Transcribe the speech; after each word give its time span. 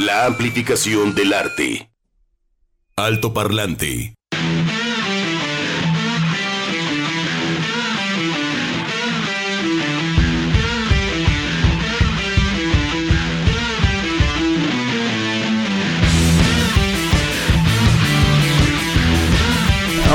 La 0.00 0.24
amplificación 0.24 1.14
del 1.14 1.34
arte. 1.34 1.90
Alto 2.96 3.34
parlante. 3.34 4.14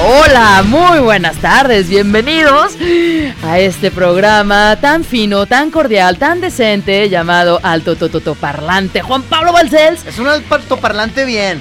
Hola, 0.07 0.61
muy 0.63 0.99
buenas 0.99 1.35
tardes, 1.37 1.89
bienvenidos 1.89 2.77
a 3.43 3.57
este 3.57 3.89
programa 3.89 4.77
tan 4.79 5.03
fino, 5.03 5.47
tan 5.47 5.71
cordial, 5.71 6.19
tan 6.19 6.41
decente 6.41 7.09
llamado 7.09 7.59
Alto 7.63 7.95
Tototo 7.95 8.35
Parlante. 8.35 9.01
Juan 9.01 9.23
Pablo 9.23 9.51
Balcells. 9.51 10.05
Es 10.05 10.19
un 10.19 10.27
alto 10.27 10.77
parlante 10.77 11.25
bien. 11.25 11.59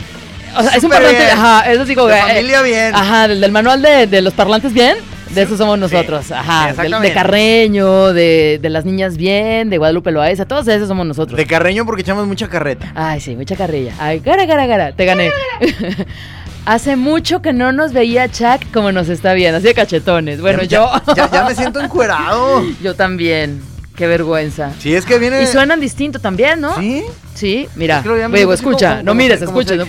O 0.56 0.62
sea, 0.62 0.72
es 0.76 0.84
un 0.84 0.90
parlante, 0.90 1.16
bien. 1.16 1.30
ajá, 1.30 1.72
eso 1.72 1.86
digo, 1.86 2.06
De 2.06 2.18
eh, 2.18 2.20
familia 2.20 2.60
bien. 2.60 2.94
Ajá, 2.94 3.28
del, 3.28 3.40
del 3.40 3.50
manual 3.50 3.80
de, 3.80 4.06
de 4.06 4.20
los 4.20 4.34
parlantes 4.34 4.74
bien. 4.74 4.98
De 5.30 5.40
eso 5.42 5.56
somos 5.56 5.78
nosotros, 5.78 6.30
ajá. 6.30 6.64
De, 6.66 6.70
exactamente. 6.72 7.14
Carreño, 7.14 8.12
de, 8.12 8.58
de 8.60 8.68
las 8.68 8.84
niñas 8.84 9.16
bien, 9.16 9.70
de 9.70 9.78
Guadalupe 9.78 10.12
Loaiza, 10.12 10.44
todos 10.44 10.68
esos 10.68 10.86
somos 10.86 11.06
nosotros. 11.06 11.36
De 11.38 11.46
Carreño 11.46 11.86
porque 11.86 12.02
echamos 12.02 12.26
mucha 12.26 12.46
carreta. 12.48 12.92
Ay, 12.94 13.20
sí, 13.22 13.34
mucha 13.36 13.56
carrilla. 13.56 13.94
Ay, 13.98 14.20
gara, 14.20 14.44
gara, 14.44 14.66
gara. 14.66 14.92
Te 14.92 15.06
gané. 15.06 15.30
Hace 16.66 16.96
mucho 16.96 17.42
que 17.42 17.52
no 17.52 17.72
nos 17.72 17.92
veía 17.92 18.30
Chuck 18.30 18.72
como 18.72 18.90
nos 18.90 19.08
está 19.10 19.34
viendo, 19.34 19.58
así 19.58 19.66
de 19.66 19.74
cachetones. 19.74 20.40
Bueno, 20.40 20.62
Ya- 20.62 20.68
yo. 21.04 21.14
Ya, 21.14 21.30
ya 21.30 21.44
me 21.44 21.54
siento 21.54 21.80
encuerado. 21.80 22.64
Yo 22.82 22.94
también. 22.94 23.62
Qué 23.96 24.06
vergüenza. 24.08 24.72
Si 24.80 24.94
es 24.94 25.04
que 25.04 25.18
viene. 25.18 25.42
Y 25.42 25.46
suenan 25.46 25.78
distinto 25.78 26.18
también, 26.18 26.60
¿no? 26.60 26.74
¿Sí? 26.80 27.04
Sí, 27.34 27.68
mira. 27.76 27.98
Es 27.98 28.02
que 28.04 28.28
me 28.28 28.38
Digo, 28.38 28.52
escucha. 28.54 28.88
como- 28.90 29.02
no 29.02 29.10
como- 29.12 29.14
mires, 29.22 29.42
escucha. 29.42 29.76
No 29.76 29.84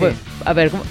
a 0.45 0.53
ver, 0.53 0.69
¿cómo? 0.69 0.83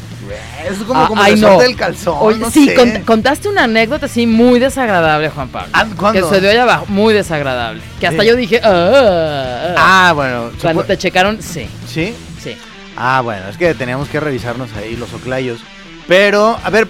Es 0.69 0.79
como, 0.79 1.01
Ah, 1.03 1.07
como 1.07 1.23
ay, 1.23 1.35
el 1.35 1.41
no. 1.43 1.59
del 1.59 1.77
calzón. 1.77 2.17
Oye, 2.19 2.39
no 2.39 2.51
sí, 2.51 2.67
sé. 2.71 3.03
contaste 3.05 3.49
una 3.49 3.65
anécdota 3.65 4.07
así 4.07 4.27
muy 4.27 4.59
desagradable, 4.59 5.29
Juan 5.29 5.49
Pablo. 5.49 5.69
Ah, 5.75 5.87
¿cuándo? 5.97 6.29
Que 6.29 6.35
se 6.35 6.41
dio 6.41 6.51
allá 6.51 6.63
abajo, 6.63 6.87
muy 6.89 7.13
desagradable. 7.13 7.83
Que 8.01 8.07
hasta 8.07 8.23
Sí. 8.23 8.29
yo 8.29 8.35
dije, 8.35 8.61
ah, 8.65 9.75
Ah, 9.77 10.13
bueno. 10.15 10.51
Cuando 10.61 10.83
te 10.85 10.97
checaron, 10.97 11.41
sí, 11.43 11.69
¿Sí? 11.87 12.15
sí. 12.43 12.57
Ah, 12.97 13.21
bueno, 13.23 13.49
es 13.49 13.57
que 13.59 13.75
teníamos 13.75 14.09
que 14.09 14.19
revisarnos 14.19 14.71
ahí 14.73 14.97
los 14.97 15.13
oclayos. 15.13 15.61
Pero, 16.07 16.59
a 16.63 16.71
ver, 16.71 16.87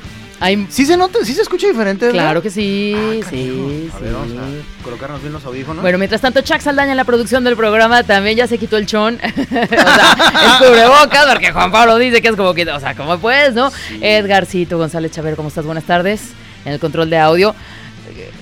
¿sí 0.68 0.84
se 0.86 0.96
nota? 0.96 1.18
¿Sí 1.24 1.32
se 1.34 1.42
escucha 1.42 1.66
diferente? 1.68 2.06
verdad? 2.06 2.20
claro 2.22 2.42
que 2.42 2.50
sí, 2.50 2.94
Ah, 2.96 3.26
sí. 3.30 3.90
A 3.94 3.98
sí. 3.98 4.04
ver, 4.04 4.12
vamos 4.12 4.32
a 4.32 4.84
colocarnos 4.84 5.20
bien 5.20 5.32
los 5.32 5.44
audífonos. 5.44 5.82
Bueno, 5.82 5.98
mientras 5.98 6.20
tanto, 6.20 6.40
Chuck 6.42 6.60
Saldaña 6.60 6.90
en 6.90 6.96
la 6.96 7.04
producción 7.04 7.44
del 7.44 7.56
programa 7.56 8.02
también 8.02 8.36
ya 8.36 8.46
se 8.46 8.58
quitó 8.58 8.76
el 8.76 8.86
chón. 8.86 9.18
o 9.24 9.54
sea, 9.54 10.58
el 10.60 10.66
cubrebocas, 10.66 11.26
porque 11.32 11.52
Juan 11.52 11.70
Pablo 11.72 11.96
dice 11.98 12.20
que 12.20 12.28
es 12.28 12.36
como 12.36 12.52
que, 12.54 12.68
o 12.70 12.80
sea, 12.80 12.94
¿cómo 12.94 13.18
puedes, 13.18 13.54
no? 13.54 13.70
Edgarcito 14.00 14.76
González 14.78 15.12
Chavero, 15.12 15.36
¿cómo 15.36 15.48
estás? 15.48 15.64
Buenas 15.64 15.84
tardes. 15.84 16.32
En 16.64 16.72
el 16.72 16.80
control 16.80 17.10
de 17.10 17.18
audio. 17.18 17.54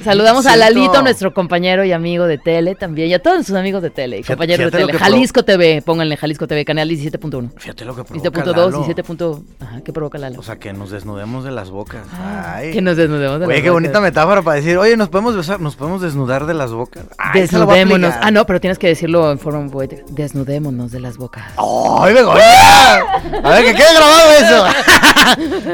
Saludamos 0.04 0.46
a 0.46 0.56
Lalito, 0.56 1.02
nuestro 1.02 1.32
compañero 1.32 1.84
y 1.84 1.92
amigo 1.92 2.26
de 2.26 2.38
tele 2.38 2.74
también, 2.74 3.08
y 3.08 3.14
a 3.14 3.22
todos 3.22 3.46
sus 3.46 3.54
amigos 3.56 3.82
de 3.82 3.90
tele 3.90 4.18
y 4.18 4.22
compañeros 4.22 4.72
de 4.72 4.78
tele. 4.78 4.92
Jalisco 4.98 5.44
TV, 5.44 5.82
pónganle 5.84 6.16
Jalisco 6.16 6.46
TV, 6.46 6.64
canal 6.64 6.88
17.1. 6.88 7.52
Fíjate 7.56 7.84
lo 7.84 7.94
que 7.94 8.04
provoca 8.04 8.30
17.2 8.30 8.56
Lalo. 8.56 8.80
y 8.80 8.84
7. 8.84 9.02
Ajá, 9.60 9.80
¿qué 9.84 9.92
provoca 9.92 10.18
Lalo? 10.18 10.40
O 10.40 10.42
sea, 10.42 10.56
que 10.56 10.72
nos 10.72 10.90
desnudemos 10.90 11.44
de 11.44 11.50
las 11.52 11.70
bocas. 11.70 12.06
Ah, 12.12 12.54
Ay. 12.56 12.72
que 12.72 12.82
nos 12.82 12.96
desnudemos 12.96 13.40
de 13.40 13.46
Oye, 13.46 13.54
las 13.56 13.62
qué 13.62 13.70
bonita 13.70 13.92
bocas. 13.98 14.02
metáfora 14.02 14.42
para 14.42 14.56
decir, 14.56 14.76
oye, 14.78 14.96
nos 14.96 15.08
podemos 15.08 15.36
besar, 15.36 15.60
nos 15.60 15.76
podemos 15.76 16.02
desnudar 16.02 16.46
de 16.46 16.54
las 16.54 16.72
bocas. 16.72 17.04
Ay, 17.18 17.42
Desnudémonos. 17.42 18.14
Ah, 18.20 18.30
no, 18.30 18.44
pero 18.46 18.60
tienes 18.60 18.78
que 18.78 18.88
decirlo 18.88 19.30
en 19.30 19.38
forma 19.38 19.70
poética. 19.70 20.02
Desnudémonos 20.10 20.90
de 20.92 21.00
las 21.00 21.16
bocas. 21.16 21.44
¡Ay, 21.56 22.14
Begoña! 22.14 22.42
A 23.44 23.50
ver, 23.50 23.64
que 23.64 23.74
quede 23.74 23.94
grabado 23.94 24.30
eso. 24.32 24.66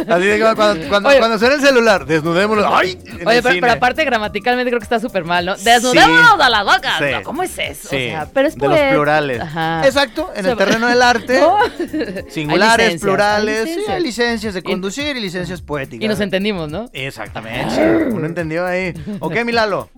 Así 0.12 0.24
de 0.26 0.38
que 0.38 0.54
cuando, 0.54 0.88
cuando, 0.88 1.08
Oye. 1.08 1.18
cuando 1.18 1.38
suena 1.38 1.54
el 1.54 1.60
celular, 1.60 2.04
desnudémoslo. 2.06 2.68
¡Ay! 2.76 2.98
en 3.06 3.26
Oye, 3.26 3.36
el 3.38 3.42
pero, 3.42 3.54
cine. 3.54 3.60
pero 3.60 3.77
aparte 3.78 4.04
gramaticalmente 4.04 4.70
creo 4.70 4.78
que 4.78 4.84
está 4.84 5.00
súper 5.00 5.24
mal, 5.24 5.46
¿no? 5.46 5.56
Desnudémonos 5.56 6.38
de 6.38 6.50
las 6.50 6.64
bocas. 6.64 6.98
Sí. 6.98 7.04
No, 7.12 7.22
¿Cómo 7.22 7.42
es 7.42 7.58
eso? 7.58 7.88
Sí, 7.88 7.96
O 7.96 8.10
sea, 8.10 8.28
pero 8.32 8.48
es 8.48 8.56
de 8.56 8.68
los 8.68 8.78
plurales. 8.78 9.40
Ajá. 9.40 9.82
Exacto, 9.86 10.30
en 10.34 10.46
el 10.46 10.56
terreno 10.56 10.86
del 10.88 11.02
arte. 11.02 11.40
No. 11.40 11.58
Singulares, 12.28 12.86
Hay 12.86 12.92
licencias, 12.94 13.00
plurales. 13.00 13.56
hay 13.60 13.64
sí, 13.64 13.70
licencias. 13.70 13.96
hay 13.96 14.02
licencias 14.02 14.54
de 14.54 14.62
conducir 14.62 15.16
y 15.16 15.20
licencias 15.20 15.62
poéticas. 15.62 16.04
Y 16.04 16.08
nos 16.08 16.20
entendimos, 16.20 16.70
¿no? 16.70 16.90
Exactamente. 16.92 18.08
Uno 18.10 18.26
entendió 18.26 18.66
ahí. 18.66 18.92
Ok, 19.20 19.44
mi 19.44 19.52
Lalo. 19.52 19.88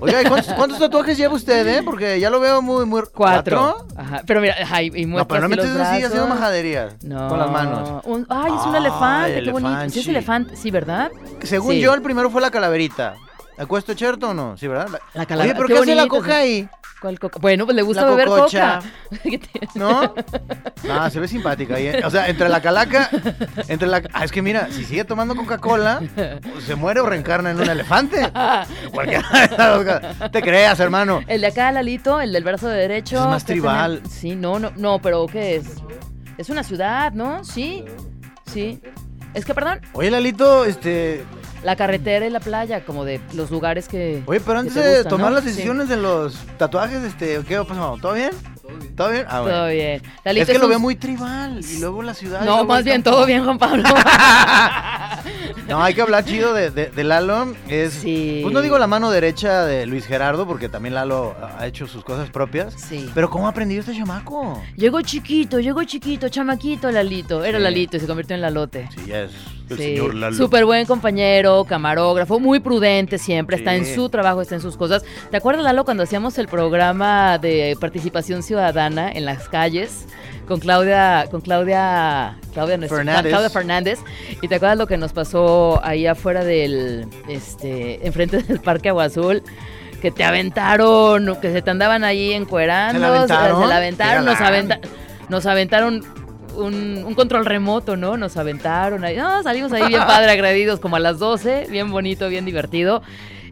Oiga, 0.00 0.22
¿y 0.22 0.26
cuántos, 0.26 0.52
cuántos 0.54 0.78
tatuajes 0.78 1.16
lleva 1.16 1.34
usted, 1.34 1.66
eh? 1.66 1.82
Porque 1.84 2.20
ya 2.20 2.30
lo 2.30 2.40
veo 2.40 2.60
muy, 2.62 2.84
muy... 2.84 3.02
Cuatro. 3.14 3.86
Ajá. 3.96 4.22
Pero 4.26 4.40
mira, 4.40 4.54
ajá, 4.60 4.82
y, 4.82 4.92
y 4.94 5.06
No, 5.06 5.26
pero 5.26 5.42
no 5.42 5.48
me 5.48 5.54
así 5.62 6.02
haciendo 6.04 6.26
majadería. 6.26 6.90
No. 7.02 7.28
Con 7.28 7.38
las 7.38 7.50
manos. 7.50 8.02
Un- 8.04 8.26
ay, 8.28 8.52
es 8.58 8.66
un 8.66 8.76
elefante, 8.76 9.42
qué 9.42 9.50
bonito. 9.50 9.90
Sí, 9.90 10.00
es 10.00 10.08
elefante, 10.08 10.56
sí, 10.56 10.70
¿verdad? 10.70 11.10
Según 11.42 11.72
Sí. 11.72 11.80
yo, 11.80 11.94
el 11.94 12.02
primero 12.02 12.30
fue 12.30 12.40
la 12.40 12.50
calaverita. 12.50 13.14
¿Acuesto 13.58 13.94
cherto 13.94 14.30
o 14.30 14.34
no? 14.34 14.56
Sí, 14.58 14.68
¿verdad? 14.68 14.88
La 15.14 15.24
calavera. 15.24 15.52
Oye, 15.52 15.54
¿pero 15.54 15.66
qué 15.68 15.72
qué, 15.74 15.78
hace 15.80 15.94
la 15.94 16.02
sí. 16.02 16.08
ahí? 16.34 16.68
¿Cuál 17.00 17.18
coca? 17.18 17.38
Bueno, 17.40 17.66
pues 17.66 17.76
le 17.76 17.82
gusta 17.82 18.02
La 18.04 18.10
beber 18.10 18.26
cococha. 18.26 18.80
coca. 19.10 19.20
¿Qué 19.22 19.38
te- 19.38 19.60
¿No? 19.78 20.14
No, 20.84 21.10
se 21.10 21.20
ve 21.20 21.28
simpática 21.28 21.74
ahí. 21.76 21.88
¿eh? 21.88 22.02
O 22.04 22.10
sea, 22.10 22.26
entre 22.28 22.48
la 22.48 22.60
calaca, 22.62 23.10
entre 23.68 23.86
la... 23.86 24.02
Ah, 24.14 24.24
es 24.24 24.32
que 24.32 24.40
mira, 24.40 24.68
si 24.70 24.84
sigue 24.84 25.04
tomando 25.04 25.36
Coca-Cola, 25.36 26.00
pues, 26.42 26.64
se 26.64 26.74
muere 26.74 27.00
o 27.00 27.06
reencarna 27.06 27.50
en 27.50 27.60
un 27.60 27.68
elefante. 27.68 28.26
Cualquiera. 28.92 30.30
Te 30.32 30.40
creas, 30.42 30.80
hermano. 30.80 31.20
El 31.26 31.42
de 31.42 31.48
acá, 31.48 31.70
Lalito, 31.70 32.20
el 32.20 32.32
del 32.32 32.44
brazo 32.44 32.68
de 32.68 32.78
derecho. 32.78 33.16
Es 33.18 33.26
más 33.26 33.44
tribal. 33.44 34.00
Sí, 34.08 34.34
no, 34.34 34.58
no, 34.58 34.72
no, 34.76 34.98
pero 35.00 35.26
¿qué 35.26 35.56
es? 35.56 35.66
Es 36.38 36.48
una 36.48 36.62
ciudad, 36.62 37.12
¿no? 37.12 37.44
Sí, 37.44 37.84
sí. 38.52 38.80
Es 39.34 39.44
que, 39.44 39.52
perdón, 39.54 39.80
Oye, 39.92 40.10
Lalito, 40.10 40.64
este... 40.64 41.24
la 41.66 41.76
carretera 41.76 42.26
y 42.26 42.30
la 42.30 42.40
playa, 42.40 42.84
como 42.84 43.04
de 43.04 43.20
los 43.34 43.50
lugares 43.50 43.88
que. 43.88 44.22
Oye, 44.26 44.40
pero 44.40 44.54
que 44.54 44.58
antes 44.60 44.74
te 44.74 44.80
de 44.80 44.94
gustan, 44.94 45.10
tomar 45.10 45.28
¿no? 45.30 45.34
las 45.34 45.44
Sí. 45.44 45.50
decisiones 45.50 45.88
de 45.88 45.96
los 45.96 46.34
tatuajes, 46.56 47.02
este, 47.02 47.40
¿qué 47.46 47.56
pasó? 47.64 47.98
¿Todo 48.00 48.14
bien? 48.14 48.30
¿Todo 48.96 49.10
bien? 49.10 49.24
Ah, 49.28 49.40
bueno. 49.42 49.56
Todo 49.58 49.68
bien. 49.68 50.02
Lalito 50.24 50.42
Es 50.44 50.48
que 50.52 50.58
lo 50.58 50.64
un- 50.66 50.70
veo 50.70 50.78
muy 50.80 50.96
tribal 50.96 51.60
y 51.64 51.78
luego 51.78 52.02
la 52.02 52.14
ciudad. 52.14 52.42
No, 52.44 52.64
más 52.64 52.82
bien, 52.84 53.02
todo 53.02 53.26
bien, 53.26 53.44
Juan 53.44 53.58
Pablo. 53.58 53.84
No, 55.68 55.82
hay 55.82 55.94
que 55.94 56.02
hablar 56.02 56.24
chido 56.24 56.54
de, 56.54 56.70
de- 56.70 56.90
de 56.90 57.04
Lalo. 57.04 57.52
Es, 57.68 57.94
Sí. 57.94 58.38
Pues 58.42 58.54
no 58.54 58.60
digo 58.62 58.78
la 58.78 58.86
mano 58.86 59.10
derecha 59.10 59.64
de 59.64 59.84
Luis 59.86 60.06
Gerardo, 60.06 60.46
porque 60.46 60.68
también 60.68 60.94
Lalo 60.94 61.34
ha 61.58 61.66
hecho 61.66 61.88
sus 61.88 62.04
cosas 62.04 62.30
propias. 62.30 62.74
Sí. 62.74 63.10
Pero 63.14 63.28
¿cómo 63.30 63.46
ha 63.46 63.50
aprendido 63.50 63.80
este 63.80 63.96
chamaco? 63.96 64.62
Llegó 64.76 65.00
chiquito, 65.02 65.58
llegó 65.58 65.82
chiquito, 65.82 66.28
chamaquito 66.28 66.90
Lalito. 66.92 67.42
Era 67.44 67.58
Sí. 67.58 67.64
Lalito 67.64 67.96
y 67.96 68.00
se 68.00 68.06
convirtió 68.06 68.36
en 68.36 68.42
Lalote. 68.42 68.88
Sí, 68.94 69.06
ya 69.08 69.22
es 69.22 69.32
el 69.68 69.76
Sí, 69.76 69.82
señor 69.82 70.14
Lalo. 70.14 70.36
súper 70.36 70.64
buen 70.64 70.86
compañero, 70.86 71.64
camarógrafo, 71.64 72.38
muy 72.38 72.60
prudente 72.60 73.18
siempre, 73.18 73.56
está 73.56 73.74
en 73.74 73.84
su 73.86 74.08
trabajo, 74.08 74.40
está 74.42 74.54
en 74.54 74.60
sus 74.60 74.76
cosas. 74.76 75.04
¿Te 75.30 75.36
acuerdas, 75.36 75.64
Lalo, 75.64 75.84
cuando 75.84 76.02
hacíamos 76.04 76.38
el 76.38 76.46
programa 76.48 77.38
de 77.38 77.76
participación 77.80 78.42
ciudadana 78.42 79.10
en 79.10 79.24
las 79.24 79.48
calles 79.48 80.06
con 80.46 80.60
Claudia, 80.60 81.26
con 81.30 81.40
Claudia, 81.40 82.36
Claudia, 82.54 82.76
nuestra- 82.76 82.98
Fernández. 82.98 83.30
Claudia 83.32 83.50
Fernández? 83.50 83.98
¿Y 84.40 84.46
te 84.48 84.54
acuerdas 84.54 84.78
lo 84.78 84.86
que 84.86 84.96
nos 84.96 85.12
pasó 85.12 85.80
ahí 85.82 86.06
afuera 86.06 86.44
del, 86.44 87.06
este, 87.28 88.06
enfrente 88.06 88.38
del 88.42 88.60
Parque 88.60 88.90
Agua 88.90 89.04
Azul? 89.04 89.42
Que 90.00 90.10
te 90.12 90.22
aventaron, 90.24 91.36
que 91.40 91.50
se 91.50 91.62
te 91.62 91.70
andaban 91.70 92.04
ahí 92.04 92.32
encuerando, 92.32 92.94
¿Se 92.94 93.00
la 93.00 93.08
aventaron? 93.16 93.62
se 93.62 93.66
la 93.68 93.76
aventaron, 93.78 94.24
nos, 94.24 94.40
aventa- 94.40 94.78
nos 95.28 95.46
aventaron 95.46 96.04
un, 96.56 97.04
un 97.06 97.14
control 97.14 97.44
remoto, 97.46 97.96
¿no? 97.96 98.16
Nos 98.16 98.36
aventaron 98.36 99.04
ahí. 99.04 99.16
No, 99.16 99.42
salimos 99.42 99.72
ahí 99.72 99.86
bien 99.88 100.00
padre, 100.06 100.30
agredidos, 100.30 100.80
como 100.80 100.96
a 100.96 101.00
las 101.00 101.18
12, 101.18 101.66
bien 101.70 101.90
bonito, 101.90 102.28
bien 102.28 102.44
divertido. 102.44 103.02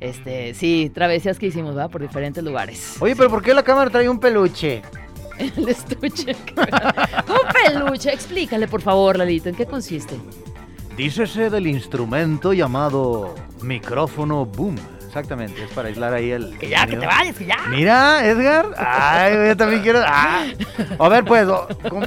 Este, 0.01 0.55
sí, 0.55 0.91
travesías 0.95 1.39
que 1.39 1.47
hicimos, 1.47 1.77
¿va? 1.77 1.89
Por 1.89 2.03
diferentes 2.03 2.43
lugares. 2.45 2.97
Oye, 3.01 3.15
pero 3.17 3.31
¿por 3.31 3.43
qué 3.43 3.55
la 3.55 3.63
cámara 3.63 3.91
trae 3.91 4.09
un 4.09 4.19
peluche? 4.21 4.83
El 5.39 5.69
estuche. 5.69 6.37
un 7.29 7.73
peluche. 7.73 8.13
Explícale, 8.13 8.69
por 8.69 8.83
favor, 8.83 9.17
Lalito, 9.17 9.49
¿en 9.49 9.55
qué 9.55 9.67
consiste? 9.67 10.17
Dícese 10.97 11.51
del 11.51 11.67
instrumento 11.67 12.53
llamado 12.53 13.35
micrófono 13.63 14.45
boom. 14.47 14.77
Exactamente, 15.07 15.63
es 15.63 15.71
para 15.71 15.89
aislar 15.89 16.13
ahí 16.13 16.31
el. 16.33 16.59
Que 16.59 16.69
ya, 16.69 16.87
que 16.87 16.97
te 16.97 17.07
vayas, 17.07 17.37
que 17.37 17.47
ya. 17.47 17.57
Mira, 17.69 18.27
Edgar. 18.27 18.67
Ay, 18.77 19.33
yo 19.49 19.57
también 19.57 19.81
quiero. 19.83 20.01
Ah. 20.05 20.45
A 20.99 21.09
ver, 21.09 21.25
pues. 21.25 21.47
o- 21.47 21.69
¿cómo- 21.89 22.07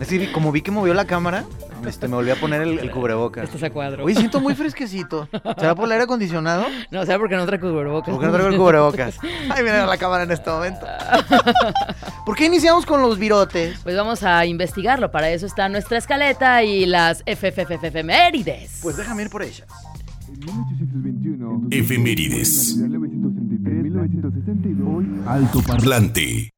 Es 0.00 0.10
decir, 0.10 0.30
como 0.30 0.52
vi 0.52 0.60
que 0.60 0.70
movió 0.70 0.92
la 0.92 1.06
cámara, 1.06 1.44
este, 1.86 2.06
me 2.06 2.16
volví 2.16 2.30
a 2.30 2.36
poner 2.36 2.60
el, 2.62 2.78
el 2.78 2.90
cubrebocas. 2.90 3.44
Estás 3.44 3.62
a 3.62 3.70
cuadro. 3.70 4.04
Oye, 4.04 4.14
siento 4.14 4.40
muy 4.40 4.54
fresquecito. 4.54 5.26
¿Será 5.56 5.74
por 5.74 5.86
el 5.86 5.92
aire 5.92 6.04
acondicionado? 6.04 6.66
No, 6.90 7.06
sea, 7.06 7.18
porque 7.18 7.36
no 7.36 7.46
trae 7.46 7.58
cubrebocas. 7.58 8.10
¿Por 8.10 8.20
qué 8.20 8.26
no 8.26 8.32
traigo 8.32 8.50
el 8.50 8.58
cubrebocas? 8.58 9.18
Ay, 9.50 9.62
mira 9.62 9.86
la 9.86 9.96
cámara 9.96 10.24
en 10.24 10.32
este 10.32 10.50
momento. 10.50 10.86
¿Por 12.26 12.36
qué 12.36 12.46
iniciamos 12.46 12.84
con 12.84 13.00
los 13.00 13.18
virotes? 13.18 13.78
Pues 13.82 13.96
vamos 13.96 14.22
a 14.22 14.44
investigarlo. 14.44 15.10
Para 15.10 15.30
eso 15.30 15.46
está 15.46 15.68
nuestra 15.68 15.96
escaleta 15.98 16.62
y 16.62 16.84
las 16.84 17.22
FFFFMérides. 17.26 18.80
Pues 18.82 18.96
déjame 18.96 19.22
ir 19.22 19.30
por 19.30 19.42
ellas. 19.42 19.66
En 20.28 20.40
1821. 20.40 21.68
Efemérides. 21.70 22.74
En 22.76 22.90
1933, 22.90 23.82
1962. 23.82 25.26
Alto 25.26 25.62
Parlante. 25.62 26.55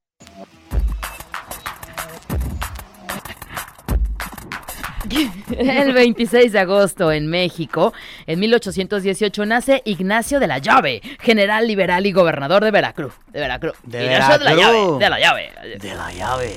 El 5.58 5.92
26 5.92 6.52
de 6.52 6.58
agosto 6.58 7.12
en 7.12 7.28
México, 7.28 7.92
en 8.26 8.40
1818, 8.40 9.46
nace 9.46 9.82
Ignacio 9.84 10.40
de 10.40 10.46
la 10.46 10.58
Llave, 10.58 11.00
general 11.20 11.66
liberal 11.66 12.06
y 12.06 12.12
gobernador 12.12 12.64
de 12.64 12.70
Veracruz. 12.70 13.14
De 13.32 13.40
Veracruz. 13.40 13.74
De 13.84 14.04
Ignacio 14.04 14.38
de 14.38 14.44
la. 14.44 14.54
Llave. 14.54 14.98
De 14.98 15.10
la 15.10 15.20
Llave. 15.20 15.52
De 15.78 15.94
la 15.94 16.12
llave. 16.12 16.54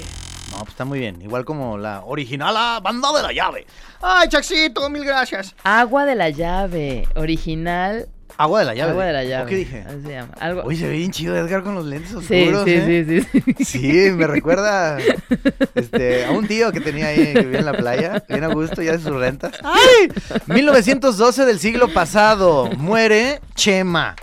No, 0.52 0.58
pues 0.60 0.70
está 0.70 0.84
muy 0.84 1.00
bien. 1.00 1.22
Igual 1.22 1.46
como 1.46 1.78
la 1.78 2.04
original 2.04 2.54
ah, 2.58 2.80
banda 2.84 3.12
de 3.14 3.24
la 3.24 3.32
llave. 3.32 3.66
Ay, 4.02 4.28
Chaxito, 4.28 4.90
mil 4.90 5.06
gracias. 5.06 5.56
Agua 5.64 6.06
de 6.06 6.16
la 6.16 6.30
Llave, 6.30 7.08
original. 7.16 8.10
Agua 8.38 8.60
de 8.60 8.66
la 8.66 8.74
llave. 8.74 8.92
Agua 8.92 9.06
de 9.06 9.14
la 9.14 9.20
¿O 9.20 9.24
Llave. 9.24 9.50
qué 9.50 9.56
dije? 9.56 9.84
Así 9.88 10.02
se 10.04 10.12
llama. 10.12 10.34
Algo. 10.40 10.64
Uy, 10.66 10.76
se 10.78 10.88
ve 10.88 10.98
bien 10.98 11.12
chido 11.12 11.36
Edgar 11.36 11.64
con 11.64 11.76
los 11.76 11.86
lentes 11.86 12.10
sí, 12.10 12.16
oscuros. 12.18 12.64
sí, 12.66 12.74
¿eh? 12.74 13.06
sí, 13.08 13.22
sí, 13.22 13.64
sí. 13.64 13.66
Sí, 13.66 14.12
me 14.12 14.28
recuerda 14.28 14.98
este, 15.76 16.26
a 16.26 16.32
un 16.32 16.48
tío 16.48 16.72
que 16.72 16.82
tenía 16.82 17.08
ahí, 17.08 17.34
que 17.34 17.42
vivía 17.42 17.60
en 17.60 17.66
la 17.66 17.74
playa, 17.74 18.24
bien 18.28 18.44
a 18.44 18.48
gusto, 18.48 18.82
ya 18.82 18.94
de 18.94 19.00
sus 19.00 19.16
rentas. 19.16 19.54
¡Ay! 19.64 20.10
1912 20.48 21.46
del 21.46 21.60
siglo 21.60 21.94
pasado, 21.94 22.70
muere 22.78 23.40
Chema. 23.56 24.16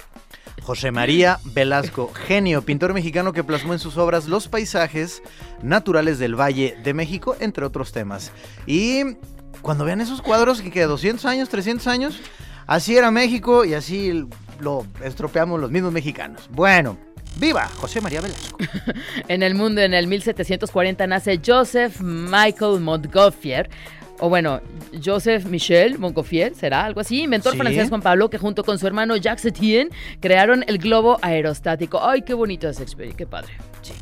José 0.63 0.91
María 0.91 1.39
Velasco, 1.45 2.13
genio, 2.13 2.61
pintor 2.63 2.93
mexicano 2.93 3.33
que 3.33 3.43
plasmó 3.43 3.73
en 3.73 3.79
sus 3.79 3.97
obras 3.97 4.27
los 4.27 4.49
paisajes 4.49 5.23
naturales 5.63 6.19
del 6.19 6.39
Valle 6.39 6.77
de 6.85 6.93
México, 6.93 7.37
entre 7.41 7.65
otros 7.65 7.93
temas. 7.93 8.33
Y 8.67 9.17
cuando 9.63 9.87
vean 9.87 10.03
esos 10.03 10.21
cuadros, 10.21 10.61
que, 10.61 10.71
que 10.71 10.83
200 10.83 11.25
años, 11.25 11.49
300 11.49 11.87
años, 11.87 12.21
así 12.69 12.97
era 12.97 13.11
México 13.11 13.65
y 13.65 13.75
así 13.75 14.25
lo 14.61 14.87
estropeamos 15.03 15.61
los 15.61 15.71
mismos 15.73 15.93
mexicanos. 15.93 16.49
Bueno, 16.51 16.97
viva 17.37 17.67
José 17.77 18.01
María 18.01 18.21
Velasco. 18.21 18.57
En 19.29 19.43
el 19.43 19.55
mundo, 19.57 19.81
en 19.81 19.93
el 19.95 20.07
1740, 20.07 21.07
nace 21.09 21.41
Joseph 21.45 22.01
Michael 22.01 22.81
Montgolfier. 22.81 23.69
O 24.21 24.29
bueno, 24.29 24.61
Joseph 25.05 25.45
Michel 25.45 25.97
Montgolfier, 25.99 26.53
¿será? 26.57 26.85
Algo 26.85 27.01
así. 27.01 27.23
Inventor 27.23 27.53
Sí. 27.53 27.59
francés 27.59 27.89
Juan 27.89 28.03
Pablo, 28.03 28.29
que 28.31 28.39
junto 28.39 28.65
con 28.65 28.77
su 28.79 28.87
hermano 28.89 29.17
Jacques 29.17 29.45
Etienne 29.45 29.91
crearon 30.21 30.65
el 30.67 30.79
globo 30.79 31.19
aerostático. 31.23 32.01
¡Ay, 32.03 32.23
qué 32.23 32.35
bonito 32.35 32.69
experiencia! 32.69 33.17
¡Qué 33.17 33.27
padre! 33.27 33.53
Sí. 33.83 33.93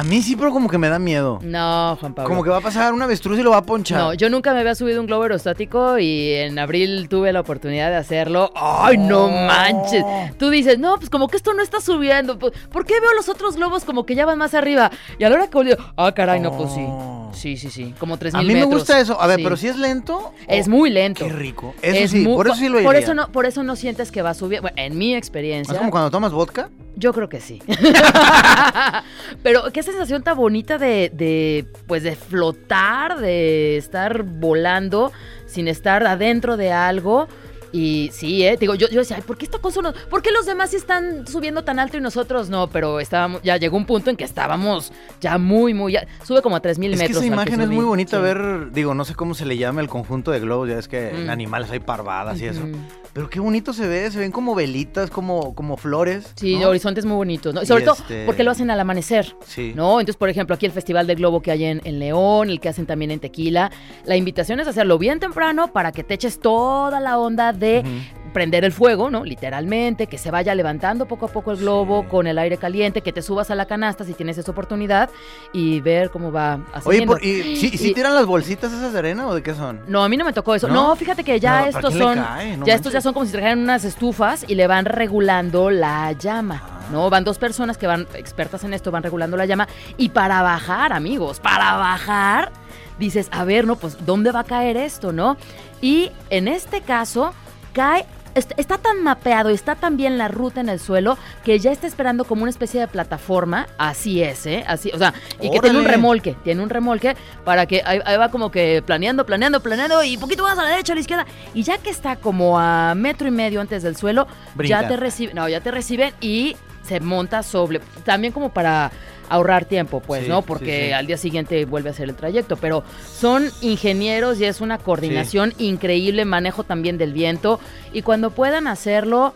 A 0.00 0.02
mí 0.02 0.22
sí, 0.22 0.34
pero 0.34 0.50
como 0.50 0.66
que 0.70 0.78
me 0.78 0.88
da 0.88 0.98
miedo. 0.98 1.40
No, 1.42 1.94
Juan 2.00 2.14
Pablo. 2.14 2.26
Como 2.30 2.42
que 2.42 2.48
va 2.48 2.56
a 2.56 2.60
pasar 2.62 2.94
un 2.94 3.02
avestruz 3.02 3.38
y 3.38 3.42
lo 3.42 3.50
va 3.50 3.58
a 3.58 3.62
ponchar. 3.62 3.98
No, 3.98 4.14
yo 4.14 4.30
nunca 4.30 4.54
me 4.54 4.60
había 4.60 4.74
subido 4.74 4.98
un 4.98 5.06
globo 5.06 5.24
aerostático 5.24 5.98
y 5.98 6.32
en 6.36 6.58
abril 6.58 7.06
tuve 7.10 7.34
la 7.34 7.40
oportunidad 7.40 7.90
de 7.90 7.96
hacerlo. 7.96 8.50
¡Ay, 8.56 8.96
no 8.96 9.26
Oh. 9.26 9.28
manches! 9.30 10.02
Tú 10.38 10.48
dices, 10.48 10.78
no, 10.78 10.96
pues 10.96 11.10
como 11.10 11.28
que 11.28 11.36
esto 11.36 11.52
no 11.52 11.62
está 11.62 11.82
subiendo. 11.82 12.38
Pues, 12.38 12.54
¿Por 12.72 12.86
qué 12.86 12.98
veo 12.98 13.12
los 13.14 13.28
otros 13.28 13.56
globos 13.56 13.84
como 13.84 14.06
que 14.06 14.14
ya 14.14 14.24
van 14.24 14.38
más 14.38 14.54
arriba? 14.54 14.90
Y 15.18 15.24
a 15.24 15.28
la 15.28 15.36
hora 15.36 15.46
que 15.48 15.58
volví, 15.58 15.72
ah, 15.98 16.12
caray, 16.12 16.40
no, 16.40 16.56
pues 16.56 16.72
sí. 16.72 16.86
Sí, 17.32 17.56
sí, 17.56 17.70
sí. 17.70 17.94
Como 17.98 18.16
3.000 18.18 18.34
A 18.34 18.42
metros. 18.42 18.46
mí 18.46 18.54
me 18.54 18.64
gusta 18.64 19.00
eso. 19.00 19.20
A 19.20 19.26
ver, 19.26 19.36
Sí. 19.38 19.42
pero 19.44 19.56
si 19.56 19.68
es 19.68 19.76
lento. 19.76 20.32
Es 20.48 20.66
oh, 20.66 20.70
muy 20.70 20.90
lento. 20.90 21.24
Qué 21.26 21.32
rico. 21.32 21.74
Eso 21.82 21.96
Es 22.04 22.10
sí, 22.10 22.18
muy- 22.20 22.34
por 22.36 22.46
eso 22.48 22.56
sí 22.56 22.68
lo 22.68 22.74
por 22.82 22.94
iría. 22.94 22.98
eso 23.00 23.14
no 23.14 23.30
Por 23.32 23.46
eso 23.46 23.62
no 23.62 23.76
sientes 23.76 24.10
que 24.10 24.22
va 24.22 24.30
a 24.30 24.34
subir. 24.34 24.60
Bueno, 24.60 24.76
en 24.78 24.98
mi 24.98 25.14
experiencia. 25.14 25.72
¿Es 25.72 25.78
como 25.78 25.90
cuando 25.90 26.10
tomas 26.10 26.32
vodka? 26.32 26.68
Yo 26.96 27.12
creo 27.12 27.28
que 27.28 27.40
sí. 27.40 27.62
Pero 29.42 29.62
qué 29.72 29.82
sensación 29.82 30.22
tan 30.22 30.36
bonita 30.36 30.78
de, 30.78 31.10
de, 31.14 31.66
pues, 31.86 32.02
de 32.02 32.16
flotar, 32.16 33.18
de 33.18 33.76
estar 33.76 34.22
volando 34.22 35.12
sin 35.46 35.68
estar 35.68 36.06
adentro 36.06 36.56
de 36.56 36.72
algo. 36.72 37.28
Y 37.72 38.10
sí, 38.12 38.44
eh, 38.44 38.56
digo, 38.58 38.74
yo, 38.74 38.88
yo 38.88 38.98
decía, 39.00 39.16
ay, 39.16 39.22
¿por 39.24 39.36
qué 39.38 39.44
esta 39.44 39.58
cosa 39.58 39.80
no? 39.80 39.92
¿Por 40.10 40.22
qué 40.22 40.30
los 40.32 40.44
demás 40.46 40.70
sí 40.70 40.76
están 40.76 41.26
subiendo 41.26 41.62
tan 41.62 41.78
alto 41.78 41.96
y 41.96 42.00
nosotros 42.00 42.48
no? 42.48 42.68
Pero 42.68 42.98
estábamos, 43.00 43.42
ya 43.42 43.56
llegó 43.58 43.76
un 43.76 43.86
punto 43.86 44.10
en 44.10 44.16
que 44.16 44.24
estábamos 44.24 44.92
ya 45.20 45.38
muy, 45.38 45.72
muy, 45.72 45.92
ya, 45.92 46.06
sube 46.24 46.42
como 46.42 46.56
a 46.56 46.60
3000 46.60 46.94
Es 46.94 46.98
que 47.00 47.04
metros. 47.08 47.22
esa 47.24 47.32
imagen 47.32 47.60
es 47.60 47.68
muy 47.68 47.84
bonita 47.84 48.16
Sí. 48.16 48.22
ver, 48.22 48.72
digo, 48.72 48.94
no 48.94 49.04
sé 49.04 49.14
cómo 49.14 49.34
se 49.34 49.46
le 49.46 49.56
llama 49.56 49.80
el 49.80 49.88
conjunto 49.88 50.30
de 50.32 50.40
globos, 50.40 50.68
ya 50.68 50.78
es 50.78 50.88
que 50.88 51.10
en 51.10 51.30
animales 51.30 51.70
hay 51.70 51.80
parvadas 51.80 52.40
y 52.40 52.46
eso. 52.46 52.62
Pero 53.12 53.28
qué 53.28 53.40
bonito 53.40 53.72
se 53.72 53.88
ve, 53.88 54.10
se 54.10 54.18
ven 54.20 54.30
como 54.30 54.54
velitas, 54.54 55.10
como, 55.10 55.54
como 55.54 55.76
flores. 55.76 56.32
Sí, 56.36 56.56
¿no? 56.58 56.68
horizontes 56.68 57.04
muy 57.04 57.16
bonitos, 57.16 57.52
¿no? 57.52 57.60
Y 57.60 57.64
Y 57.64 57.66
sobre 57.66 57.84
todo 57.84 57.94
este- 57.94 58.24
porque 58.24 58.44
lo 58.44 58.52
hacen 58.52 58.70
al 58.70 58.78
amanecer. 58.78 59.34
Sí. 59.46 59.72
¿No? 59.74 59.98
Entonces, 59.98 60.16
por 60.16 60.28
ejemplo, 60.28 60.54
aquí 60.54 60.66
el 60.66 60.72
Festival 60.72 61.06
del 61.08 61.16
Globo 61.16 61.42
que 61.42 61.50
hay 61.50 61.64
en, 61.64 61.80
en 61.84 61.98
León, 61.98 62.50
el 62.50 62.60
que 62.60 62.68
hacen 62.68 62.86
también 62.86 63.10
en 63.10 63.18
Tequila, 63.18 63.70
la 64.04 64.16
invitación 64.16 64.60
es 64.60 64.68
hacerlo 64.68 64.96
bien 64.98 65.18
temprano 65.18 65.72
para 65.72 65.90
que 65.92 66.04
te 66.04 66.14
eches 66.14 66.38
toda 66.40 67.00
la 67.00 67.18
onda 67.18 67.52
de. 67.52 67.82
Prender 68.32 68.64
el 68.64 68.72
fuego, 68.72 69.10
¿no? 69.10 69.24
Literalmente, 69.24 70.06
que 70.06 70.18
se 70.18 70.30
vaya 70.30 70.54
levantando 70.54 71.06
poco 71.06 71.26
a 71.26 71.28
poco 71.28 71.50
el 71.52 71.58
globo 71.58 72.02
Sí. 72.02 72.08
con 72.10 72.26
el 72.26 72.38
aire 72.38 72.56
caliente, 72.56 73.02
que 73.02 73.12
te 73.12 73.22
subas 73.22 73.50
a 73.50 73.54
la 73.54 73.66
canasta 73.66 74.04
si 74.04 74.14
tienes 74.14 74.38
esa 74.38 74.50
oportunidad 74.50 75.10
y 75.52 75.80
ver 75.80 76.10
cómo 76.10 76.30
va 76.32 76.54
Oye, 76.54 76.64
haciendo. 76.72 77.12
por- 77.12 77.24
¿y, 77.24 77.58
Y- 77.72 77.94
tiran 77.94 78.14
las 78.14 78.26
bolsitas 78.26 78.72
esas 78.72 78.92
de 78.92 78.98
arena 78.98 79.26
o 79.28 79.34
de 79.34 79.42
qué 79.42 79.54
son? 79.54 79.80
No, 79.88 80.02
a 80.04 80.08
mí 80.08 80.16
no 80.16 80.24
me 80.24 80.32
tocó 80.32 80.54
eso. 80.54 80.68
¿No? 80.68 80.88
No, 80.88 80.96
fíjate 80.96 81.24
que 81.24 81.38
ya 81.40 81.50
No, 81.52 81.56
¿para 81.58 81.68
estos 81.70 81.94
son. 81.94 82.14
cae? 82.16 82.56
No 82.56 82.66
ya 82.66 82.74
estos 82.74 82.92
ya 82.92 83.00
son 83.00 83.12
como 83.14 83.26
si 83.26 83.32
trajeran 83.32 83.58
unas 83.60 83.84
estufas 83.84 84.44
y 84.48 84.54
le 84.54 84.66
van 84.66 84.84
regulando 84.84 85.70
la 85.70 86.12
llama. 86.12 86.62
Ah. 86.64 86.76
¿No? 86.92 87.08
Van 87.08 87.22
dos 87.24 87.38
personas 87.38 87.78
que 87.78 87.86
van 87.86 88.06
expertas 88.14 88.64
en 88.64 88.74
esto, 88.74 88.90
van 88.90 89.02
regulando 89.04 89.36
la 89.36 89.46
llama. 89.46 89.68
Y 89.96 90.08
para 90.08 90.42
bajar, 90.42 90.92
amigos, 90.92 91.38
para 91.38 91.76
bajar, 91.76 92.50
dices, 92.98 93.28
a 93.30 93.44
ver, 93.44 93.64
¿no? 93.66 93.76
Pues, 93.76 94.04
¿dónde 94.04 94.32
va 94.32 94.40
a 94.40 94.44
caer 94.44 94.76
esto, 94.76 95.12
no? 95.12 95.36
Y 95.80 96.10
en 96.30 96.48
este 96.48 96.80
caso, 96.80 97.32
cae. 97.72 98.04
Est- 98.34 98.52
Está 98.56 98.78
tan 98.78 99.02
mapeado, 99.02 99.48
está 99.50 99.74
tan 99.74 99.96
bien 99.96 100.18
la 100.18 100.28
ruta 100.28 100.60
en 100.60 100.68
el 100.68 100.78
suelo 100.80 101.16
que 101.44 101.58
ya 101.58 101.72
está 101.72 101.86
esperando 101.86 102.24
como 102.24 102.42
una 102.42 102.50
especie 102.50 102.80
de 102.80 102.88
plataforma. 102.88 103.66
Así 103.78 104.22
es, 104.22 104.46
¿eh? 104.46 104.64
Así, 104.66 104.90
o 104.94 104.98
sea, 104.98 105.14
y 105.40 105.50
que 105.50 105.60
tiene 105.60 105.78
un 105.78 105.84
remolque, 105.84 106.36
tiene 106.44 106.62
un 106.62 106.70
remolque 106.70 107.16
para 107.44 107.66
que 107.66 107.82
ahí, 107.84 108.00
ahí 108.04 108.16
va 108.16 108.30
como 108.30 108.50
que 108.50 108.82
planeando, 108.84 109.24
planeando, 109.26 109.60
planeando 109.60 110.02
y 110.04 110.16
poquito 110.18 110.42
más 110.42 110.58
a 110.58 110.62
la 110.64 110.70
derecha, 110.70 110.92
a 110.92 110.96
la 110.96 111.00
izquierda. 111.00 111.26
Y 111.54 111.62
ya 111.62 111.78
que 111.78 111.90
está 111.90 112.16
como 112.16 112.58
a 112.58 112.94
metro 112.94 113.28
y 113.28 113.30
medio 113.30 113.60
antes 113.60 113.82
del 113.82 113.96
suelo, 113.96 114.26
Brinca. 114.54 114.82
ya 114.82 114.88
te 114.88 114.96
reciben, 114.96 115.34
no, 115.36 115.48
ya 115.48 115.60
te 115.60 115.70
reciben 115.70 116.12
y 116.20 116.56
se 116.90 116.98
monta 116.98 117.44
sobre, 117.44 117.80
también 118.04 118.32
como 118.32 118.48
para 118.52 118.90
ahorrar 119.28 119.64
tiempo, 119.64 120.00
pues, 120.00 120.24
Sí, 120.24 120.28
¿no? 120.28 120.42
Porque 120.42 120.86
sí. 120.86 120.92
al 120.92 121.06
día 121.06 121.16
siguiente 121.16 121.64
vuelve 121.64 121.90
a 121.90 121.92
hacer 121.92 122.08
el 122.08 122.16
trayecto, 122.16 122.56
pero 122.56 122.82
son 123.14 123.48
ingenieros 123.60 124.40
y 124.40 124.44
es 124.44 124.60
una 124.60 124.76
coordinación 124.78 125.54
increíble, 125.58 126.24
manejo 126.24 126.64
también 126.64 126.98
del 126.98 127.12
viento 127.12 127.60
y 127.92 128.02
cuando 128.02 128.30
puedan 128.32 128.66
hacerlo 128.66 129.34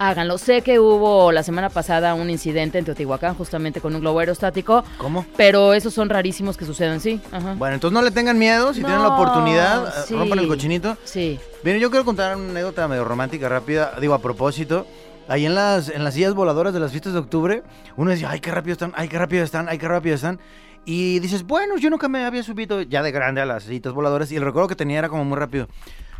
háganlo. 0.00 0.38
Sé 0.38 0.62
que 0.62 0.78
hubo 0.80 1.30
la 1.32 1.42
semana 1.44 1.70
pasada 1.70 2.14
un 2.14 2.30
incidente 2.30 2.78
en 2.78 2.84
Teotihuacán 2.84 3.34
justamente 3.34 3.80
con 3.80 3.94
un 3.94 4.00
globo 4.00 4.18
aerostático, 4.20 4.84
¿Cómo? 4.96 5.24
pero 5.36 5.74
esos 5.74 5.94
son 5.94 6.08
rarísimos 6.08 6.56
que 6.56 6.64
sucedan, 6.64 7.00
sí. 7.00 7.20
Ajá. 7.30 7.54
Bueno, 7.54 7.74
entonces 7.74 7.94
no 7.94 8.02
le 8.02 8.10
tengan 8.10 8.38
miedo, 8.38 8.72
si 8.74 8.80
tienen 8.80 9.02
la 9.02 9.08
oportunidad, 9.08 9.92
rompan 10.10 10.38
el 10.40 10.48
cochinito. 10.48 10.96
Sí. 11.04 11.38
Bien, 11.62 11.78
yo 11.78 11.90
quiero 11.90 12.04
contar 12.04 12.36
una 12.36 12.50
anécdota 12.50 12.88
medio 12.88 13.04
romántica, 13.04 13.48
rápida, 13.48 13.94
digo, 14.00 14.14
a 14.14 14.20
propósito. 14.20 14.86
Ahí 15.28 15.44
en 15.44 15.54
las, 15.54 15.90
en 15.90 16.04
las 16.04 16.14
sillas 16.14 16.34
voladoras 16.34 16.72
de 16.72 16.80
las 16.80 16.90
fiestas 16.90 17.12
de 17.12 17.18
octubre, 17.18 17.62
uno 17.96 18.10
decía, 18.10 18.30
ay, 18.30 18.40
qué 18.40 18.50
rápido 18.50 18.72
están, 18.72 18.92
ay, 18.96 19.08
qué 19.08 19.18
rápido 19.18 19.44
están, 19.44 19.68
ay, 19.68 19.78
qué 19.78 19.86
rápido 19.86 20.14
están. 20.14 20.40
Y 20.86 21.18
dices, 21.20 21.44
bueno, 21.44 21.76
yo 21.76 21.90
nunca 21.90 22.08
me 22.08 22.24
había 22.24 22.42
subido 22.42 22.80
ya 22.80 23.02
de 23.02 23.10
grande 23.12 23.42
a 23.42 23.46
las 23.46 23.64
sillitas 23.64 23.92
voladoras 23.92 24.32
y 24.32 24.36
el 24.36 24.42
recuerdo 24.42 24.68
que 24.68 24.76
tenía 24.76 24.98
era 24.98 25.10
como 25.10 25.24
muy 25.24 25.36
rápido. 25.36 25.68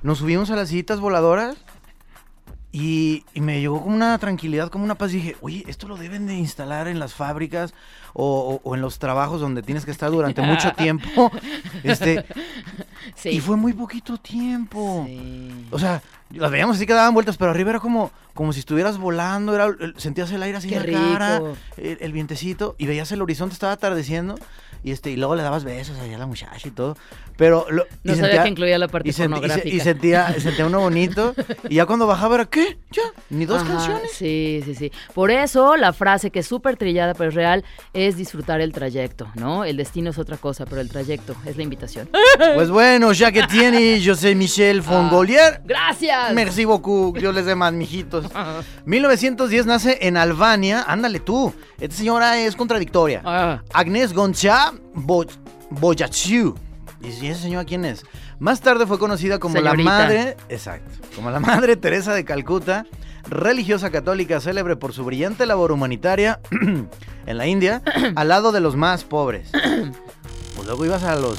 Nos 0.03 0.19
subimos 0.19 0.51
a 0.51 0.57
las 0.57 0.69
sillitas 0.69 1.01
voladoras 1.01 1.57
y, 2.71 3.25
y 3.35 3.41
me 3.41 3.61
llegó 3.61 3.83
como 3.83 3.95
una 3.95 4.19
tranquilidad, 4.19 4.69
como 4.69 4.85
una 4.85 4.95
paz. 4.97 5.13
Dije, 5.13 5.37
oye, 5.41 5.65
esto 5.69 5.89
lo 5.89 5.97
deben 5.97 6.27
de 6.27 6.35
instalar 6.35 6.87
en 6.89 6.99
las 6.99 7.15
fábricas 7.15 7.73
o, 8.13 8.61
o- 8.65 8.69
o 8.69 8.75
en 8.75 8.81
los 8.83 8.99
trabajos 8.99 9.41
donde 9.41 9.63
tienes 9.63 9.85
que 9.85 9.91
estar 9.91 10.11
durante 10.11 10.43
mucho 10.43 10.73
tiempo. 10.77 11.31
Este, 11.83 12.25
Sí. 13.15 13.31
Y 13.31 13.41
fue 13.41 13.57
muy 13.57 13.73
poquito 13.73 14.19
tiempo. 14.19 15.05
Sí. 15.07 15.67
O 15.71 15.79
sea, 15.79 16.03
las 16.31 16.51
veíamos 16.51 16.77
así 16.77 16.87
que 16.87 16.93
daban 16.93 17.15
vueltas, 17.15 17.37
pero 17.37 17.51
arriba 17.51 17.71
era 17.71 17.81
como, 17.81 18.11
como 18.35 18.53
si 18.53 18.61
estuvieras 18.61 18.99
volando, 18.99 19.55
era, 19.55 19.69
sentías 19.97 20.31
el 20.31 20.43
aire 20.43 20.59
así 20.59 20.69
Qué 20.69 20.77
en 20.77 20.93
la 20.93 20.99
cara, 21.01 21.43
el, 21.79 21.99
el 22.01 22.13
vientecito, 22.13 22.75
y 22.79 22.87
veías 22.87 23.11
el 23.13 23.23
horizonte, 23.23 23.55
estaba 23.55 23.73
atardeciendo, 23.73 24.37
y 24.85 24.93
este, 24.93 25.11
y 25.11 25.17
luego 25.17 25.35
le 25.35 25.43
dabas 25.43 25.65
besos 25.65 25.99
allá 25.99 26.17
a 26.17 26.19
la 26.19 26.27
muchacha 26.27 26.67
y 26.69 26.71
todo. 26.71 26.97
Pero 27.37 27.67
lo, 27.71 27.85
No 28.03 28.17
sabía 28.17 28.43
que 28.43 28.49
incluía 28.49 28.79
la 28.79 28.89
parte 28.89 29.11
y, 29.11 29.13
pornográfica. 29.13 29.69
y 29.69 29.79
sentía, 29.79 30.35
sentía 30.41 30.67
uno 30.67 30.81
bonito, 30.81 31.35
y 31.69 31.77
ya 31.77 31.87
cuando 31.87 32.07
bajaba 32.09 32.35
era, 32.35 32.47
¿qué? 32.47 32.79
¿Ya? 32.91 33.03
¿Ni 33.31 33.45
dos 33.47 33.63
Ajá, 33.63 33.75
canciones? 33.75 34.11
Sí, 34.13 34.61
sí, 34.65 34.75
sí. 34.75 34.91
Por 35.15 35.31
eso 35.31 35.77
la 35.77 35.93
frase 35.93 36.31
que 36.33 36.41
es 36.41 36.47
súper 36.49 36.77
trillada 36.77 37.15
pero 37.15 37.29
es 37.29 37.37
real 37.37 37.65
es 37.93 38.17
disfrutar 38.17 38.61
el 38.61 38.73
trayecto, 38.73 39.29
¿no? 39.37 39.65
El 39.65 39.77
destino 39.77 40.11
es 40.11 40.19
otra 40.19 40.37
cosa, 40.37 40.65
pero 40.67 40.81
el 40.81 40.89
trayecto 40.91 41.37
es 41.47 41.57
la 41.57 41.63
invitación. 41.63 42.09
Pues 42.55 42.71
bueno, 42.71 43.13
ya 43.13 43.31
que 43.31 43.43
tiene 43.45 44.03
José 44.05 44.35
Michel 44.35 44.81
Ah. 44.81 44.83
Fongolier, 44.83 45.61
¡Gracias! 45.65 46.33
Merci 46.35 46.65
beaucoup, 46.65 47.17
yo 47.19 47.31
les 47.31 47.47
demás, 47.47 47.73
mijitos. 47.73 48.27
1910 48.87 49.67
nace 49.67 49.99
en 50.03 50.17
Albania, 50.17 50.85
ándale 50.87 51.21
tú. 51.21 51.53
Esta 51.81 51.95
señora 51.97 52.41
es 52.41 52.57
contradictoria. 52.57 53.23
Ah, 53.25 53.63
Agnes 53.73 54.13
Bo 54.95 55.25
Boyachiu. 55.71 56.55
¿Y 57.01 57.13
si 57.13 57.29
esa 57.29 57.43
señora 57.43 57.65
quién 57.65 57.85
es? 57.85 58.05
Más 58.41 58.61
tarde 58.61 58.87
fue 58.87 58.99
conocida 58.99 59.39
como 59.39 59.55
Señorita. 59.57 59.77
la 59.77 59.99
madre, 59.99 60.37
exacto, 60.49 60.91
como 61.15 61.31
la 61.31 61.39
madre 61.41 61.77
Teresa 61.77 62.13
de 62.13 62.25
Calcuta, 62.25 62.87
religiosa 63.29 63.91
católica 63.91 64.41
célebre 64.41 64.75
por 64.77 64.93
su 64.93 65.05
brillante 65.05 65.47
labor 65.47 65.71
humanitaria 65.71 66.41
en 67.27 67.39
la 67.39 67.47
India, 67.47 67.83
al 68.17 68.29
lado 68.29 68.51
de 68.53 68.61
los 68.61 68.75
más 68.77 69.05
pobres. 69.05 69.51
Pues 70.57 70.67
luego 70.67 70.85
ibas 70.87 71.05
a 71.05 71.15
los 71.15 71.39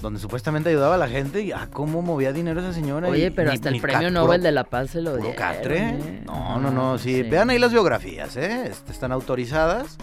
donde 0.00 0.20
supuestamente 0.20 0.68
ayudaba 0.68 0.94
a 0.94 0.98
la 0.98 1.08
gente 1.08 1.42
y 1.42 1.50
ah, 1.50 1.68
cómo 1.72 2.02
movía 2.02 2.32
dinero 2.32 2.60
esa 2.60 2.72
señora. 2.72 3.08
Oye, 3.08 3.26
y 3.26 3.30
pero 3.30 3.50
ni- 3.50 3.56
hasta 3.56 3.68
el 3.70 3.80
premio 3.80 4.12
Nobel 4.12 4.42
de 4.42 4.52
la 4.52 4.62
Paz 4.62 4.90
se 4.90 5.00
lo 5.02 5.16
dieron. 5.16 5.34
catre. 5.34 5.88
¿eh? 5.88 6.22
No, 6.24 6.60
no, 6.60 6.70
no, 6.70 6.98
sí, 6.98 7.22
vean 7.24 7.50
ahí 7.50 7.58
las 7.58 7.72
biografías, 7.72 8.36
¿eh? 8.36 8.70
Están 8.88 9.10
autorizadas 9.10 9.96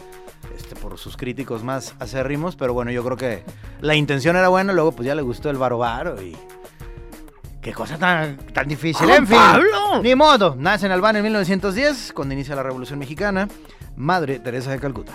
este, 0.55 0.75
por 0.75 0.98
sus 0.98 1.17
críticos 1.17 1.63
más 1.63 1.95
acérrimos, 2.00 2.55
pero 2.55 2.74
bueno, 2.74 2.91
yo 2.91 3.03
creo 3.03 3.17
que 3.17 3.43
la 3.81 3.95
intención 3.95 4.36
era 4.36 4.50
buena, 4.50 4.74
luego 4.74 4.91
pues 4.91 5.05
ya 5.07 5.15
le 5.15 5.22
gustó 5.22 5.50
el 5.50 5.57
varo 5.57 6.22
y... 6.22 6.36
Qué 7.62 7.72
cosa 7.72 7.98
tan, 7.98 8.36
tan 8.53 8.67
difícil, 8.67 9.07
¡Juan 9.07 9.19
en 9.19 9.27
fin. 9.27 9.38
Pablo! 9.38 10.03
Ni 10.03 10.15
modo, 10.15 10.53
nace 10.60 10.86
en 10.86 10.91
Albania 10.91 11.19
en 11.19 11.24
1910, 11.24 12.12
cuando 12.13 12.33
inicia 12.33 12.55
la 12.55 12.63
Revolución 12.63 13.00
Mexicana, 13.00 13.48
Madre 13.95 14.39
Teresa 14.39 14.72
de 14.72 14.79
Calcuta. 14.79 15.13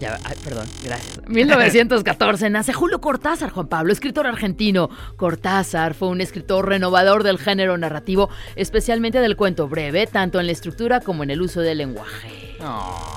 Ya, 0.00 0.18
ay, 0.24 0.36
perdón, 0.42 0.66
gracias. 0.82 1.20
1914 1.28 2.50
nace 2.50 2.72
Julio 2.72 3.00
Cortázar, 3.00 3.50
Juan 3.50 3.68
Pablo, 3.68 3.92
escritor 3.92 4.26
argentino. 4.26 4.90
Cortázar 5.16 5.94
fue 5.94 6.08
un 6.08 6.20
escritor 6.20 6.66
renovador 6.66 7.22
del 7.22 7.38
género 7.38 7.76
narrativo, 7.78 8.30
especialmente 8.56 9.20
del 9.20 9.36
cuento 9.36 9.68
breve, 9.68 10.06
tanto 10.06 10.40
en 10.40 10.46
la 10.46 10.52
estructura 10.52 11.00
como 11.00 11.22
en 11.22 11.30
el 11.30 11.42
uso 11.42 11.60
del 11.60 11.78
lenguaje. 11.78 12.49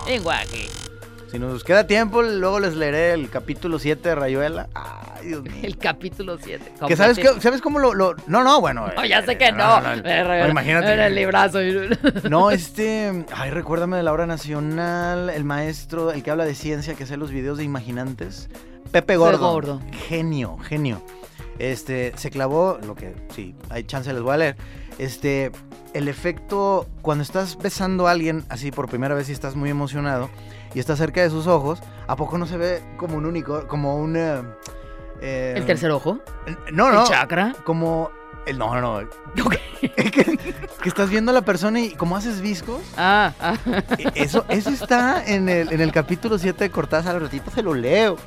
Lenguaje. 0.08 0.68
Si 1.32 1.40
nos 1.40 1.64
queda 1.64 1.88
tiempo, 1.88 2.22
luego 2.22 2.60
les 2.60 2.76
leeré 2.76 3.14
el 3.14 3.30
capítulo 3.30 3.80
7 3.80 4.10
de 4.10 4.16
Rayuela. 4.16 4.68
Ay, 4.76 5.28
Dios 5.30 5.42
mío. 5.42 5.54
El 5.64 5.78
capítulo 5.80 6.38
7. 6.38 6.74
Que 6.88 6.96
sabes, 6.96 7.18
qué- 7.18 7.42
¿Sabes 7.42 7.60
cómo 7.60 7.80
lo, 7.80 7.96
lo- 7.96 8.16
No, 8.28 8.44
no, 8.44 8.62
bueno. 8.62 8.88
No, 8.96 9.04
ya 9.04 9.26
sé 9.26 9.32
eh, 9.32 9.38
que 9.40 9.52
no. 9.52 9.82
no, 9.82 9.94
Eh, 9.94 10.48
imagínate. 10.50 10.94
Era 10.94 11.08
el 11.08 11.16
librazo. 11.16 11.58
No, 12.30 12.52
este. 12.52 13.26
Ay, 13.36 13.50
recuérdame 13.50 13.98
de 13.98 14.04
la 14.04 14.12
hora 14.14 14.28
nacional, 14.28 15.32
el 15.32 15.44
maestro, 15.44 16.12
el 16.12 16.22
que 16.22 16.30
habla 16.30 16.46
de 16.46 16.54
ciencia, 16.54 16.94
que 16.94 17.04
hace 17.06 17.18
los 17.18 17.32
videos 17.32 17.58
de 17.58 17.64
imaginantes. 17.64 18.48
Pepe 18.92 19.16
Gordo. 19.18 19.40
Gordo. 19.52 19.82
Genio, 20.08 20.58
genio. 20.60 21.02
Este, 21.58 22.14
se 22.16 22.30
clavó, 22.30 22.78
lo 22.86 22.94
que 22.96 23.16
sí, 23.34 23.56
hay 23.70 23.86
chance 23.86 24.12
les 24.14 24.22
voy 24.22 24.34
a 24.34 24.38
leer. 24.38 24.56
Este, 25.00 25.52
el 25.94 26.08
efecto 26.08 26.88
cuando 27.02 27.24
estás 27.24 27.58
besando 27.58 28.08
a 28.08 28.12
alguien 28.12 28.44
así 28.50 28.72
por 28.72 28.88
primera 28.90 29.16
vez 29.16 29.30
y 29.30 29.32
estás 29.32 29.56
muy 29.56 29.70
emocionado 29.70 30.30
y 30.74 30.80
estás 30.80 30.98
cerca 31.00 31.22
de 31.22 31.30
sus 31.30 31.48
ojos, 31.48 31.80
¿a 32.08 32.16
poco 32.16 32.38
no 32.38 32.46
se 32.46 32.58
ve 32.58 32.82
como 32.98 33.18
un 33.18 33.26
único, 33.26 33.68
como 33.68 33.98
un. 33.98 34.16
eh, 34.16 34.42
eh, 35.22 35.54
El 35.58 35.66
tercer 35.66 35.92
ojo. 35.92 36.20
No, 36.72 36.92
no. 36.92 37.02
El 37.04 37.08
chakra. 37.08 37.54
Como. 37.64 38.10
El, 38.46 38.58
no, 38.58 38.74
no, 38.80 39.02
no. 39.02 39.08
que, 39.96 40.12
que 40.12 40.90
estás 40.90 41.10
viendo 41.10 41.32
a 41.32 41.34
la 41.34 41.44
persona 41.44 41.80
y 41.80 41.92
como 41.92 42.18
haces 42.18 42.42
viscos. 42.42 42.82
Ah, 42.98 43.32
ah. 43.40 43.56
e- 43.98 44.12
Eso, 44.16 44.46
eso 44.50 44.70
está 44.70 45.24
en 45.26 45.48
el, 45.48 45.72
en 45.72 45.80
el 45.80 45.92
capítulo 45.94 46.38
7 46.38 46.66
de 46.66 46.70
Cortázar. 46.70 47.16
Al 47.16 47.22
ratito 47.22 47.50
se 47.52 47.62
lo 47.64 47.74
leo. 47.74 48.18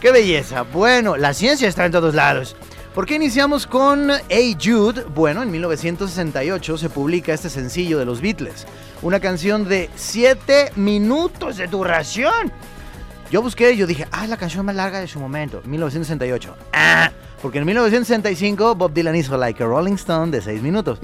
¡Qué 0.00 0.10
belleza! 0.10 0.62
Bueno, 0.62 1.16
la 1.16 1.34
ciencia 1.34 1.68
está 1.68 1.84
en 1.86 1.92
todos 1.92 2.14
lados. 2.14 2.56
¿Por 3.00 3.06
qué 3.06 3.14
iniciamos 3.14 3.66
con 3.66 4.10
Hey 4.28 4.58
Jude? 4.62 5.04
Bueno, 5.14 5.42
en 5.42 5.50
1968 5.50 6.76
se 6.76 6.90
publica 6.90 7.32
este 7.32 7.48
sencillo 7.48 7.98
de 7.98 8.04
los 8.04 8.20
Beatles. 8.20 8.66
Una 9.00 9.20
canción 9.20 9.66
de 9.66 9.88
7 9.96 10.72
minutos 10.76 11.56
de 11.56 11.66
duración. 11.66 12.52
Yo 13.30 13.40
busqué 13.40 13.72
y 13.72 13.78
yo 13.78 13.86
dije, 13.86 14.06
ah, 14.12 14.24
es 14.24 14.28
la 14.28 14.36
canción 14.36 14.66
más 14.66 14.74
larga 14.76 15.00
de 15.00 15.08
su 15.08 15.18
momento, 15.18 15.62
1968. 15.64 16.54
Ah, 16.74 17.10
porque 17.40 17.56
en 17.60 17.64
1965 17.64 18.74
Bob 18.74 18.92
Dylan 18.92 19.16
hizo 19.16 19.34
Like 19.38 19.62
a 19.62 19.66
Rolling 19.66 19.94
Stone 19.94 20.30
de 20.30 20.42
6 20.42 20.60
minutos. 20.60 20.98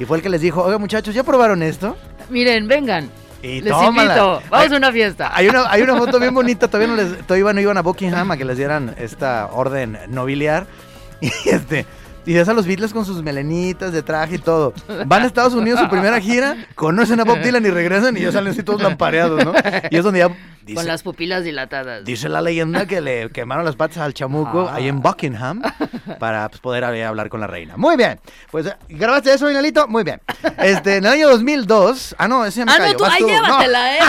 Y 0.00 0.04
fue 0.04 0.16
el 0.16 0.24
que 0.24 0.28
les 0.30 0.40
dijo, 0.40 0.64
oiga 0.64 0.78
muchachos, 0.78 1.14
¿ya 1.14 1.22
probaron 1.22 1.62
esto? 1.62 1.96
Miren, 2.28 2.66
vengan. 2.66 3.08
Y 3.40 3.60
Les 3.60 3.72
tómala. 3.72 4.02
invito. 4.02 4.42
Vamos 4.50 4.66
Hay- 4.66 4.74
a 4.74 4.76
una 4.78 4.90
fiesta. 4.90 5.30
Hay 5.32 5.46
una, 5.48 5.70
hay 5.70 5.82
una 5.82 5.96
foto 5.96 6.18
bien 6.18 6.34
bonita, 6.34 6.66
todavía 6.66 6.88
no, 6.88 6.96
les, 7.00 7.24
todavía 7.24 7.52
no 7.52 7.60
iban 7.60 7.76
a 7.78 7.82
Buckingham 7.82 8.32
a 8.32 8.36
que 8.36 8.44
les 8.44 8.56
dieran 8.56 8.96
esta 8.98 9.46
orden 9.52 9.96
nobiliar. 10.08 10.66
Y 11.20 11.30
este... 11.48 11.86
Y 12.28 12.34
ves 12.34 12.48
a 12.48 12.54
los 12.54 12.66
Beatles 12.66 12.92
con 12.92 13.04
sus 13.04 13.22
melenitas 13.22 13.92
de 13.92 14.02
traje 14.02 14.34
y 14.34 14.38
todo. 14.38 14.74
Van 15.06 15.22
a 15.22 15.26
Estados 15.26 15.54
Unidos 15.54 15.78
su 15.78 15.88
primera 15.88 16.18
gira, 16.20 16.56
conocen 16.74 17.20
a 17.20 17.24
Bob 17.24 17.38
Dylan 17.40 17.64
y 17.64 17.70
regresan 17.70 18.16
y 18.16 18.20
ya 18.22 18.32
salen 18.32 18.50
así 18.52 18.64
todos 18.64 18.82
lampareados, 18.82 19.44
¿no? 19.44 19.52
Y 19.92 19.96
es 19.96 20.02
donde 20.02 20.18
ya 20.18 20.28
dice, 20.62 20.74
Con 20.74 20.88
las 20.88 21.04
pupilas 21.04 21.44
dilatadas. 21.44 22.04
dice 22.04 22.28
la 22.28 22.40
leyenda 22.40 22.84
que 22.86 23.00
le 23.00 23.30
quemaron 23.32 23.64
las 23.64 23.76
patas 23.76 23.98
al 23.98 24.12
chamuco 24.12 24.68
Ah. 24.68 24.74
ahí 24.74 24.88
en 24.88 25.02
Buckingham 25.02 25.62
para 26.18 26.48
pues, 26.48 26.60
poder 26.60 26.82
hablar 26.82 27.28
con 27.28 27.38
la 27.40 27.46
reina. 27.46 27.76
Muy 27.76 27.96
bien. 27.96 28.18
Pues, 28.50 28.74
¿grabaste 28.88 29.32
eso, 29.32 29.48
Inalito? 29.48 29.86
Muy 29.86 30.02
bien. 30.02 30.20
Este, 30.58 30.96
en 30.96 31.06
el 31.06 31.12
año 31.12 31.28
2002... 31.28 32.16
Ah, 32.18 32.26
no, 32.26 32.44
ese 32.44 32.64
me 32.64 32.72
Ah, 32.72 32.78
no, 32.88 32.92
tú, 32.96 33.04
vas 33.04 33.12
ahí 33.12 33.20
tú. 33.20 33.28
No. 33.28 33.34
llévatela, 33.34 33.94
eh. 33.98 34.00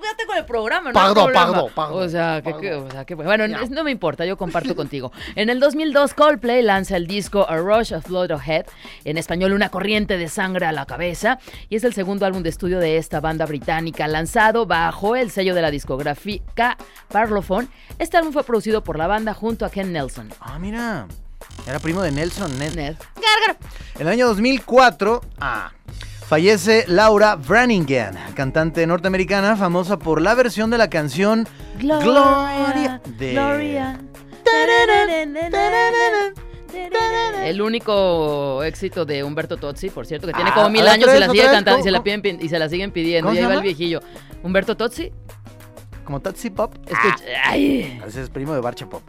Quédate 0.00 0.26
con 0.26 0.36
el 0.36 0.44
programa, 0.44 0.90
no 0.90 0.94
Pagdo, 0.94 1.32
pagdo, 1.32 1.68
pagdo, 1.68 1.96
O 1.96 2.08
sea, 2.08 2.42
que, 2.42 2.56
que- 2.56 2.74
o 2.74 2.90
sea, 2.90 3.04
que- 3.04 3.14
bueno, 3.14 3.46
no, 3.48 3.58
no 3.66 3.84
me 3.84 3.90
importa, 3.90 4.24
yo 4.26 4.36
comparto 4.36 4.74
contigo. 4.76 5.12
En 5.36 5.50
el 5.50 5.60
2002, 5.60 6.14
Coldplay 6.14 6.62
lanza 6.62 6.96
el 6.96 7.06
disco 7.06 7.46
A 7.48 7.56
Rush 7.58 7.92
of 7.94 8.06
Blood 8.08 8.32
Ahead, 8.32 8.66
en 9.04 9.18
español 9.18 9.52
Una 9.52 9.68
corriente 9.68 10.16
de 10.18 10.28
sangre 10.28 10.66
a 10.66 10.72
la 10.72 10.86
cabeza, 10.86 11.38
y 11.68 11.76
es 11.76 11.84
el 11.84 11.94
segundo 11.94 12.26
álbum 12.26 12.42
de 12.42 12.48
estudio 12.50 12.78
de 12.78 12.96
esta 12.96 13.20
banda 13.20 13.46
británica, 13.46 14.06
lanzado 14.08 14.66
bajo 14.66 15.16
el 15.16 15.30
sello 15.30 15.54
de 15.54 15.62
la 15.62 15.70
discográfica 15.70 16.76
Parlophone. 17.08 17.68
Este 17.98 18.16
álbum 18.16 18.32
fue 18.32 18.44
producido 18.44 18.82
por 18.82 18.98
la 18.98 19.06
banda 19.06 19.34
junto 19.34 19.64
a 19.64 19.70
Ken 19.70 19.92
Nelson. 19.92 20.30
Ah, 20.40 20.58
mira. 20.58 21.06
Era 21.66 21.78
primo 21.78 22.02
de 22.02 22.10
Nelson 22.12 22.58
Ned. 22.58 22.74
Ned. 22.74 22.96
En 23.96 24.02
el 24.02 24.08
año 24.08 24.26
2004, 24.28 25.20
ah, 25.40 25.72
fallece 26.30 26.84
Laura 26.86 27.34
Brannigan, 27.34 28.16
cantante 28.34 28.86
norteamericana 28.86 29.56
famosa 29.56 29.98
por 29.98 30.22
la 30.22 30.34
versión 30.36 30.70
de 30.70 30.78
la 30.78 30.88
canción 30.88 31.44
Gloria, 31.80 33.00
de 33.18 33.32
Gloria. 33.32 34.00
El 37.44 37.60
único 37.60 38.62
éxito 38.62 39.04
de 39.04 39.24
Humberto 39.24 39.56
Tozzi, 39.56 39.90
por 39.90 40.06
cierto, 40.06 40.28
que 40.28 40.34
tiene 40.34 40.50
Ah, 40.50 40.54
como 40.54 40.68
mil 40.70 40.86
años 40.86 41.08
y 41.08 41.10
vez, 41.10 41.20
la 41.20 41.28
sigue 41.30 41.42
cantando 41.46 41.70
y 41.70 41.72
¿cómo- 41.72 41.84
se 41.84 41.90
la, 41.90 42.02
piden, 42.04 42.38
y 42.40 42.48
se 42.48 42.58
la 42.60 42.68
siguen 42.68 42.92
pidiendo. 42.92 43.28
¿Cómo 43.28 43.34
Y 43.40 43.42
ahí 43.42 43.48
va 43.48 43.54
el 43.54 43.62
viejillo. 43.62 44.00
Humberto 44.44 44.76
Tozzi. 44.76 45.12
como 46.04 46.20
Tootsie 46.20 46.50
Pop. 46.52 46.74
Escucha, 46.86 47.24
ay. 47.44 48.00
Ese 48.06 48.22
es 48.22 48.30
primo 48.30 48.52
de 48.54 48.60
Barcha 48.60 48.84
Pop. 48.88 49.02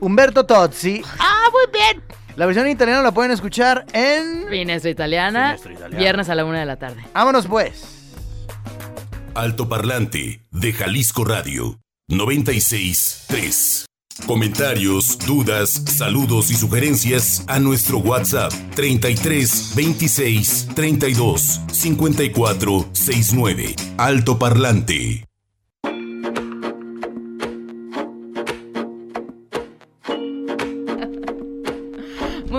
Humberto 0.00 0.44
Tozzi. 0.44 1.02
Ah, 1.18 1.44
muy 1.52 1.64
bien. 1.72 2.02
La 2.36 2.44
versión 2.44 2.66
en 2.66 2.72
italiano 2.72 3.02
la 3.02 3.12
pueden 3.12 3.32
escuchar 3.32 3.86
en... 3.94 4.46
Finestra 4.50 4.90
italiana. 4.90 5.56
Finestra 5.56 5.72
italiana. 5.72 5.98
Viernes 5.98 6.28
a 6.28 6.34
la 6.34 6.44
una 6.44 6.60
de 6.60 6.66
la 6.66 6.76
tarde. 6.76 7.02
Vámonos 7.14 7.46
pues. 7.46 7.82
Altoparlante 9.34 10.42
de 10.50 10.72
Jalisco 10.72 11.24
Radio 11.24 11.80
963. 12.08 13.86
Comentarios, 14.26 15.18
dudas, 15.18 15.70
saludos 15.70 16.50
y 16.50 16.54
sugerencias 16.54 17.44
a 17.48 17.58
nuestro 17.58 17.98
WhatsApp 17.98 18.52
33 18.74 19.72
26 19.74 20.68
32 20.74 21.60
54 21.70 22.86
69. 22.92 23.76
Altoparlante. 23.98 25.26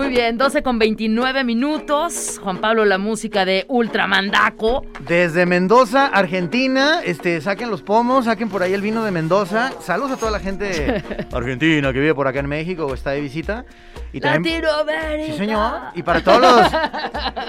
Muy 0.08 0.16
bien, 0.16 0.38
12 0.38 0.62
con 0.62 0.78
29 0.78 1.44
minutos. 1.44 2.40
Juan 2.42 2.56
Pablo, 2.62 2.86
la 2.86 2.96
música 2.96 3.44
de 3.44 3.66
Ultramandaco. 3.68 4.86
Desde 5.06 5.44
Mendoza, 5.44 6.06
Argentina, 6.06 7.02
este, 7.04 7.42
saquen 7.42 7.70
los 7.70 7.82
pomos, 7.82 8.24
saquen 8.24 8.48
por 8.48 8.62
ahí 8.62 8.72
el 8.72 8.80
vino 8.80 9.04
de 9.04 9.10
Mendoza. 9.10 9.70
Saludos 9.82 10.12
a 10.12 10.16
toda 10.16 10.30
la 10.30 10.40
gente 10.40 11.04
argentina 11.32 11.92
que 11.92 12.00
vive 12.00 12.14
por 12.14 12.26
acá 12.26 12.38
en 12.40 12.46
México 12.46 12.86
o 12.86 12.94
está 12.94 13.10
de 13.10 13.20
visita. 13.20 13.66
Y 14.10 14.20
también, 14.20 14.62
Latinoamérica. 14.62 15.32
sí, 15.32 15.38
señor. 15.38 15.72
Y 15.94 16.02
para 16.02 16.22
todos 16.22 16.40
los 16.40 16.72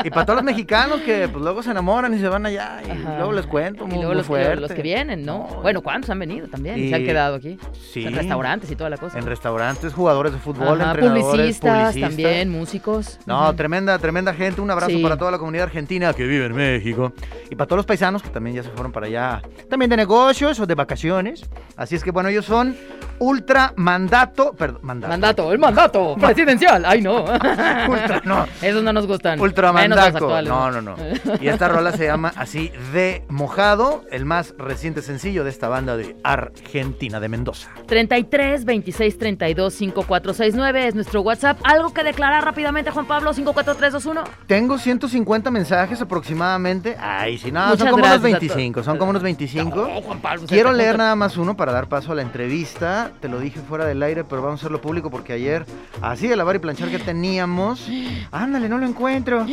y 0.03 0.09
para 0.09 0.25
todos 0.25 0.35
los 0.37 0.43
mexicanos 0.43 0.99
que 0.99 1.29
pues 1.29 1.41
luego 1.41 1.63
se 1.63 1.71
enamoran 1.71 2.13
y 2.13 2.19
se 2.19 2.27
van 2.27 2.45
allá 2.45 2.81
y 2.85 2.91
Ajá. 2.91 3.15
luego 3.17 3.31
les 3.31 3.47
cuento 3.47 3.85
Y 3.85 3.91
luego 3.91 4.07
muy 4.07 4.15
los, 4.15 4.23
que- 4.23 4.27
fuerte. 4.27 4.55
los 4.57 4.71
que 4.73 4.81
vienen, 4.81 5.25
¿no? 5.25 5.47
No, 5.49 5.61
Bueno, 5.61 5.81
¿cuántos 5.81 6.09
han 6.09 6.19
venido 6.19 6.49
también? 6.49 6.77
Y- 6.77 6.89
Se 6.89 6.95
han 6.95 7.05
quedado 7.05 7.35
aquí. 7.37 7.57
Sí. 7.93 8.05
En 8.05 8.13
restaurantes 8.13 8.69
y 8.69 8.75
toda 8.75 8.89
la 8.89 8.97
cosa. 8.97 9.17
En 9.17 9.25
restaurantes, 9.25 9.93
jugadores 9.93 10.33
de 10.33 10.39
fútbol, 10.39 10.81
Ajá, 10.81 10.91
entrenadores, 10.91 11.23
publicistas, 11.23 11.71
publicistas. 11.93 12.09
también, 12.09 12.48
músicos. 12.49 13.19
No, 13.25 13.55
tremenda, 13.55 13.97
tremenda 13.99 14.33
gente. 14.33 14.59
Un 14.61 14.69
abrazo 14.71 14.91
Sí. 14.91 15.01
para 15.03 15.17
toda 15.17 15.31
la 15.31 15.37
comunidad 15.37 15.65
argentina 15.65 16.13
que 16.13 16.25
vive 16.25 16.45
en 16.45 16.55
México. 16.55 17.13
Y 17.49 17.55
para 17.55 17.67
todos 17.67 17.77
los 17.77 17.85
paisanos 17.85 18.21
que 18.21 18.29
también 18.29 18.55
ya 18.57 18.63
se 18.63 18.69
fueron 18.69 18.91
para 18.91 19.07
allá. 19.07 19.41
También 19.69 19.89
de 19.89 19.97
negocios 19.97 20.59
o 20.59 20.65
de 20.65 20.75
vacaciones. 20.75 21.45
Así 21.77 21.95
es 21.95 22.03
que 22.03 22.11
bueno, 22.11 22.29
ellos 22.29 22.45
son 22.45 22.75
ultra 23.19 23.73
mandato. 23.75 24.53
Perdón, 24.53 24.81
mandato. 24.83 25.09
Mandato, 25.09 25.51
el 25.51 25.59
mandato 25.59 26.15
presidencial. 26.15 26.85
Ay, 26.85 27.01
no. 27.01 27.23
Ultra, 27.89 28.21
no. 28.25 28.47
Esos 28.61 28.83
no 28.83 28.93
nos 28.93 29.07
gustan. 29.07 29.39
Ultra 29.39 29.69
actuales. 29.69 30.49
No, 30.49 30.71
no, 30.71 30.81
no. 30.81 30.95
Y 31.41 31.47
esta 31.47 31.67
rola 31.67 31.91
se 31.91 32.05
llama 32.05 32.33
así 32.35 32.71
de 32.93 33.23
mojado, 33.29 34.03
el 34.11 34.25
más 34.25 34.53
reciente 34.57 35.01
sencillo 35.01 35.43
de 35.43 35.49
esta 35.49 35.69
banda 35.69 35.95
de 35.95 36.15
Argentina, 36.23 37.19
de 37.19 37.29
Mendoza. 37.29 37.69
33 37.87 38.65
26 38.65 39.17
32 39.17 39.73
5469 39.73 40.87
es 40.87 40.95
nuestro 40.95 41.21
WhatsApp. 41.21 41.59
¿Algo 41.63 41.93
que 41.93 42.03
declarar 42.03 42.43
rápidamente, 42.43 42.91
Juan 42.91 43.05
Pablo? 43.05 43.33
54321. 43.33 44.23
Tengo 44.47 44.77
150 44.77 45.51
mensajes 45.51 46.01
aproximadamente. 46.01 46.97
Ay, 46.99 47.37
sí, 47.37 47.51
no, 47.51 47.61
Muchas 47.67 47.79
son 47.79 47.89
como 47.89 48.03
unos 48.03 48.21
gracias 48.21 48.35
a 48.35 48.39
25. 48.39 48.83
Son 48.83 48.97
como 48.97 49.09
unos 49.11 49.23
25. 49.23 49.75
No, 49.75 50.01
Juan 50.01 50.19
Pablo. 50.19 50.47
Quiero 50.47 50.71
leer 50.71 50.97
nada 50.97 51.15
más 51.15 51.37
uno 51.37 51.55
para 51.55 51.71
dar 51.71 51.87
paso 51.87 52.11
a 52.11 52.15
la 52.15 52.21
entrevista 52.21 53.08
te 53.19 53.27
lo 53.27 53.39
dije 53.39 53.59
fuera 53.61 53.85
del 53.85 54.01
aire, 54.03 54.23
pero 54.23 54.41
vamos 54.41 54.59
a 54.59 54.61
hacerlo 54.61 54.81
público 54.81 55.09
porque 55.09 55.33
ayer, 55.33 55.65
así 56.01 56.27
de 56.27 56.35
lavar 56.35 56.55
y 56.55 56.59
planchar 56.59 56.89
que 56.89 56.99
teníamos, 56.99 57.87
ándale, 58.31 58.69
no 58.69 58.77
lo 58.77 58.85
encuentro. 58.85 59.45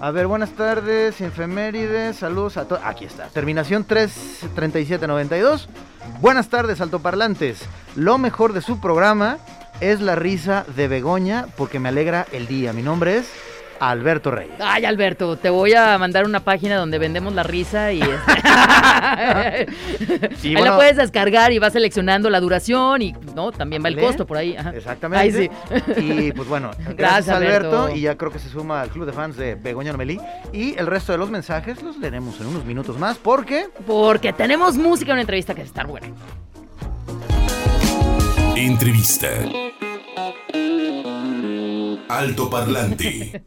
A 0.00 0.10
ver, 0.10 0.26
buenas 0.26 0.50
tardes, 0.50 1.20
infemérides, 1.20 2.16
saludos 2.16 2.56
a 2.56 2.66
todos. 2.66 2.82
Aquí 2.84 3.04
está, 3.04 3.28
terminación 3.28 3.84
33792. 3.84 5.68
Buenas 6.20 6.48
tardes, 6.48 6.80
altoparlantes. 6.80 7.60
Lo 7.94 8.18
mejor 8.18 8.52
de 8.52 8.62
su 8.62 8.80
programa 8.80 9.38
es 9.80 10.00
la 10.00 10.16
risa 10.16 10.64
de 10.76 10.88
Begoña 10.88 11.46
porque 11.56 11.78
me 11.78 11.88
alegra 11.90 12.26
el 12.32 12.46
día. 12.46 12.72
Mi 12.72 12.82
nombre 12.82 13.18
es 13.18 13.30
Alberto 13.80 14.30
Reyes. 14.30 14.54
Ay, 14.60 14.84
Alberto, 14.84 15.36
te 15.36 15.50
voy 15.50 15.74
a 15.74 15.96
mandar 15.98 16.24
una 16.24 16.40
página 16.40 16.76
donde 16.76 16.98
vendemos 16.98 17.32
la 17.34 17.42
risa 17.42 17.92
y... 17.92 18.00
Sí, 20.38 20.48
ahí 20.48 20.54
bueno. 20.54 20.70
la 20.72 20.76
puedes 20.76 20.96
descargar 20.96 21.52
y 21.52 21.58
vas 21.58 21.72
seleccionando 21.72 22.30
la 22.30 22.40
duración 22.40 23.02
y, 23.02 23.12
¿no? 23.34 23.52
También 23.52 23.82
va 23.84 23.88
el 23.88 23.98
costo 23.98 24.26
por 24.26 24.36
ahí. 24.36 24.56
ajá. 24.56 24.70
Exactamente. 24.74 25.18
Ay, 25.22 25.32
sí. 25.32 26.02
Y 26.02 26.32
pues 26.32 26.48
bueno, 26.48 26.70
gracias, 26.78 26.96
Gracias, 26.96 27.36
Alberto. 27.36 27.82
Alberto. 27.82 27.96
Y 27.96 28.02
ya 28.02 28.16
creo 28.16 28.30
que 28.32 28.38
se 28.38 28.48
suma 28.48 28.82
al 28.82 28.90
club 28.90 29.06
de 29.06 29.12
fans 29.12 29.36
de 29.36 29.54
Begoña 29.54 29.92
Nomelí. 29.92 30.20
Y 30.52 30.76
el 30.78 30.86
resto 30.86 31.12
de 31.12 31.18
los 31.18 31.30
mensajes 31.30 31.82
los 31.82 31.96
leeremos 31.98 32.40
en 32.40 32.46
unos 32.46 32.64
minutos 32.64 32.98
más 32.98 33.18
porque 33.18 33.68
Porque 33.86 34.32
tenemos 34.32 34.76
música 34.76 35.10
en 35.10 35.14
una 35.14 35.20
entrevista 35.22 35.54
que 35.54 35.62
está 35.62 35.84
buena. 35.84 36.08
Entrevista. 38.56 39.28
Alto 42.08 42.50
Parlante. 42.50 43.44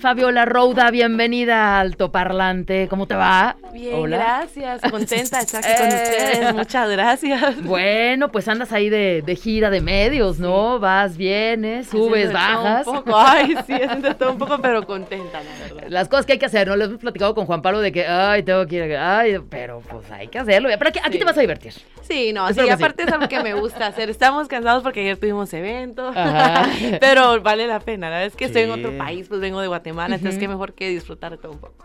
Fabiola 0.00 0.44
Rouda, 0.44 0.90
bienvenida 0.90 1.78
a 1.78 1.80
Alto 1.80 2.12
Parlante. 2.12 2.86
¿Cómo 2.88 3.06
te 3.06 3.14
va? 3.14 3.56
Bien, 3.72 3.94
Hola. 3.94 4.18
gracias. 4.18 4.82
Contenta 4.90 5.38
de 5.38 5.44
estar 5.44 5.64
aquí 5.64 5.74
con 5.82 5.86
Eh. 5.90 6.02
ustedes. 6.02 6.54
Muchas 6.54 6.90
gracias. 6.90 7.62
Bueno, 7.64 8.30
pues 8.30 8.46
andas 8.48 8.72
ahí 8.72 8.90
de, 8.90 9.22
de 9.24 9.36
gira 9.36 9.70
de 9.70 9.80
medios, 9.80 10.38
¿no? 10.38 10.78
Vas, 10.78 11.16
vienes, 11.16 11.88
subes, 11.88 12.30
bajas. 12.32 12.86
Un 12.86 12.96
poco. 12.96 13.16
Ay, 13.18 13.56
sí, 13.66 13.72
haciendo 13.72 14.14
todo 14.16 14.32
un 14.32 14.38
poco, 14.38 14.58
pero 14.60 14.86
contenta, 14.86 15.40
la 15.42 15.64
verdad. 15.74 15.88
Las 15.88 16.08
cosas 16.08 16.26
que 16.26 16.32
hay 16.34 16.38
que 16.38 16.46
hacer, 16.46 16.68
¿no? 16.68 16.76
Les 16.76 16.88
hemos 16.88 17.00
platicado 17.00 17.34
con 17.34 17.46
Juan 17.46 17.62
Pablo 17.62 17.80
de 17.80 17.90
que, 17.90 18.06
ay, 18.06 18.42
tengo 18.42 18.66
que 18.66 18.76
ir, 18.76 18.96
ay, 18.96 19.38
pero 19.48 19.80
pues 19.90 20.10
hay 20.10 20.28
que 20.28 20.38
hacerlo. 20.38 20.68
Pero 20.76 20.88
aquí, 20.90 20.98
aquí 20.98 21.12
Sí. 21.12 21.18
te 21.18 21.24
vas 21.24 21.38
a 21.38 21.40
divertir. 21.40 21.72
Sí, 22.02 22.32
no, 22.32 22.48
Espero 22.48 22.66
sí, 22.68 22.72
aparte 22.72 23.02
es 23.02 23.12
algo 23.12 23.28
que 23.28 23.40
me 23.42 23.54
gusta 23.54 23.86
hacer. 23.88 24.10
Estamos 24.10 24.46
cansados 24.46 24.82
porque 24.82 25.00
ayer 25.00 25.16
tuvimos 25.16 25.52
evento, 25.54 26.12
Ajá. 26.14 26.68
pero 27.00 27.40
vale 27.42 27.66
la 27.66 27.80
pena. 27.80 28.10
La 28.10 28.16
verdad 28.18 28.26
es 28.28 28.36
que 28.36 28.44
estoy 28.44 28.62
en 28.62 28.70
otro 28.70 28.96
país, 28.96 29.26
pues 29.28 29.40
vengo 29.40 29.60
de 29.60 29.66
Guatemala, 29.66 29.85
entonces 30.16 30.38
qué 30.40 30.48
mejor 30.48 30.74
que 30.74 30.88
disfrutar 30.88 31.36
todo 31.38 31.52
un 31.52 31.58
poco. 31.58 31.84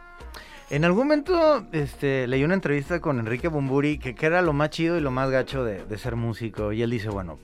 en 0.70 0.86
algún 0.86 1.03
momento 1.08 1.65
este, 1.72 2.27
leí 2.27 2.43
una 2.43 2.53
entrevista 2.53 3.00
con 3.01 3.20
Enrique 3.20 3.48
Bumburi 3.48 3.98
que, 3.98 4.15
que 4.15 4.25
era 4.25 4.41
lo 4.41 4.53
más 4.53 4.70
chido 4.70 4.98
y 4.98 5.01
lo 5.01 5.12
más 5.12 5.29
gacho 5.29 5.63
de, 5.63 5.84
de 5.84 5.98
ser 5.98 6.15
músico. 6.15 6.72
Y 6.72 6.81
él 6.81 6.89
dice, 6.89 7.10
bueno, 7.10 7.39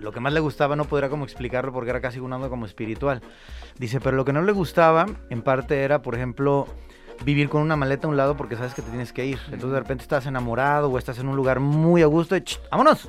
lo 0.00 0.12
que 0.12 0.20
más 0.20 0.32
le 0.32 0.40
gustaba 0.40 0.76
no 0.76 0.84
podría 0.84 1.08
como 1.08 1.24
explicarlo 1.24 1.72
porque 1.72 1.90
era 1.90 2.00
casi 2.00 2.20
un 2.20 2.32
ando 2.32 2.48
como 2.50 2.66
espiritual. 2.66 3.20
Dice, 3.78 4.00
pero 4.00 4.16
lo 4.16 4.24
que 4.24 4.32
no 4.32 4.42
le 4.42 4.52
gustaba 4.52 5.06
en 5.30 5.42
parte 5.42 5.82
era, 5.82 6.02
por 6.02 6.14
ejemplo, 6.14 6.66
vivir 7.24 7.48
con 7.48 7.62
una 7.62 7.74
maleta 7.76 8.06
a 8.06 8.10
un 8.10 8.16
lado 8.16 8.36
porque 8.36 8.56
sabes 8.56 8.74
que 8.74 8.82
te 8.82 8.90
tienes 8.90 9.12
que 9.12 9.26
ir. 9.26 9.38
Entonces 9.46 9.70
de 9.72 9.80
repente 9.80 10.02
estás 10.02 10.26
enamorado 10.26 10.88
o 10.90 10.98
estás 10.98 11.18
en 11.18 11.28
un 11.28 11.36
lugar 11.36 11.58
muy 11.60 12.02
a 12.02 12.06
gusto 12.06 12.36
y 12.36 12.40
"Ch, 12.42 12.60
vámonos. 12.70 13.08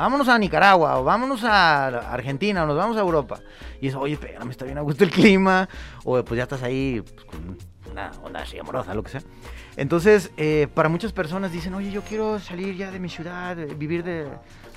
Vámonos 0.00 0.28
a 0.28 0.38
Nicaragua 0.38 0.98
o 0.98 1.04
vámonos 1.04 1.44
a 1.44 1.86
Argentina 2.12 2.62
o 2.64 2.66
nos 2.66 2.76
vamos 2.76 2.96
a 2.96 3.00
Europa. 3.00 3.40
Y 3.80 3.88
es, 3.88 3.94
oye, 3.94 4.14
espérame, 4.14 4.50
está 4.50 4.64
bien 4.64 4.78
a 4.78 4.80
gusto 4.80 5.04
el 5.04 5.10
clima. 5.10 5.68
O 6.04 6.24
pues 6.24 6.38
ya 6.38 6.44
estás 6.44 6.62
ahí 6.62 7.02
pues, 7.02 7.26
con 7.26 7.58
una 7.92 8.10
onda 8.22 8.40
así 8.40 8.58
amorosa, 8.58 8.94
lo 8.94 9.02
que 9.02 9.10
sea. 9.10 9.22
Entonces, 9.80 10.30
eh, 10.36 10.68
para 10.74 10.90
muchas 10.90 11.10
personas 11.14 11.52
dicen, 11.52 11.72
oye, 11.72 11.90
yo 11.90 12.02
quiero 12.02 12.38
salir 12.38 12.76
ya 12.76 12.90
de 12.90 12.98
mi 12.98 13.08
ciudad, 13.08 13.58
eh, 13.58 13.74
vivir 13.74 14.04
de, 14.04 14.26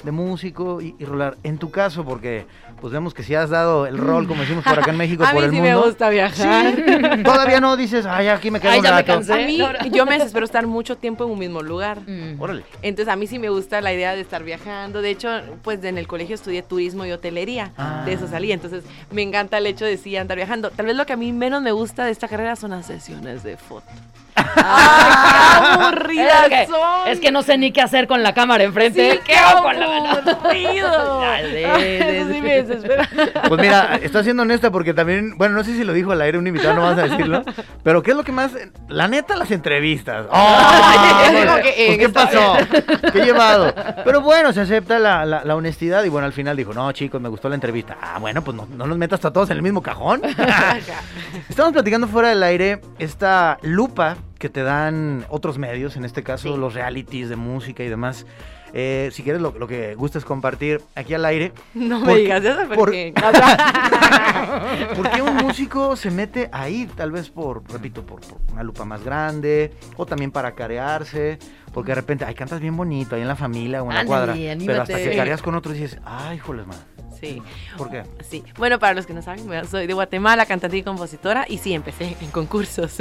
de 0.01 0.12
músico 0.12 0.79
y, 0.79 0.95
y 0.98 1.03
rolar. 1.03 1.36
En 1.43 1.57
tu 1.57 1.72
caso, 1.72 2.06
porque 2.06 2.45
pues 2.80 2.93
vemos 2.93 3.13
que 3.13 3.21
si 3.21 3.36
has 3.36 3.49
dado 3.49 3.86
el 3.86 3.97
rol, 3.97 4.30
como 4.30 4.39
decimos 4.43 4.63
por 4.63 4.80
acá 4.80 4.91
en 4.91 4.97
México, 4.97 5.23
a 5.27 5.32
por 5.32 5.41
mí 5.41 5.43
el 5.43 5.51
sí 5.51 5.58
mundo. 5.58 5.80
me 5.82 5.86
gusta 5.88 6.10
viajar. 6.10 6.73
Sí, 6.73 7.23
todavía 7.23 7.60
no 7.60 7.75
dices, 7.75 8.06
ay, 8.06 8.30
aquí 8.30 8.49
me 8.49 8.62
quedo 8.62 8.71
Ay, 8.71 8.80
un 8.80 8.86
ya 8.86 8.91
me 8.91 8.97
rato. 9.01 9.12
cansé. 9.13 9.34
A 9.34 9.45
mí, 9.45 9.60
yo 9.91 10.06
me 10.06 10.13
desespero 10.13 10.45
estar 10.45 10.65
mucho 10.67 10.95
tiempo 10.95 11.25
en 11.25 11.32
un 11.32 11.39
mismo 11.39 11.62
lugar. 11.62 11.99
Mm. 12.08 12.39
Órale. 12.39 12.63
Entonces 12.82 13.12
a 13.12 13.17
mí 13.17 13.27
sí 13.27 13.39
me 13.39 13.49
gusta 13.49 13.82
la 13.82 13.91
idea 13.91 14.15
de 14.15 14.21
estar 14.21 14.41
viajando. 14.45 15.01
De 15.01 15.10
hecho, 15.10 15.27
pues 15.63 15.84
en 15.84 15.97
el 15.97 16.08
colegio 16.08 16.36
estudié 16.36 16.63
turismo 16.63 17.06
y 17.06 17.12
hotelería. 17.12 17.73
Ah. 17.77 18.04
De 18.06 18.13
eso 18.13 18.30
salí. 18.30 18.54
Entonces 18.54 18.86
me 19.12 19.21
encanta 19.21 19.58
el 19.58 19.67
hecho 19.67 19.84
de 19.84 19.97
sí 19.97 20.15
andar 20.15 20.38
viajando. 20.38 20.69
Tal 20.71 20.86
vez 20.86 20.95
lo 20.95 21.06
que 21.06 21.12
a 21.12 21.17
mí 21.17 21.34
menos 21.34 21.62
me 21.62 21.73
gusta 21.73 22.06
de 22.06 22.12
esta 22.12 22.30
carrera 22.30 22.56
son 22.56 22.71
las 22.71 22.86
sesiones 22.86 23.43
de 23.43 23.58
foto. 23.58 23.86
¡Ay, 24.36 25.60
qué 25.60 25.74
aburridas 25.74 26.43
Es 26.43 26.50
que, 26.50 26.65
son! 26.67 27.08
es 27.08 27.19
que 27.19 27.32
no 27.32 27.41
sé 27.43 27.58
ni 27.58 27.72
qué 27.72 27.82
hacer 27.82 28.08
con 28.08 28.24
la 28.24 28.34
cámara 28.34 28.63
enfrente. 28.63 29.12
Sí, 29.13 29.19
¿Qué 29.26 29.36
hago 29.36 29.63
con 29.63 29.80
la 29.80 29.88
mano? 29.88 30.10
aburrido! 30.32 31.19
Dale, 31.22 31.65
Ay, 31.65 31.84
Eso 32.17 32.34
sí 32.34 32.41
me 32.41 32.63
desespera. 32.63 33.10
Pues 33.48 33.62
mira, 33.62 34.00
está 34.02 34.24
siendo 34.24 34.43
honesta 34.43 34.72
porque 34.72 34.93
también, 34.93 35.38
bueno, 35.38 35.56
no 35.56 35.63
sé 35.63 35.74
si 35.76 35.84
lo 35.84 35.93
dijo 35.93 36.12
al 36.12 36.22
aire 36.22 36.38
un 36.38 36.48
invitado, 36.48 36.74
no 36.76 36.82
vas 36.82 36.98
a 36.98 37.04
decirlo, 37.04 37.43
pero 37.84 38.02
¿qué 38.04 38.12
es 38.12 38.17
lo 38.17 38.24
que 38.24 38.32
más, 38.32 38.52
la 38.88 39.08
neta, 39.08 39.36
las 39.36 39.52
entrevistas? 39.52 40.26
¡Oh! 40.32 41.60
Que, 41.63 41.98
¿Qué 41.98 42.10
pasó? 42.10 42.58
¿Qué 43.12 43.19
he 43.19 43.26
llevado? 43.26 43.74
Pero 44.04 44.22
bueno, 44.22 44.54
se 44.54 44.62
acepta 44.62 45.00
la, 45.00 45.26
la- 45.26 45.43
la 45.43 45.56
honestidad 45.56 46.04
y 46.04 46.10
bueno, 46.10 46.26
al 46.26 46.34
final 46.34 46.56
dijo, 46.58 46.74
no, 46.74 46.91
chicos, 46.91 47.19
me 47.22 47.30
gustó 47.30 47.50
la 47.50 47.56
entrevista. 47.56 47.98
Ah, 48.02 48.17
bueno, 48.19 48.41
pues 48.43 48.56
no, 48.56 48.67
no 48.76 48.88
nos 48.88 48.98
metas 48.98 49.24
a 49.26 49.32
todos 49.34 49.50
en 49.50 49.58
el 49.58 49.63
mismo 49.63 49.82
cajón. 49.82 50.22
Estamos 51.50 51.74
platicando 51.74 52.08
fuera 52.08 52.30
del 52.30 52.43
aire 52.43 52.82
esta 53.00 53.58
lupa 53.62 54.15
que 54.39 54.49
te 54.49 54.63
dan 54.63 55.25
otros 55.29 55.57
medios, 55.57 55.95
en 55.95 56.05
este 56.05 56.23
caso 56.23 56.53
Sí. 56.53 56.59
los 56.59 56.73
realities 56.73 57.29
de 57.29 57.36
música 57.36 57.83
y 57.83 57.89
demás. 57.89 58.25
Eh, 58.75 59.09
si 59.13 59.21
quieres, 59.21 59.39
lo, 59.41 59.51
lo 59.57 59.67
que 59.67 59.93
gustes 59.93 60.25
compartir 60.25 60.81
aquí 60.95 61.13
al 61.13 61.23
aire. 61.25 61.53
No 61.75 61.99
me 61.99 62.15
digas 62.15 62.43
eso 62.43 62.57
por- 62.69 62.75
porque... 62.77 63.13
¿Por 64.95 65.09
qué 65.12 65.21
un 65.21 65.36
músico 65.38 65.95
se 65.95 66.09
mete 66.12 66.49
ahí? 66.51 66.89
Tal 66.95 67.12
vez 67.12 67.29
por, 67.29 67.63
repito, 67.71 68.03
por, 68.05 68.21
por 68.21 68.39
una 68.51 68.63
lupa 68.63 68.83
más 68.86 69.03
grande 69.03 69.71
o 69.95 70.05
también 70.05 70.31
para 70.31 70.53
carearse. 70.55 71.38
Porque 71.73 71.91
de 71.91 71.95
repente, 71.95 72.25
ay, 72.25 72.36
cantas 72.36 72.59
bien 72.59 72.75
bonito 72.75 73.15
ahí 73.15 73.21
en 73.21 73.27
la 73.27 73.36
familia 73.36 73.81
o 73.83 73.89
en 73.89 73.95
la 73.95 74.05
cuadra. 74.05 74.33
Pero 74.33 74.81
hasta 74.81 74.97
que 74.97 75.15
careas 75.15 75.41
con 75.41 75.55
otro 75.55 75.73
y 75.73 75.79
dices, 75.79 75.99
ay, 76.05 76.38
joles, 76.39 76.67
man. 76.67 76.77
Sí. 77.23 77.41
¿Por 77.77 77.89
qué? 77.89 78.03
Sí, 78.21 78.43
bueno, 78.57 78.79
para 78.79 78.93
los 78.93 79.05
que 79.05 79.13
no 79.13 79.21
saben, 79.21 79.47
soy 79.67 79.88
de 79.88 79.93
Guatemala, 79.93 80.45
cantante 80.45 80.77
y 80.77 80.83
compositora, 80.83 81.45
y 81.47 81.57
sí, 81.57 81.73
empecé 81.73 82.17
en 82.19 82.31
concursos, 82.31 82.97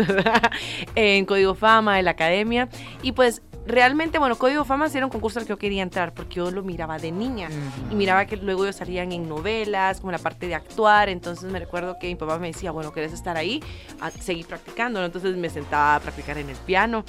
en 0.94 1.24
Código 1.26 1.54
Fama, 1.54 1.98
en 1.98 2.04
la 2.04 2.12
academia, 2.12 2.68
y 3.02 3.12
pues 3.12 3.42
realmente, 3.66 4.18
bueno, 4.18 4.36
Código 4.36 4.64
Fama 4.64 4.86
era 4.94 5.06
un 5.06 5.10
concurso 5.10 5.40
al 5.40 5.44
que 5.44 5.50
yo 5.50 5.58
quería 5.58 5.82
entrar, 5.82 6.14
porque 6.14 6.36
yo 6.36 6.50
lo 6.52 6.62
miraba 6.62 6.98
de 6.98 7.10
niña, 7.10 7.48
y 7.90 7.94
miraba 7.96 8.26
que 8.26 8.36
luego 8.36 8.64
ellos 8.64 8.76
salían 8.76 9.10
en 9.10 9.28
novelas, 9.28 10.00
como 10.00 10.12
la 10.12 10.18
parte 10.18 10.46
de 10.46 10.54
actuar, 10.54 11.08
entonces 11.08 11.50
me 11.50 11.58
recuerdo 11.58 11.98
que 11.98 12.06
mi 12.06 12.14
papá 12.14 12.38
me 12.38 12.48
decía, 12.48 12.70
bueno, 12.70 12.92
¿querés 12.92 13.12
estar 13.12 13.36
ahí? 13.36 13.60
A 14.00 14.10
seguir 14.10 14.46
practicando, 14.46 15.04
entonces 15.04 15.36
me 15.36 15.50
sentaba 15.50 15.96
a 15.96 16.00
practicar 16.00 16.38
en 16.38 16.48
el 16.48 16.56
piano, 16.56 17.04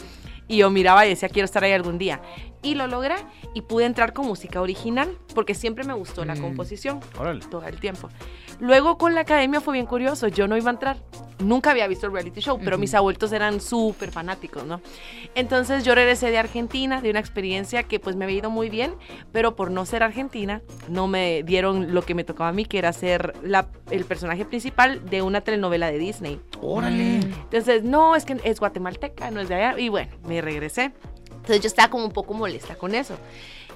y 0.47 0.57
yo 0.57 0.69
miraba 0.69 1.05
y 1.05 1.09
decía, 1.09 1.29
quiero 1.29 1.45
estar 1.45 1.63
ahí 1.63 1.71
algún 1.71 1.97
día. 1.97 2.21
Y 2.61 2.75
lo 2.75 2.87
logré 2.87 3.15
y 3.53 3.61
pude 3.61 3.85
entrar 3.85 4.13
con 4.13 4.25
música 4.25 4.61
original, 4.61 5.17
porque 5.35 5.53
siempre 5.53 5.83
me 5.83 5.93
gustó 5.93 6.23
la 6.25 6.35
Mm. 6.35 6.41
composición 6.41 6.99
Órale. 7.19 7.45
todo 7.45 7.65
el 7.67 7.79
tiempo. 7.79 8.09
Luego 8.63 8.97
con 8.97 9.13
la 9.13 9.21
academia 9.21 9.59
fue 9.59 9.73
bien 9.73 9.85
curioso, 9.85 10.29
yo 10.29 10.47
no 10.47 10.55
iba 10.55 10.69
a 10.69 10.73
entrar, 10.73 10.95
nunca 11.39 11.71
había 11.71 11.85
visto 11.85 12.05
el 12.07 12.13
reality 12.13 12.39
show, 12.39 12.57
pero 12.63 12.77
Ujú. 12.77 12.79
mis 12.79 12.93
abuelitos 12.93 13.33
eran 13.33 13.59
súper 13.59 14.09
fanáticos, 14.09 14.63
¿no? 14.63 14.79
Entonces 15.35 15.83
yo 15.83 15.93
regresé 15.93 16.31
de 16.31 16.37
Argentina, 16.37 17.01
de 17.01 17.09
una 17.09 17.19
experiencia 17.19 17.83
que 17.83 17.99
pues 17.99 18.15
me 18.15 18.23
había 18.23 18.37
ido 18.37 18.49
muy 18.49 18.69
bien, 18.69 18.95
pero 19.33 19.57
por 19.57 19.69
no 19.69 19.85
ser 19.85 20.01
argentina, 20.01 20.61
no 20.87 21.09
me 21.09 21.43
dieron 21.43 21.93
lo 21.93 22.03
que 22.03 22.15
me 22.15 22.23
tocaba 22.23 22.51
a 22.51 22.53
mí, 22.53 22.63
que 22.63 22.77
era 22.77 22.93
ser 22.93 23.33
la- 23.43 23.67
el 23.91 24.05
personaje 24.05 24.45
principal 24.45 25.03
de 25.09 25.21
una 25.23 25.41
telenovela 25.41 25.91
de 25.91 25.97
Disney. 25.97 26.39
Órale. 26.61 27.15
Entonces, 27.15 27.83
no, 27.83 28.15
es 28.15 28.23
que 28.23 28.37
es 28.45 28.61
guatemalteca, 28.61 29.29
no 29.29 29.41
es 29.41 29.49
de 29.49 29.55
allá. 29.55 29.77
Y 29.77 29.89
bueno, 29.89 30.09
me 30.25 30.39
regresé. 30.39 30.93
Entonces 31.31 31.59
yo 31.59 31.67
estaba 31.67 31.89
como 31.89 32.05
un 32.05 32.13
poco 32.13 32.33
molesta 32.33 32.75
con 32.75 32.95
eso. 32.95 33.17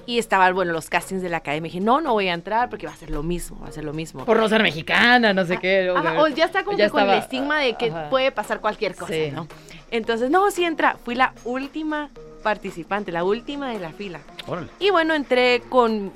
Y 0.08 0.18
estaban, 0.18 0.54
bueno, 0.54 0.72
los 0.72 0.88
castings 0.88 1.20
de 1.20 1.28
la 1.28 1.36
academia. 1.36 1.68
Dije, 1.70 1.84
no, 1.84 2.00
no 2.00 2.14
voy 2.14 2.28
a 2.28 2.32
entrar 2.32 2.70
porque 2.70 2.86
va 2.86 2.94
a 2.94 2.96
ser 2.96 3.10
lo 3.10 3.22
mismo, 3.22 3.60
va 3.60 3.68
a 3.68 3.72
ser 3.72 3.84
lo 3.84 3.92
mismo. 3.92 4.24
Por 4.24 4.38
no 4.38 4.48
ser 4.48 4.62
mexicana, 4.62 5.34
no 5.34 5.44
sé 5.44 5.58
qué. 5.58 5.90
o 5.90 5.98
Ajá, 5.98 6.12
sea, 6.12 6.22
o 6.22 6.28
ya 6.28 6.46
está 6.46 6.64
como 6.64 6.78
ya 6.78 6.86
que 6.86 6.92
con 6.92 7.02
el 7.02 7.18
estigma 7.18 7.58
de 7.60 7.74
que 7.74 7.90
ajá. 7.90 8.08
puede 8.08 8.32
pasar 8.32 8.60
cualquier 8.60 8.94
cosa, 8.94 9.12
Sí. 9.12 9.30
¿no? 9.30 9.46
Entonces, 9.90 10.30
no, 10.30 10.50
sí 10.50 10.64
entra. 10.64 10.96
Fui 11.04 11.14
la 11.14 11.34
última 11.44 12.08
participante, 12.42 13.12
la 13.12 13.22
última 13.22 13.68
de 13.70 13.80
la 13.80 13.90
fila. 13.92 14.20
Órale. 14.46 14.68
Y 14.78 14.88
bueno, 14.88 15.12
entré 15.12 15.60
con 15.68 16.10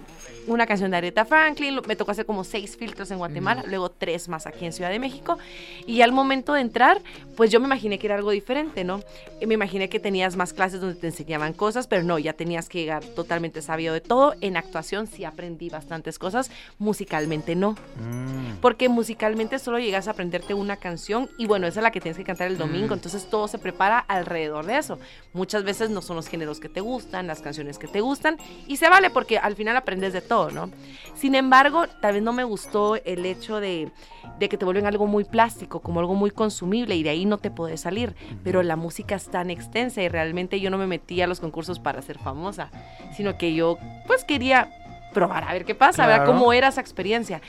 una 0.47 0.67
canción 0.67 0.91
de 0.91 0.97
Aretha 0.97 1.25
Franklin, 1.25 1.81
me 1.87 1.97
tocó 1.97 2.11
hacer 2.11 2.27
como 2.27 2.45
seis 2.45 2.77
filtros 2.77 3.11
en 3.11 3.19
Guatemala, 3.19 3.65
luego 3.67 3.91
tres 3.91 4.29
más 4.29 4.47
aquí 4.47 4.65
en 4.65 4.73
Ciudad 4.73 4.91
de 4.91 4.99
México. 4.99 5.39
Y 5.87 6.03
al 6.03 6.13
momento 6.13 6.55
de 6.55 6.61
entrar, 6.61 7.01
pues 7.37 7.51
yo 7.51 7.61
me 7.61 7.67
imaginé 7.67 7.99
que 7.99 8.07
era 8.07 8.17
algo 8.17 8.31
diferente, 8.31 8.85
¿no? 8.85 9.01
Y 9.41 9.47
me 9.47 9.55
imaginé 9.55 9.89
que 9.89 10.01
tenías 10.01 10.37
más 10.37 10.53
clases 10.53 10.81
donde 10.81 10.99
te 10.99 11.07
enseñaban 11.07 11.53
cosas, 11.53 11.87
pero 11.87 12.03
no, 12.03 12.19
ya 12.19 12.33
tenías 12.33 12.69
que 12.69 12.79
llegar 12.79 13.05
totalmente 13.05 13.63
sabido 13.63 13.95
de 13.95 14.01
todo. 14.01 14.35
En 14.41 14.57
actuación 14.57 15.07
sí 15.07 15.25
aprendí 15.25 15.69
bastantes 15.71 16.19
cosas, 16.19 16.51
musicalmente 16.79 17.55
no. 17.55 17.73
Mm. 17.73 18.57
Porque 18.61 18.89
musicalmente 18.89 19.59
solo 19.59 19.79
llegas 19.79 20.09
a 20.09 20.13
aprenderte 20.13 20.55
una 20.55 20.77
canción 20.77 21.29
y 21.39 21.47
bueno, 21.47 21.67
esa 21.67 21.81
es 21.81 21.85
la 21.85 21.91
que 21.91 22.01
tienes 22.01 22.17
que 22.17 22.25
cantar 22.25 22.49
el 22.49 22.59
domingo, 22.59 22.95
entonces 22.95 23.29
todo 23.29 23.49
se 23.49 23.59
prepara 23.59 23.99
alrededor 23.99 24.67
de 24.67 24.79
eso. 24.79 24.99
Muchas 25.33 25.65
veces 25.65 25.91
no 25.91 26.03
son 26.03 26.17
los 26.17 26.29
géneros 26.29 26.61
que 26.61 26.69
te 26.69 26.81
gustan, 26.81 27.27
las 27.27 27.41
canciones 27.41 27.79
que 27.79 27.89
te 27.89 28.01
gustan 28.01 28.39
y 28.67 28.77
se 28.77 28.89
vale 28.89 29.11
porque 29.11 29.39
al 29.39 29.57
final 29.57 29.77
aprendes 29.77 30.13
de 30.13 30.21
todo, 30.21 30.32
¿no? 30.53 30.71
Sin 31.15 31.35
embargo, 31.35 31.87
tal 32.01 32.15
vez 32.15 32.23
no 32.23 32.33
me 32.33 32.43
gustó 32.43 32.97
el 32.97 33.25
hecho 33.27 33.61
de, 33.61 33.93
de 34.39 34.49
que 34.49 34.57
te 34.57 34.65
vuelven 34.65 34.87
algo 34.87 35.07
muy 35.07 35.25
plástico, 35.25 35.81
como 35.81 36.01
algo 36.01 36.15
muy 36.15 36.31
consumible 36.31 36.97
y 36.97 37.03
de 37.03 37.11
ahí 37.11 37.27
no 37.27 37.39
te 37.39 37.51
puedes 37.51 37.83
salir. 37.83 38.15
Pero 38.43 38.63
la 38.63 38.77
música 38.77 39.15
es 39.15 39.31
tan 39.31 39.51
extensa 39.51 40.03
y 40.03 40.09
realmente 40.09 40.59
yo 40.59 40.71
no 40.71 40.79
me 40.79 40.87
metí 40.87 41.21
a 41.21 41.27
los 41.27 41.39
concursos 41.39 41.79
para 41.79 42.03
ser 42.03 42.19
famosa, 42.19 42.71
sino 43.17 43.39
que 43.39 43.55
yo 43.55 43.79
pues 44.07 44.25
quería 44.25 44.71
probar 45.13 45.45
a 45.45 45.53
ver 45.53 45.65
qué 45.65 45.75
pasa, 45.75 46.05
a 46.05 46.07
ver 46.07 46.25
cómo 46.25 46.53
era 46.53 46.69
esa 46.69 46.81
experiencia. 46.81 47.41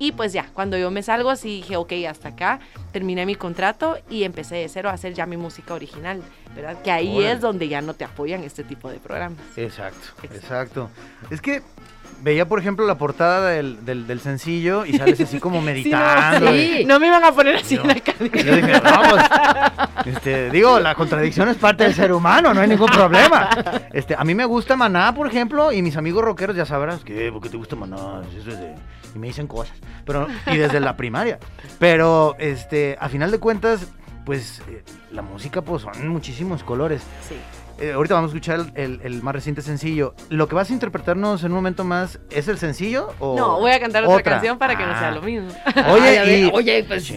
Y 0.00 0.12
pues 0.12 0.32
ya, 0.32 0.48
cuando 0.54 0.78
yo 0.78 0.92
me 0.92 1.02
salgo, 1.02 1.28
así 1.28 1.48
dije, 1.56 1.76
ok, 1.76 1.92
hasta 2.08 2.28
acá, 2.28 2.60
terminé 2.92 3.26
mi 3.26 3.34
contrato 3.34 3.98
y 4.08 4.22
empecé 4.22 4.54
de 4.54 4.68
cero 4.68 4.90
a 4.90 4.92
hacer 4.92 5.12
ya 5.12 5.26
mi 5.26 5.36
música 5.36 5.74
original, 5.74 6.22
¿verdad? 6.54 6.80
Que 6.82 6.92
ahí 6.92 7.24
es 7.24 7.40
donde 7.40 7.66
ya 7.66 7.80
no 7.80 7.94
te 7.94 8.04
apoyan 8.04 8.44
este 8.44 8.62
tipo 8.62 8.88
de 8.90 8.98
programas. 9.00 9.40
Exacto, 9.56 9.98
Exacto. 10.22 10.36
exacto. 10.36 10.90
Es 11.30 11.40
que 11.40 11.62
veía, 12.22 12.46
por 12.48 12.58
ejemplo, 12.58 12.86
la 12.86 12.96
portada 12.98 13.48
del, 13.50 13.84
del, 13.84 14.06
del 14.06 14.20
sencillo 14.20 14.84
y 14.84 14.96
sales 14.96 15.20
así 15.20 15.38
como 15.38 15.60
meditando. 15.62 16.50
Sí. 16.52 16.84
No 16.86 16.98
me 17.00 17.06
iban 17.08 17.24
a 17.24 17.32
poner 17.32 17.56
así 17.56 17.76
Yo- 17.76 17.82
en 17.82 17.88
la 17.88 17.96
y 17.96 18.00
cabina. 18.00 18.42
yo 18.42 18.56
dije, 18.56 18.80
vamos. 18.80 19.20
Este, 20.06 20.50
digo, 20.50 20.78
la 20.80 20.94
contradicción 20.94 21.48
es 21.48 21.56
parte 21.56 21.84
del 21.84 21.94
ser 21.94 22.12
humano, 22.12 22.52
no 22.54 22.60
hay 22.60 22.68
ningún 22.68 22.88
problema. 22.90 23.48
Este, 23.92 24.14
a 24.16 24.24
mí 24.24 24.34
me 24.34 24.44
gusta 24.44 24.76
Maná, 24.76 25.14
por 25.14 25.26
ejemplo, 25.26 25.72
y 25.72 25.82
mis 25.82 25.96
amigos 25.96 26.24
rockeros 26.24 26.56
ya 26.56 26.64
sabrás 26.66 27.04
que, 27.04 27.30
¿por 27.32 27.42
qué 27.42 27.48
te 27.50 27.56
gusta 27.56 27.76
Maná? 27.76 28.22
Eso 28.38 28.50
es 28.50 28.58
de- 28.58 28.74
Y 29.14 29.18
me 29.18 29.26
dicen 29.28 29.46
cosas. 29.46 29.76
Pero, 30.04 30.26
y 30.46 30.56
desde 30.56 30.80
la 30.80 30.96
primaria. 30.96 31.38
Pero, 31.78 32.34
este, 32.38 32.96
a 33.00 33.08
final 33.08 33.30
de 33.30 33.38
cuentas, 33.38 33.86
pues, 34.24 34.60
eh, 34.68 34.82
la 35.12 35.22
música, 35.22 35.62
pues, 35.62 35.82
son 35.82 36.08
muchísimos 36.08 36.62
colores. 36.62 37.02
Sí. 37.28 37.36
Eh, 37.80 37.92
ahorita 37.92 38.14
vamos 38.14 38.30
a 38.32 38.34
escuchar 38.34 38.58
el, 38.60 38.72
el- 38.74 39.00
el 39.04 39.22
más 39.22 39.34
reciente 39.34 39.62
sencillo. 39.62 40.14
¿Lo 40.30 40.48
que 40.48 40.54
vas 40.56 40.68
a 40.70 40.72
interpretarnos 40.72 41.42
en 41.44 41.52
un 41.52 41.56
momento 41.56 41.84
más 41.84 42.18
es 42.30 42.48
el 42.48 42.58
sencillo 42.58 43.14
o 43.20 43.36
No, 43.36 43.60
voy 43.60 43.70
a 43.70 43.78
cantar 43.78 44.02
otra, 44.04 44.16
otra? 44.16 44.32
canción 44.32 44.58
para 44.58 44.76
que 44.76 44.84
no 44.84 44.92
sea 44.98 45.08
Ah. 45.08 45.12
lo 45.12 45.22
mismo. 45.22 45.48
Oye, 45.92 46.18
Ay, 46.18 46.28
ver, 46.28 46.38
y- 46.40 46.50
oye, 46.52 46.84
pues. 46.84 47.04
Sí. 47.04 47.16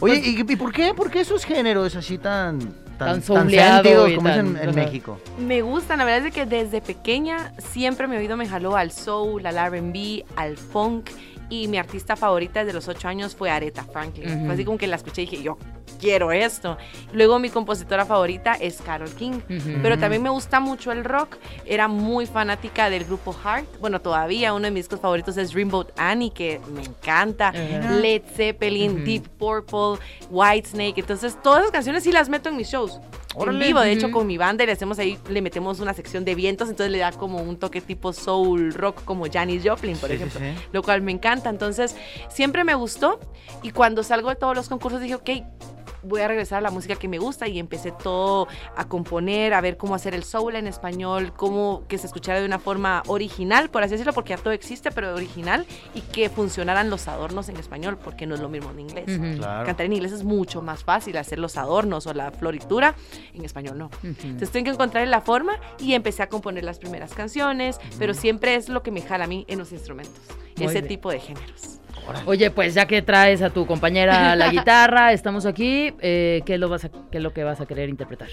Oye, 0.00 0.22
¿y, 0.24 0.40
y 0.40 0.56
por 0.56 0.72
qué? 0.72 0.94
¿Por 0.94 1.10
qué 1.10 1.20
esos 1.20 1.44
géneros 1.44 1.96
así 1.96 2.18
tan 2.18 2.58
Tan 2.98 3.20
tan, 3.20 3.20
como 3.22 3.50
tan- 3.50 4.56
es 4.56 4.62
en. 4.68 4.74
México? 4.74 5.20
Me 5.38 5.62
gustan, 5.62 5.98
la 5.98 6.04
verdad 6.04 6.26
es 6.28 6.34
que 6.34 6.46
desde 6.46 6.80
pequeña 6.80 7.52
siempre 7.58 8.06
mi 8.08 8.16
oído 8.16 8.36
me 8.36 8.46
jaló 8.48 8.76
al 8.76 8.90
soul, 8.92 9.44
al 9.46 9.56
R&B, 9.56 10.24
al 10.36 10.56
funk 10.56 11.10
y 11.50 11.68
mi 11.68 11.78
artista 11.78 12.14
favorita 12.16 12.60
desde 12.60 12.74
los 12.74 12.88
ocho 12.88 13.08
años 13.08 13.34
fue 13.34 13.50
Aretha 13.50 13.82
Franklin. 13.84 14.44
Fue 14.46 14.54
así 14.54 14.64
como 14.64 14.78
que 14.78 14.86
la 14.86 14.96
escuché 14.96 15.22
y 15.22 15.26
dije, 15.26 15.42
yo 15.42 15.58
quiero 16.00 16.32
esto. 16.32 16.76
Luego 17.12 17.38
mi 17.38 17.50
compositora 17.50 18.04
favorita 18.04 18.54
es 18.54 18.80
Carol 18.82 19.10
King. 19.10 19.40
Ujú. 19.48 19.78
Pero 19.82 19.98
también 19.98 20.22
me 20.22 20.30
gusta 20.30 20.60
mucho 20.60 20.92
el 20.92 21.04
rock. 21.04 21.36
Era 21.66 21.88
muy 21.88 22.26
fanática 22.26 22.90
del 22.90 23.04
grupo 23.04 23.32
Heart. 23.32 23.78
Bueno, 23.80 24.00
todavía 24.00 24.52
uno 24.54 24.64
de 24.64 24.70
mis 24.70 24.84
discos 24.84 25.00
favoritos 25.00 25.36
es 25.36 25.52
Rainbow 25.54 25.86
Annie, 25.96 26.30
que 26.30 26.60
me 26.72 26.82
encanta. 26.82 27.48
Ajá. 27.48 27.92
Led 27.92 28.22
Zeppelin, 28.34 28.92
Ujú. 28.96 29.04
Deep 29.04 29.28
Purple, 29.38 30.04
Whitesnake. 30.30 30.98
Entonces, 30.98 31.36
todas 31.42 31.60
esas 31.60 31.72
canciones 31.72 32.02
sí 32.04 32.12
las 32.12 32.28
meto 32.28 32.48
en 32.48 32.56
mis 32.56 32.68
shows. 32.68 33.00
En 33.38 33.58
vivo, 33.60 33.78
de 33.80 33.92
hecho, 33.92 34.10
con 34.10 34.26
mi 34.26 34.36
banda 34.36 34.64
le 34.66 34.72
hacemos 34.72 34.98
ahí, 34.98 35.16
le 35.28 35.40
metemos 35.42 35.78
una 35.78 35.94
sección 35.94 36.24
de 36.24 36.34
vientos, 36.34 36.68
entonces 36.70 36.90
le 36.90 36.98
da 36.98 37.12
como 37.12 37.38
un 37.38 37.56
toque 37.56 37.80
tipo 37.80 38.12
soul 38.12 38.74
rock, 38.74 39.04
como 39.04 39.26
Janis 39.30 39.62
Joplin, 39.64 39.96
por 39.96 40.08
Sí, 40.10 40.16
sí, 40.16 40.22
ejemplo. 40.24 40.40
sí. 40.40 40.66
Lo 40.72 40.82
cual 40.82 41.02
me 41.02 41.12
encanta. 41.12 41.48
Entonces, 41.48 41.94
siempre 42.30 42.64
me 42.64 42.74
gustó. 42.74 43.20
Y 43.62 43.70
cuando 43.70 44.02
salgo 44.02 44.30
de 44.30 44.36
todos 44.36 44.56
los 44.56 44.68
concursos 44.68 45.00
dije, 45.00 45.14
ok, 45.14 45.30
voy 46.02 46.20
a 46.20 46.28
regresar 46.28 46.58
a 46.58 46.60
la 46.60 46.70
música 46.70 46.96
que 46.96 47.08
me 47.08 47.18
gusta 47.18 47.48
y 47.48 47.58
empecé 47.58 47.92
todo 47.92 48.48
a 48.76 48.86
componer, 48.88 49.54
a 49.54 49.60
ver 49.60 49.76
cómo 49.76 49.94
hacer 49.94 50.14
el 50.14 50.24
soul 50.24 50.56
en 50.56 50.66
español, 50.66 51.32
cómo 51.36 51.82
que 51.88 51.98
se 51.98 52.06
escuchara 52.06 52.40
de 52.40 52.46
una 52.46 52.58
forma 52.58 53.02
original, 53.06 53.70
por 53.70 53.82
así 53.82 53.92
decirlo, 53.92 54.12
porque 54.12 54.30
ya 54.30 54.38
todo 54.38 54.52
existe, 54.52 54.90
pero 54.90 55.14
original, 55.14 55.66
y 55.94 56.00
que 56.00 56.30
funcionaran 56.30 56.90
los 56.90 57.08
adornos 57.08 57.48
en 57.48 57.56
español, 57.56 57.98
porque 58.02 58.26
no 58.26 58.34
es 58.34 58.40
lo 58.40 58.48
mismo 58.48 58.70
en 58.70 58.80
inglés. 58.80 59.04
Ujú. 59.08 59.38
Claro. 59.38 59.66
Cantar 59.66 59.86
en 59.86 59.92
inglés 59.94 60.12
es 60.12 60.24
mucho 60.24 60.62
más 60.62 60.84
fácil, 60.84 61.16
hacer 61.16 61.38
los 61.38 61.56
adornos 61.56 62.06
o 62.06 62.14
la 62.14 62.30
floritura, 62.30 62.94
en 63.34 63.44
español 63.44 63.78
no. 63.78 63.86
Ujú. 63.86 64.08
Entonces 64.22 64.50
tengo 64.50 64.64
que 64.64 64.70
encontrar 64.70 65.06
la 65.08 65.20
forma 65.20 65.52
y 65.78 65.94
empecé 65.94 66.22
a 66.22 66.28
componer 66.28 66.64
las 66.64 66.78
primeras 66.78 67.12
canciones, 67.14 67.80
pero 67.98 68.14
siempre 68.14 68.54
es 68.54 68.68
lo 68.68 68.82
que 68.82 68.90
me 68.90 69.02
jala 69.02 69.24
a 69.24 69.28
mí 69.28 69.44
en 69.48 69.58
los 69.58 69.72
instrumentos, 69.72 70.20
Muy 70.56 70.66
ese 70.66 70.74
bien. 70.80 70.88
tipo 70.88 71.10
de 71.10 71.20
géneros. 71.20 71.80
Oye, 72.26 72.50
pues 72.50 72.74
ya 72.74 72.86
que 72.86 73.02
traes 73.02 73.42
a 73.42 73.50
tu 73.50 73.66
compañera 73.66 74.34
la 74.36 74.50
guitarra, 74.50 75.12
estamos 75.12 75.46
aquí. 75.46 75.94
eh, 76.00 76.42
¿qué, 76.46 76.54
es 76.54 76.60
lo 76.60 76.68
vas 76.68 76.84
a, 76.84 76.90
¿Qué 76.90 77.18
es 77.18 77.22
lo 77.22 77.32
que 77.32 77.44
vas 77.44 77.60
a 77.60 77.66
querer 77.66 77.88
interpretar? 77.88 78.28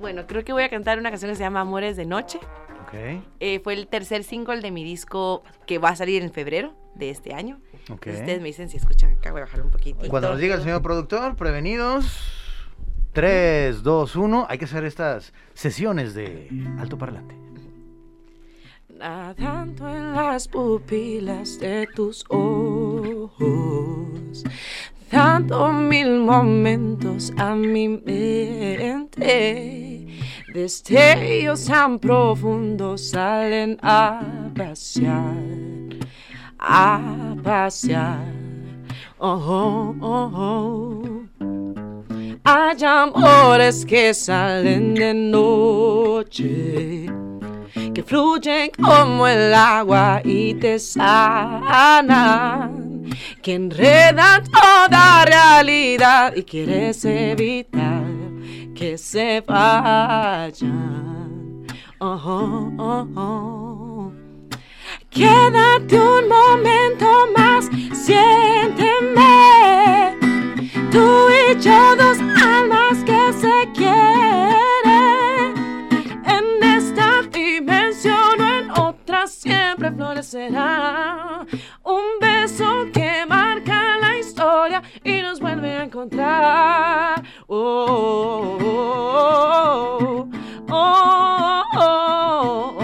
Bueno, 0.00 0.26
creo 0.26 0.44
que 0.44 0.52
voy 0.52 0.62
a 0.62 0.68
cantar 0.68 0.98
una 0.98 1.10
canción 1.10 1.30
que 1.30 1.36
se 1.36 1.42
llama 1.42 1.60
Amores 1.60 1.96
de 1.96 2.06
Noche. 2.06 2.38
Ok, 2.82 3.22
Eh, 3.40 3.60
fue 3.64 3.74
el 3.74 3.86
tercer 3.88 4.22
single 4.24 4.60
de 4.60 4.70
mi 4.70 4.84
disco 4.84 5.42
que 5.66 5.78
va 5.78 5.90
a 5.90 5.96
salir 5.96 6.22
en 6.22 6.32
febrero 6.32 6.74
de 6.94 7.10
este 7.10 7.32
año. 7.34 7.58
ok. 7.84 8.06
Entonces, 8.06 8.20
Ustedes 8.20 8.40
me 8.40 8.46
dicen 8.48 8.68
si 8.68 8.76
escuchan 8.76 9.12
acá, 9.12 9.32
voy 9.32 9.40
a 9.40 9.44
bajar 9.44 9.62
un 9.62 9.70
poquito. 9.70 10.06
Cuando 10.08 10.28
nos 10.30 10.38
diga 10.38 10.54
el 10.56 10.62
señor 10.62 10.82
productor, 10.82 11.36
prevenidos. 11.36 12.38
3, 13.12 13.82
2, 13.82 14.16
1. 14.16 14.46
Hay 14.48 14.58
que 14.58 14.64
hacer 14.64 14.84
estas 14.84 15.32
sesiones 15.54 16.14
de 16.14 16.48
alto 16.78 16.96
parlante. 16.96 17.34
Nadando 19.02 19.88
en 19.88 20.14
las 20.14 20.46
pupilas 20.46 21.58
de 21.58 21.88
tus 21.92 22.24
ojos, 22.28 23.34
dando 25.10 25.72
mil 25.72 26.20
momentos 26.20 27.32
a 27.36 27.56
mi 27.56 27.88
mente. 27.88 30.06
Destellos 30.54 31.64
tan 31.64 31.98
profundos 31.98 33.10
salen 33.10 33.76
a 33.82 34.22
pasear, 34.56 35.34
a 36.60 37.34
pasear. 37.42 38.32
Oh, 39.18 39.96
oh, 40.00 40.30
oh. 40.32 41.22
Hay 42.44 42.84
amores 42.84 43.84
que 43.84 44.14
salen 44.14 44.94
de 44.94 45.12
noche 45.12 47.21
que 47.94 48.02
fluyen 48.02 48.70
como 48.82 49.26
el 49.26 49.52
agua 49.52 50.22
y 50.24 50.54
te 50.54 50.78
sanan, 50.78 52.30
que 53.42 53.54
enredan 53.54 54.44
toda 54.44 55.24
realidad 55.24 56.34
y 56.34 56.42
quieres 56.42 57.04
evitar 57.04 58.04
que 58.74 58.96
se 58.96 59.42
vayan. 59.42 60.82
Oh, 61.98 62.20
oh, 62.24 62.72
oh, 62.78 63.06
oh. 63.16 64.12
Quédate 65.10 66.00
un 66.00 66.28
momento 66.28 67.28
más, 67.36 67.68
siénteme. 67.92 69.22
Tú 70.90 71.28
y 71.30 71.54
yo, 71.60 71.96
dos 71.96 72.18
almas 72.42 73.04
que 73.04 73.32
se 73.34 73.68
quieren. 73.74 74.61
Siempre 79.42 79.90
florecerá. 79.90 81.44
Un 81.82 82.20
beso 82.20 82.86
que 82.92 83.26
marca 83.26 83.98
la 83.98 84.16
historia 84.16 84.82
y 85.02 85.20
nos 85.20 85.40
vuelve 85.40 85.70
a 85.72 85.82
encontrar. 85.84 87.22
Oh, 87.48 88.58
oh, 88.60 88.68
oh, 88.70 90.28
oh, 90.70 91.62
oh, 91.74 91.76
oh. 91.76 92.78
Oh, 92.78 92.81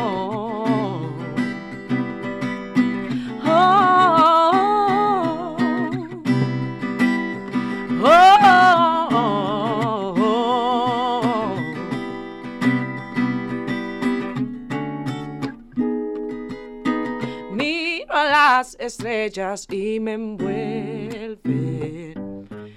estrellas 18.79 19.67
y 19.71 20.01
me 20.01 20.15
envuelven 20.15 21.39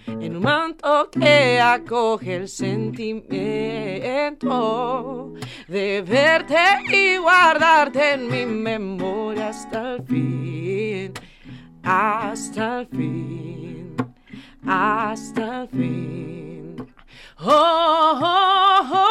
en 0.08 0.36
un 0.36 0.44
manto 0.44 1.10
que 1.12 1.60
acoge 1.60 2.36
el 2.36 2.48
sentimiento 2.48 5.34
de 5.68 6.02
verte 6.02 6.56
y 6.92 7.18
guardarte 7.18 8.14
en 8.14 8.28
mi 8.28 8.46
memoria 8.46 9.50
hasta 9.50 9.96
el 9.96 10.04
fin, 10.04 11.14
hasta 11.84 12.82
el 12.82 12.88
fin, 12.88 13.96
hasta 14.66 15.64
el 15.64 15.70
fin. 15.70 16.22
Oh, 17.44 18.20
oh, 18.22 18.88
oh, 18.92 19.11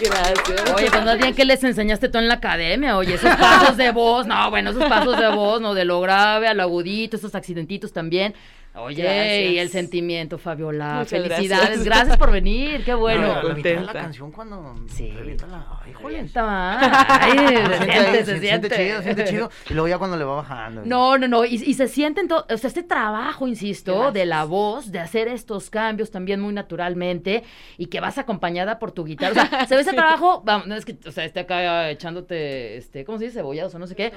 Gracias. 0.00 0.70
Oye, 0.74 0.90
pues 0.90 1.04
más 1.04 1.18
bien 1.18 1.34
que 1.34 1.44
les 1.44 1.62
enseñaste 1.62 2.08
tú 2.08 2.18
en 2.18 2.28
la 2.28 2.34
academia, 2.34 2.96
oye, 2.96 3.14
esos 3.14 3.34
pasos 3.36 3.76
de 3.76 3.90
voz, 3.92 4.26
no, 4.26 4.50
bueno, 4.50 4.70
esos 4.70 4.84
pasos 4.86 5.18
de 5.18 5.28
voz, 5.28 5.60
no, 5.60 5.74
de 5.74 5.84
lo 5.84 6.00
grave 6.00 6.48
a 6.48 6.54
lo 6.54 6.62
agudito, 6.62 7.16
esos 7.16 7.34
accidentitos 7.34 7.92
también. 7.92 8.34
Oye, 8.82 9.02
Gracias. 9.02 9.52
y 9.52 9.58
el 9.58 9.68
sentimiento, 9.68 10.38
Fabiola. 10.38 10.94
Muchas 11.00 11.10
Felicidades, 11.10 11.66
gracias. 11.66 11.84
gracias. 11.84 12.16
por 12.18 12.30
venir, 12.32 12.84
qué 12.84 12.94
bueno. 12.94 13.34
No, 13.42 13.42
la 13.48 13.54
mitad 13.54 13.70
de 13.70 13.80
la 13.80 13.92
canción 13.92 14.30
cuando 14.32 14.74
Sí. 14.88 15.10
revienta 15.16 15.46
la... 15.46 15.66
Ay. 15.84 15.92
Revienta. 16.02 16.78
Ay, 17.22 17.38
se 17.38 17.46
Se 17.50 17.84
siente, 17.84 17.92
ahí, 17.92 18.14
se 18.16 18.24
se 18.24 18.38
siente. 18.40 18.40
siente 18.40 18.68
chido, 18.76 18.96
se 18.98 19.02
siente 19.02 19.24
chido. 19.24 19.50
Y 19.68 19.74
luego 19.74 19.88
ya 19.88 19.98
cuando 19.98 20.16
le 20.16 20.24
va 20.24 20.36
bajando. 20.36 20.82
No, 20.84 21.18
no, 21.18 21.28
no, 21.28 21.44
y, 21.44 21.54
y 21.54 21.74
se 21.74 21.88
sienten 21.88 22.26
todo, 22.28 22.46
o 22.48 22.56
sea, 22.56 22.68
este 22.68 22.82
trabajo, 22.82 23.46
insisto, 23.46 23.92
Gracias. 23.94 24.14
de 24.14 24.24
la 24.26 24.44
voz, 24.44 24.90
de 24.92 24.98
hacer 24.98 25.28
estos 25.28 25.68
cambios 25.70 26.10
también 26.10 26.40
muy 26.40 26.52
naturalmente 26.54 27.44
y 27.76 27.86
que 27.86 28.00
vas 28.00 28.18
acompañada 28.18 28.78
por 28.78 28.92
tu 28.92 29.04
guitarra. 29.04 29.42
O 29.42 29.48
sea, 29.48 29.66
se 29.66 29.74
ve 29.74 29.82
ese 29.82 29.92
trabajo, 29.94 30.42
vamos, 30.44 30.66
no 30.66 30.74
es 30.74 30.84
que, 30.84 30.96
o 31.06 31.10
sea, 31.12 31.24
esté 31.24 31.40
acá 31.40 31.90
echándote, 31.90 32.76
este, 32.76 33.04
¿cómo 33.04 33.18
se 33.18 33.24
dice? 33.24 33.38
Cebollados 33.40 33.74
o 33.74 33.78
no 33.78 33.86
sé 33.86 33.94
qué. 33.94 34.12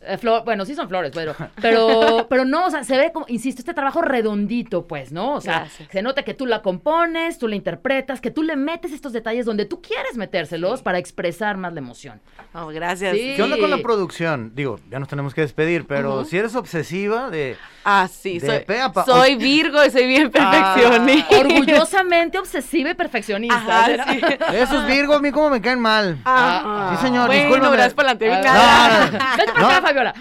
Eh, 0.00 0.16
flor- 0.16 0.44
bueno, 0.44 0.64
sí 0.64 0.74
son 0.76 0.88
flores, 0.88 1.10
pero, 1.14 1.34
pero, 1.60 2.26
pero 2.30 2.44
no, 2.44 2.66
o 2.66 2.70
sea, 2.70 2.84
se 2.84 2.96
ve 2.96 3.10
como, 3.12 3.26
insisto, 3.28 3.60
este 3.60 3.74
trabajo 3.74 4.00
redondito, 4.00 4.86
pues, 4.86 5.10
¿no? 5.12 5.34
O 5.34 5.40
sea, 5.40 5.60
Gracias. 5.60 5.88
se 5.90 6.02
nota 6.02 6.22
que 6.22 6.34
tú 6.34 6.46
la 6.46 6.62
compones, 6.62 7.38
tú 7.38 7.48
la 7.48 7.56
interpretas, 7.56 8.20
que 8.20 8.30
tú 8.30 8.42
le 8.44 8.54
metes 8.56 8.92
estos 8.92 9.12
detalles 9.12 9.44
donde 9.44 9.64
tú 9.64 9.82
quieres 9.82 10.16
metérselos 10.16 10.82
para 10.82 10.98
expresar 10.98 11.56
más 11.56 11.72
la 11.72 11.80
emoción. 11.80 12.20
Oh, 12.54 12.68
gracias. 12.68 13.16
Sí. 13.16 13.34
¿Qué 13.36 13.42
onda 13.42 13.58
con 13.58 13.70
la 13.70 13.78
producción? 13.78 14.52
Digo, 14.54 14.78
ya 14.90 14.98
nos 15.00 15.08
tenemos 15.08 15.34
que 15.34 15.40
despedir, 15.40 15.86
pero 15.86 16.24
si 16.24 16.38
eres 16.38 16.54
obsesiva 16.54 17.28
de... 17.30 17.56
Ah, 17.90 18.06
sí, 18.06 18.38
De 18.38 18.64
soy, 18.66 19.04
soy 19.06 19.36
Virgo 19.36 19.82
y 19.82 19.90
soy 19.90 20.06
bien 20.06 20.30
Ah, 20.38 20.74
perfeccionista. 20.76 21.38
Orgullosamente 21.38 22.38
obsesiva 22.38 22.90
y 22.90 22.94
perfeccionista. 22.94 23.56
Ajá, 23.56 23.86
¿será? 23.86 24.04
sí. 24.12 24.20
Esos 24.54 24.86
Virgos 24.86 25.16
a 25.16 25.20
mí 25.20 25.30
como 25.30 25.48
me 25.48 25.60
caen 25.62 25.80
mal. 25.80 26.18
Ah, 26.26 26.94
Sí, 26.98 27.06
señor, 27.06 27.28
Bueno, 27.28 27.42
discúlpame. 27.44 27.72
gracias 27.76 27.94
por 27.94 28.04
la 28.04 28.10
Ah, 28.10 28.12
entrevista. 28.12 28.52
No, 28.52 29.18
no, 29.18 29.36
Vete 29.38 29.52
para 29.52 29.60
No. 29.60 29.68
acá, 29.68 29.80
Fabiola. 29.80 30.14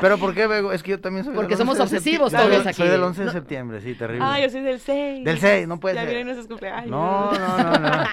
Pero 0.00 0.18
¿por 0.18 0.34
qué, 0.34 0.46
Bego? 0.46 0.72
Es 0.72 0.82
que 0.84 0.92
yo 0.92 1.00
también 1.00 1.24
soy 1.24 1.34
Porque 1.34 1.56
del 1.56 1.62
11 1.66 1.76
somos 1.76 1.80
obsesivos 1.92 2.32
todos 2.32 2.44
Soy- 2.46 2.66
aquí. 2.68 2.74
Soy 2.74 2.88
del 2.88 3.02
11 3.02 3.24
de 3.24 3.32
septiembre, 3.32 3.80
sí, 3.80 3.94
terrible. 3.94 4.24
Ah, 4.28 4.38
yo 4.38 4.48
soy 4.48 4.60
del 4.60 4.78
6. 4.78 5.24
Del 5.24 5.38
6, 5.40 5.66
no 5.66 5.80
puede 5.80 5.96
ya 5.96 6.04
ser. 6.04 6.24
nuestros 6.24 6.46
cumpleaños. 6.46 6.90
No, 6.90 7.32
no, 7.32 7.58
no, 7.58 7.78
no. 7.78 8.04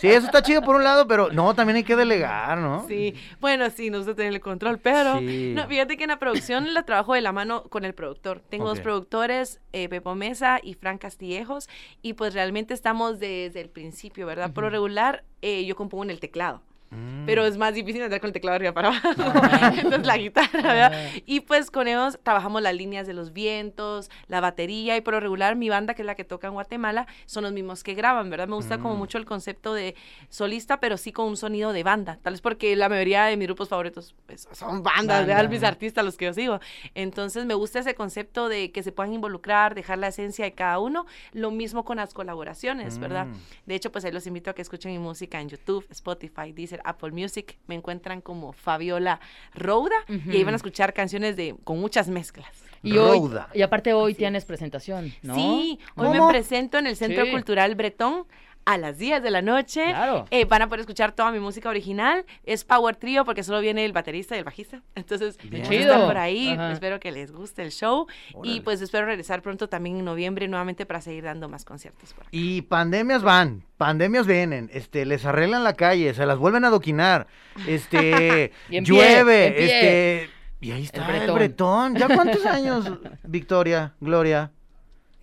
Sí, 0.00 0.08
eso 0.08 0.24
está 0.26 0.42
chido 0.42 0.62
por 0.62 0.76
un 0.76 0.84
lado, 0.84 1.06
pero 1.06 1.28
no, 1.30 1.54
también 1.54 1.76
hay 1.76 1.84
que 1.84 1.96
delegar, 1.96 2.56
¿no? 2.58 2.86
Sí, 2.88 3.14
bueno, 3.40 3.68
sí, 3.70 3.90
nos 3.90 4.00
gusta 4.06 4.14
tener 4.14 4.32
el 4.32 4.40
control, 4.40 4.78
pero 4.78 5.18
Sí. 5.18 5.52
no, 5.54 5.66
fíjate 5.66 5.96
que 5.98 6.04
en 6.04 6.08
la 6.10 6.18
producción 6.18 6.72
la 6.72 6.84
trabajo 6.84 7.12
de 7.14 7.20
la 7.20 7.32
mano 7.32 7.64
con 7.64 7.84
el 7.84 7.92
productor. 7.92 8.29
Tengo 8.38 8.68
dos 8.68 8.78
Ok. 8.78 8.84
productores, 8.84 9.60
eh, 9.72 9.88
Pepo 9.88 10.14
Mesa 10.14 10.60
y 10.62 10.74
Fran 10.74 10.98
Castillejos, 10.98 11.68
y 12.02 12.12
pues 12.12 12.32
realmente 12.34 12.72
estamos 12.74 13.18
desde 13.18 13.60
el 13.60 13.68
principio, 13.70 14.26
¿verdad? 14.26 14.52
Por 14.52 14.62
lo 14.62 14.70
regular, 14.70 15.24
eh, 15.42 15.64
yo 15.64 15.74
compongo 15.74 16.04
en 16.04 16.10
el 16.10 16.20
teclado. 16.20 16.62
Mm. 16.90 17.24
Pero 17.24 17.46
es 17.46 17.56
más 17.56 17.74
difícil 17.74 18.02
andar 18.02 18.20
con 18.20 18.28
el 18.28 18.32
teclado 18.32 18.56
arriba 18.56 18.72
para 18.72 18.88
abajo. 18.88 19.08
Entonces 19.76 20.06
la 20.06 20.16
guitarra, 20.16 20.62
¿verdad? 20.62 20.92
Y 21.26 21.40
pues 21.40 21.70
con 21.70 21.86
ellos 21.86 22.18
trabajamos 22.22 22.62
las 22.62 22.74
líneas 22.74 23.06
de 23.06 23.14
los 23.14 23.32
vientos, 23.32 24.10
la 24.26 24.40
batería 24.40 24.96
y 24.96 25.00
por 25.00 25.14
lo 25.14 25.20
regular 25.20 25.54
mi 25.56 25.68
banda, 25.68 25.94
que 25.94 26.02
es 26.02 26.06
la 26.06 26.14
que 26.16 26.24
toca 26.24 26.48
en 26.48 26.54
Guatemala, 26.54 27.06
son 27.26 27.44
los 27.44 27.52
mismos 27.52 27.84
que 27.84 27.94
graban, 27.94 28.28
¿verdad? 28.30 28.48
Me 28.48 28.56
gusta 28.56 28.78
como 28.78 28.96
mucho 28.96 29.18
el 29.18 29.24
concepto 29.24 29.72
de 29.74 29.94
solista, 30.28 30.80
pero 30.80 30.96
sí 30.96 31.12
con 31.12 31.28
un 31.28 31.36
sonido 31.36 31.72
de 31.72 31.82
banda. 31.82 32.18
Tal 32.22 32.32
vez 32.32 32.40
porque 32.40 32.74
la 32.74 32.88
mayoría 32.88 33.24
de 33.26 33.36
mis 33.36 33.46
grupos 33.46 33.68
favoritos 33.68 34.14
pues, 34.26 34.48
son 34.52 34.82
bandas, 34.82 35.26
¿verdad? 35.26 35.48
Mis 35.48 35.62
artistas, 35.62 36.04
los 36.04 36.16
que 36.16 36.26
yo 36.26 36.32
sigo. 36.32 36.60
Entonces 36.94 37.46
me 37.46 37.54
gusta 37.54 37.78
ese 37.78 37.94
concepto 37.94 38.48
de 38.48 38.72
que 38.72 38.82
se 38.82 38.90
puedan 38.92 39.12
involucrar, 39.12 39.74
dejar 39.74 39.98
la 39.98 40.08
esencia 40.08 40.44
de 40.44 40.52
cada 40.52 40.78
uno. 40.78 41.06
Lo 41.32 41.50
mismo 41.50 41.84
con 41.84 41.98
las 41.98 42.14
colaboraciones, 42.14 42.98
¿verdad? 42.98 43.26
Mm. 43.26 43.34
De 43.66 43.74
hecho, 43.74 43.92
pues 43.92 44.04
ahí 44.04 44.12
los 44.12 44.26
invito 44.26 44.50
a 44.50 44.54
que 44.54 44.62
escuchen 44.62 44.92
mi 44.92 44.98
música 44.98 45.40
en 45.40 45.48
YouTube, 45.48 45.86
Spotify, 45.90 46.52
Deezer, 46.52 46.79
Apple 46.84 47.10
Music. 47.12 47.58
Me 47.66 47.74
encuentran 47.74 48.20
como 48.20 48.52
Fabiola 48.52 49.20
Rouda 49.54 49.96
y 50.08 50.30
ahí 50.36 50.44
van 50.44 50.54
a 50.54 50.56
escuchar 50.56 50.92
canciones 50.92 51.36
de 51.36 51.54
con 51.64 51.80
muchas 51.80 52.08
mezclas. 52.08 52.48
Y 52.82 52.96
hoy, 52.96 53.18
Rouda. 53.18 53.48
y 53.52 53.60
aparte 53.62 53.92
hoy 53.92 54.14
tienes 54.14 54.46
presentación, 54.46 55.12
¿no? 55.22 55.34
Sí, 55.34 55.78
hoy 55.96 56.06
¿Cómo? 56.08 56.26
me 56.26 56.32
presento 56.32 56.78
en 56.78 56.86
el 56.86 56.96
Centro 56.96 57.24
Sí. 57.26 57.30
Cultural 57.30 57.74
Bretón 57.74 58.24
a 58.72 58.78
las 58.78 58.98
10 58.98 59.22
de 59.22 59.30
la 59.30 59.42
noche. 59.42 59.84
Claro. 59.84 60.26
Eh, 60.30 60.44
van 60.44 60.62
a 60.62 60.66
poder 60.68 60.80
escuchar 60.80 61.12
toda 61.12 61.32
mi 61.32 61.40
música 61.40 61.68
original. 61.68 62.24
Es 62.44 62.64
Power 62.64 62.94
Trio 62.96 63.24
porque 63.24 63.42
solo 63.42 63.60
viene 63.60 63.84
el 63.84 63.92
baterista 63.92 64.36
y 64.36 64.38
el 64.38 64.44
bajista. 64.44 64.82
Entonces, 64.94 65.38
Chido. 65.68 66.06
por 66.06 66.16
ahí. 66.16 66.50
Ajá. 66.50 66.72
Espero 66.72 67.00
que 67.00 67.10
les 67.10 67.32
guste 67.32 67.62
el 67.62 67.72
show. 67.72 68.06
Órale. 68.34 68.54
Y 68.54 68.60
pues 68.60 68.80
espero 68.80 69.06
regresar 69.06 69.42
pronto 69.42 69.68
también 69.68 69.98
en 69.98 70.04
noviembre 70.04 70.46
nuevamente 70.46 70.86
para 70.86 71.00
seguir 71.00 71.24
dando 71.24 71.48
más 71.48 71.64
conciertos 71.64 72.12
por. 72.12 72.26
Y 72.30 72.62
pandemias 72.62 73.22
van, 73.22 73.64
pandemias 73.76 74.26
vienen, 74.26 74.70
este, 74.72 75.04
les 75.04 75.24
arreglan 75.24 75.64
la 75.64 75.74
calle, 75.74 76.14
se 76.14 76.24
las 76.26 76.38
vuelven 76.38 76.64
a 76.64 76.68
adoquinar, 76.68 77.26
este, 77.66 78.52
en 78.70 78.84
llueve, 78.84 79.46
en 79.46 79.64
este, 79.64 80.30
y 80.60 80.72
ahí 80.72 80.84
está 80.84 81.06
el 81.06 81.16
bretón. 81.16 81.34
bretón. 81.34 81.94
¿Ya 81.96 82.14
cuántos 82.14 82.44
años, 82.46 82.90
Victoria, 83.24 83.94
Gloria? 84.00 84.52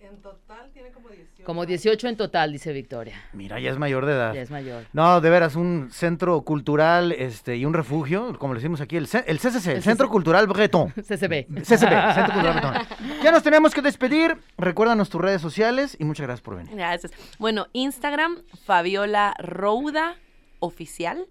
En 0.00 0.20
total 0.20 0.67
como 1.48 1.64
18. 1.64 1.66
Como 1.66 1.66
18 1.66 2.08
en 2.08 2.16
total, 2.18 2.52
dice 2.52 2.72
Victoria. 2.74 3.14
Mira, 3.32 3.58
ya 3.58 3.70
es 3.70 3.78
mayor 3.78 4.04
de 4.04 4.12
edad. 4.12 4.34
Ya 4.34 4.42
es 4.42 4.50
mayor. 4.50 4.84
No, 4.92 5.20
de 5.22 5.30
veras, 5.30 5.56
un 5.56 5.88
centro 5.90 6.42
cultural 6.42 7.12
este, 7.12 7.56
y 7.56 7.64
un 7.64 7.72
refugio, 7.72 8.38
como 8.38 8.52
le 8.52 8.60
decimos 8.60 8.80
aquí, 8.82 8.96
el, 8.98 9.06
C- 9.06 9.24
el 9.26 9.38
CCC, 9.38 9.66
el, 9.68 9.76
El 9.76 9.82
Centro 9.82 10.06
CCC. 10.06 10.12
Cultural 10.12 10.46
Bretón. 10.46 10.90
CCB. 10.96 11.46
CCB, 11.64 11.64
Centro 12.14 12.34
Cultural 12.34 12.52
Bretón. 12.60 12.74
Ya 13.22 13.32
nos 13.32 13.42
tenemos 13.42 13.74
que 13.74 13.80
despedir. 13.80 14.36
Recuérdanos 14.58 15.08
tus 15.08 15.20
redes 15.22 15.40
sociales 15.40 15.96
y 15.98 16.04
muchas 16.04 16.26
gracias 16.26 16.42
por 16.42 16.56
venir. 16.56 16.74
Gracias. 16.76 17.12
Bueno, 17.38 17.66
Instagram, 17.72 18.42
Fabiola 18.66 19.34
Rouda 19.38 20.16
Oficial. 20.60 21.26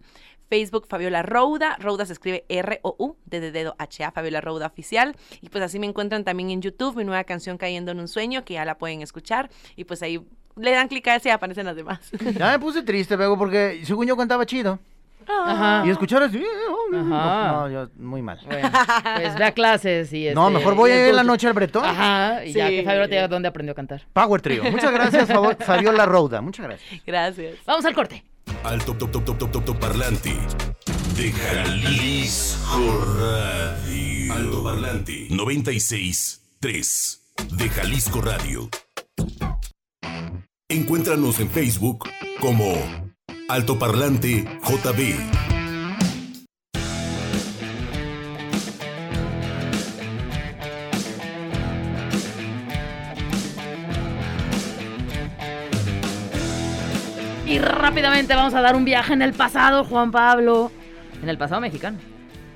Facebook, 0.49 0.87
Fabiola 0.87 1.21
Rouda. 1.23 1.77
Rouda 1.79 2.05
se 2.05 2.13
escribe 2.13 2.45
R-O-U, 2.49 3.15
D 3.25 3.39
de 3.39 3.51
dedo 3.51 3.75
H-A, 3.77 4.11
Fabiola 4.11 4.41
Rouda 4.41 4.67
Oficial. 4.67 5.15
Y 5.41 5.49
pues 5.49 5.63
así 5.63 5.79
me 5.79 5.87
encuentran 5.87 6.23
también 6.23 6.49
en 6.51 6.61
YouTube, 6.61 6.95
mi 6.95 7.03
nueva 7.03 7.23
canción 7.23 7.57
Cayendo 7.57 7.91
en 7.91 7.99
un 7.99 8.07
Sueño, 8.07 8.43
que 8.45 8.55
ya 8.55 8.65
la 8.65 8.77
pueden 8.77 9.01
escuchar. 9.01 9.49
Y 9.75 9.83
pues 9.83 10.01
ahí 10.01 10.21
le 10.55 10.71
dan 10.71 10.87
clic 10.87 11.07
a 11.07 11.15
ese 11.15 11.29
y 11.29 11.31
aparecen 11.31 11.65
las 11.65 11.75
demás. 11.75 11.99
Ya 12.37 12.51
me 12.51 12.59
puse 12.59 12.81
triste, 12.83 13.15
Bego, 13.15 13.37
porque 13.37 13.81
según 13.83 14.07
yo 14.07 14.15
cantaba 14.17 14.45
chido. 14.45 14.79
Ajá. 15.29 15.83
Y 15.85 15.89
escuchar 15.89 16.23
así. 16.23 16.41
No, 16.91 17.15
Ajá. 17.15 17.51
no, 17.51 17.69
yo 17.69 17.89
muy 17.97 18.21
mal. 18.21 18.39
Bueno, 18.45 18.69
pues 19.17 19.37
ve 19.37 19.43
a 19.43 19.51
clases 19.51 20.13
y 20.13 20.29
No, 20.33 20.47
este, 20.47 20.59
mejor 20.59 20.75
voy 20.75 20.91
a 20.91 20.95
ir 21.03 21.09
en 21.09 21.15
la 21.17 21.23
noche 21.23 21.47
al 21.47 21.53
Bretón. 21.53 21.83
Ajá, 21.83 22.45
y 22.45 22.53
ya 22.53 22.69
que 22.69 22.83
Fabiola 22.83 23.07
te 23.07 23.15
diga 23.15 23.27
dónde 23.27 23.49
aprendió 23.49 23.73
a 23.73 23.75
cantar. 23.75 24.03
Power 24.13 24.41
Trio. 24.41 24.63
Muchas 24.71 24.91
gracias, 24.91 25.27
Fabiola 25.59 26.05
Rouda. 26.05 26.39
Muchas 26.41 26.65
gracias. 26.65 27.01
Gracias. 27.05 27.55
Vamos 27.65 27.85
al 27.85 27.93
corte. 27.93 28.23
Alto 28.63 28.95
top 28.95 29.11
top 29.11 29.25
top 29.25 29.51
top 29.51 29.65
top 29.65 29.79
parlante 29.79 30.33
de 31.15 31.31
Jalisco 31.31 33.05
Radio. 33.19 34.33
Alto 34.33 34.63
parlante 34.63 35.27
96 35.29 36.41
3 36.59 37.21
de 37.51 37.69
Jalisco 37.69 38.21
Radio. 38.21 38.69
Encuéntranos 40.69 41.39
en 41.39 41.49
Facebook 41.49 42.09
como 42.39 42.73
Alto 43.47 43.79
Parlante 43.79 44.45
JB. 44.63 45.56
Y 57.47 57.59
rápidamente 57.59 58.35
vamos 58.35 58.53
a 58.55 58.61
dar 58.61 58.75
un 58.75 58.83
viaje 58.83 59.13
en 59.13 59.21
el 59.21 59.31
pasado, 59.31 59.85
Juan 59.85 60.11
Pablo. 60.11 60.69
En 61.23 61.29
el 61.29 61.37
pasado 61.37 61.61
mexicano. 61.61 61.97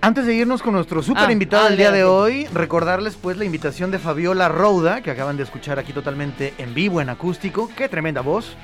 Antes 0.02 0.26
de 0.26 0.34
irnos 0.36 0.62
con 0.62 0.74
nuestro 0.74 1.02
súper 1.02 1.30
Ah, 1.30 1.32
invitado 1.32 1.64
ah, 1.64 1.70
del 1.70 1.78
día 1.78 1.92
de 1.92 2.04
hoy, 2.04 2.46
recordarles 2.48 3.16
pues 3.16 3.38
la 3.38 3.46
invitación 3.46 3.90
de 3.90 4.00
Fabiola 4.00 4.50
Rouda, 4.50 5.00
que 5.00 5.10
acaban 5.10 5.38
de 5.38 5.44
escuchar 5.44 5.80
aquí 5.80 5.94
totalmente 5.94 6.54
en 6.58 6.74
vivo, 6.74 7.00
en 7.00 7.08
acústico. 7.08 7.70
Qué 7.74 7.88
tremenda 7.88 8.20
voz. 8.20 8.58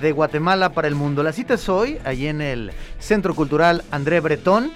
De 0.00 0.12
Guatemala 0.12 0.70
para 0.72 0.88
el 0.88 0.94
mundo. 0.94 1.22
La 1.22 1.32
cita 1.32 1.52
es 1.54 1.68
hoy, 1.68 1.98
allí 2.06 2.28
en 2.28 2.40
el 2.40 2.72
Centro 2.98 3.34
Cultural 3.34 3.84
André 3.90 4.20
Bretón. 4.20 4.72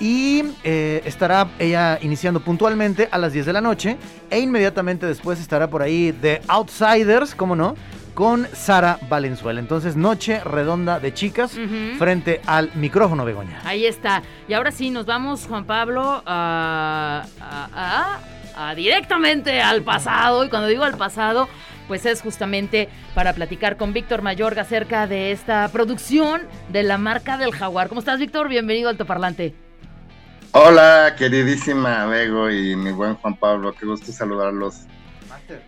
Y 0.00 0.42
eh, 0.64 1.02
estará 1.04 1.48
ella 1.58 1.98
iniciando 2.00 2.40
puntualmente 2.40 3.10
a 3.10 3.18
las 3.18 3.34
10 3.34 3.44
de 3.44 3.52
la 3.52 3.60
noche. 3.60 3.98
E 4.30 4.38
inmediatamente 4.38 5.04
después 5.04 5.38
estará 5.38 5.68
por 5.68 5.82
ahí 5.82 6.16
The 6.18 6.40
Outsiders, 6.48 7.34
¿cómo 7.34 7.54
no? 7.54 7.74
Con 8.16 8.48
Sara 8.54 8.98
Valenzuela. 9.10 9.60
Entonces, 9.60 9.94
noche 9.94 10.40
redonda 10.42 10.98
de 11.00 11.12
chicas 11.12 11.52
frente 11.98 12.40
al 12.46 12.70
micrófono 12.74 13.26
Begoña. 13.26 13.60
Ahí 13.62 13.84
está. 13.84 14.22
Y 14.48 14.54
ahora 14.54 14.70
sí, 14.72 14.88
nos 14.90 15.04
vamos, 15.04 15.44
Juan 15.46 15.66
Pablo, 15.66 16.22
a, 16.24 17.24
a- 17.40 17.68
a- 18.56 18.68
a 18.70 18.74
directamente 18.74 19.60
al 19.60 19.82
pasado. 19.82 20.44
Y 20.44 20.48
cuando 20.48 20.66
digo 20.68 20.82
al 20.82 20.96
pasado, 20.96 21.46
pues 21.88 22.06
es 22.06 22.22
justamente 22.22 22.88
para 23.14 23.34
platicar 23.34 23.76
con 23.76 23.92
Víctor 23.92 24.22
Mayorga 24.22 24.62
acerca 24.62 25.06
de 25.06 25.30
esta 25.30 25.68
producción 25.68 26.40
de 26.70 26.84
la 26.84 26.96
marca 26.96 27.36
del 27.36 27.52
jaguar. 27.52 27.88
¿Cómo 27.90 27.98
estás, 28.00 28.18
Víctor? 28.18 28.48
Bienvenido 28.48 28.88
al 28.88 28.96
Toparlante. 28.96 29.54
Hola, 30.52 31.14
queridísima 31.18 32.06
Bego 32.06 32.50
y 32.50 32.76
mi 32.76 32.92
buen 32.92 33.14
Juan 33.16 33.36
Pablo, 33.36 33.74
qué 33.78 33.84
gusto 33.84 34.10
saludarlos. 34.10 34.86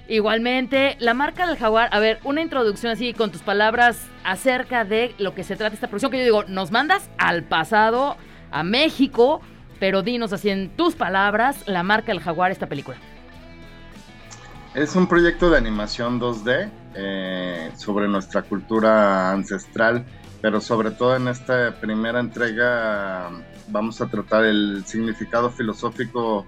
Igualmente, 0.09 0.97
la 1.01 1.14
marca 1.14 1.47
del 1.47 1.57
jaguar, 1.57 1.88
a 1.93 1.99
ver, 2.01 2.19
una 2.25 2.41
introducción 2.41 2.93
así 2.93 3.12
con 3.12 3.31
tus 3.31 3.43
palabras 3.43 4.07
acerca 4.25 4.85
de 4.85 5.14
lo 5.19 5.35
que 5.35 5.45
se 5.45 5.57
trata 5.57 5.75
esta 5.75 5.88
producción, 5.88 6.11
que 6.11 6.19
yo 6.19 6.25
digo, 6.25 6.45
nos 6.45 6.71
mandas 6.71 7.09
al 7.19 7.45
pasado, 7.45 8.17
a 8.51 8.62
México, 8.62 9.41
pero 9.79 10.03
dinos 10.03 10.33
así 10.33 10.51
en 10.51 10.71
tus 10.71 10.95
palabras, 10.95 11.62
la 11.67 11.83
marca 11.83 12.12
del 12.12 12.21
jaguar, 12.21 12.51
esta 12.51 12.67
película. 12.67 12.97
Es 14.75 14.95
un 14.97 15.07
proyecto 15.07 15.51
de 15.51 15.59
animación 15.59 16.21
2D 16.21 16.71
eh, 16.95 17.71
sobre 17.77 18.09
nuestra 18.09 18.43
cultura 18.43 19.33
ancestral, 19.33 20.05
pero 20.41 20.61
sobre 20.61 20.91
todo 20.91 21.17
en 21.17 21.29
esta 21.29 21.75
primera 21.81 22.21
entrega 22.21 23.31
vamos 23.69 24.01
a 24.01 24.07
tratar 24.07 24.45
el 24.45 24.85
significado 24.87 25.51
filosófico 25.51 26.47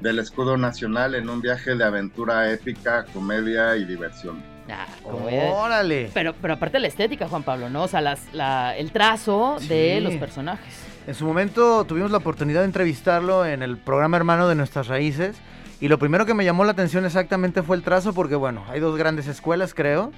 del 0.00 0.18
escudo 0.18 0.56
nacional 0.56 1.14
en 1.14 1.28
un 1.28 1.40
viaje 1.40 1.74
de 1.74 1.84
aventura 1.84 2.50
épica, 2.52 3.04
comedia 3.12 3.76
y 3.76 3.84
diversión. 3.84 4.42
Ah. 4.70 4.86
¡Órale! 5.04 6.10
Pero, 6.14 6.34
pero 6.40 6.54
aparte 6.54 6.78
la 6.78 6.86
estética, 6.88 7.28
Juan 7.28 7.42
Pablo, 7.42 7.68
¿no? 7.70 7.82
O 7.84 7.88
sea, 7.88 8.00
las, 8.00 8.32
la- 8.32 8.76
el 8.76 8.92
trazo 8.92 9.56
de 9.68 10.00
los 10.00 10.14
personajes. 10.14 10.86
En 11.06 11.14
su 11.14 11.24
momento 11.24 11.84
tuvimos 11.84 12.10
la 12.10 12.18
oportunidad 12.18 12.60
de 12.60 12.66
entrevistarlo 12.66 13.44
en 13.44 13.62
el 13.62 13.78
programa 13.78 14.16
hermano 14.16 14.48
de 14.48 14.54
Nuestras 14.54 14.86
Raíces. 14.86 15.36
Y 15.80 15.88
lo 15.88 15.98
primero 15.98 16.26
que 16.26 16.34
me 16.34 16.44
llamó 16.44 16.64
la 16.64 16.72
atención 16.72 17.04
exactamente 17.06 17.62
fue 17.62 17.76
el 17.76 17.82
trazo, 17.82 18.12
porque 18.12 18.34
bueno, 18.36 18.64
hay 18.68 18.80
dos 18.80 18.96
grandes 18.98 19.26
escuelas, 19.26 19.72
creo, 19.74 20.12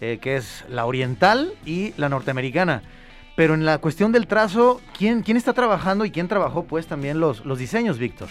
eh, 0.00 0.18
que 0.20 0.36
es 0.36 0.64
la 0.68 0.84
oriental 0.84 1.52
y 1.64 1.94
la 1.96 2.08
norteamericana. 2.08 2.82
Pero 3.34 3.54
en 3.54 3.64
la 3.64 3.78
cuestión 3.78 4.12
del 4.12 4.26
trazo, 4.26 4.80
¿quién, 4.96 5.22
quién 5.22 5.36
está 5.36 5.52
trabajando 5.52 6.04
y 6.04 6.10
quién 6.10 6.28
trabajó 6.28 6.64
pues 6.64 6.86
también 6.86 7.18
los, 7.18 7.44
los 7.46 7.58
diseños, 7.58 7.98
Víctor? 7.98 8.28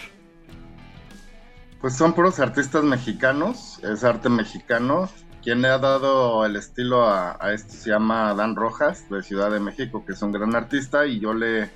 Pues 1.86 1.98
son 1.98 2.14
puros 2.14 2.40
artistas 2.40 2.84
mexicanos, 2.84 3.78
es 3.84 4.04
arte 4.04 4.28
mexicano. 4.28 5.08
Quien 5.44 5.62
le 5.62 5.68
ha 5.68 5.78
dado 5.78 6.44
el 6.44 6.56
estilo 6.56 7.04
a, 7.04 7.38
a 7.40 7.54
esto 7.54 7.74
se 7.74 7.92
llama 7.92 8.34
Dan 8.34 8.56
Rojas, 8.56 9.08
de 9.08 9.22
Ciudad 9.22 9.52
de 9.52 9.60
México, 9.60 10.04
que 10.04 10.14
es 10.14 10.22
un 10.24 10.32
gran 10.32 10.56
artista, 10.56 11.06
y 11.06 11.20
yo 11.20 11.36
le, 11.36 11.70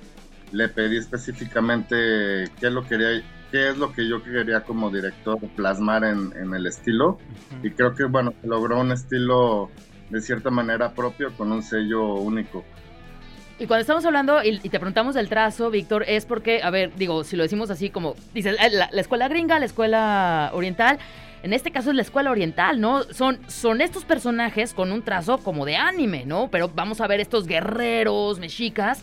le 0.50 0.68
pedí 0.68 0.96
específicamente 0.96 2.50
qué, 2.58 2.70
lo 2.70 2.84
quería, 2.88 3.22
qué 3.52 3.68
es 3.68 3.78
lo 3.78 3.92
que 3.92 4.08
yo 4.08 4.20
quería 4.24 4.64
como 4.64 4.90
director 4.90 5.38
plasmar 5.54 6.02
en, 6.02 6.32
en 6.36 6.54
el 6.54 6.66
estilo. 6.66 7.18
Y 7.62 7.70
creo 7.70 7.94
que, 7.94 8.02
bueno, 8.02 8.34
logró 8.42 8.80
un 8.80 8.90
estilo 8.90 9.70
de 10.08 10.20
cierta 10.20 10.50
manera 10.50 10.92
propio, 10.92 11.32
con 11.36 11.52
un 11.52 11.62
sello 11.62 12.14
único. 12.14 12.64
Y 13.60 13.66
cuando 13.66 13.82
estamos 13.82 14.06
hablando 14.06 14.42
y, 14.42 14.58
te 14.58 14.78
preguntamos 14.80 15.14
del 15.14 15.28
trazo, 15.28 15.70
Víctor, 15.70 16.04
es 16.08 16.24
porque, 16.24 16.62
a 16.62 16.70
ver, 16.70 16.92
digo, 16.96 17.24
si 17.24 17.36
lo 17.36 17.42
decimos 17.42 17.68
así 17.70 17.90
como, 17.90 18.16
dices, 18.32 18.56
la, 18.72 18.88
la 18.90 19.00
escuela 19.00 19.28
gringa, 19.28 19.58
la 19.58 19.66
escuela 19.66 20.50
oriental, 20.54 20.98
en 21.42 21.52
este 21.52 21.70
caso 21.70 21.90
es 21.90 21.96
la 21.96 22.00
escuela 22.00 22.30
oriental, 22.30 22.80
¿no? 22.80 23.02
Son, 23.02 23.38
son 23.48 23.82
estos 23.82 24.06
personajes 24.06 24.72
con 24.72 24.90
un 24.92 25.02
trazo 25.02 25.36
como 25.38 25.66
de 25.66 25.76
anime, 25.76 26.24
¿no? 26.24 26.48
Pero 26.50 26.70
vamos 26.74 27.02
a 27.02 27.06
ver 27.06 27.20
estos 27.20 27.46
guerreros, 27.46 28.38
mexicas, 28.38 29.02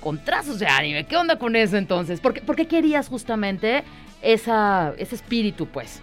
con 0.00 0.24
trazos 0.24 0.60
de 0.60 0.68
anime. 0.68 1.04
¿Qué 1.06 1.16
onda 1.16 1.36
con 1.36 1.56
eso 1.56 1.76
entonces? 1.76 2.20
¿Por 2.20 2.34
qué, 2.34 2.42
por 2.42 2.54
qué 2.54 2.68
querías 2.68 3.08
justamente 3.08 3.82
esa, 4.22 4.94
ese 4.98 5.16
espíritu, 5.16 5.66
pues, 5.66 6.00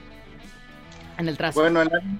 en 1.17 1.29
el 1.29 1.37
trazo? 1.37 1.61
Bueno, 1.61 1.81
el 1.81 1.87
anime- 1.87 2.19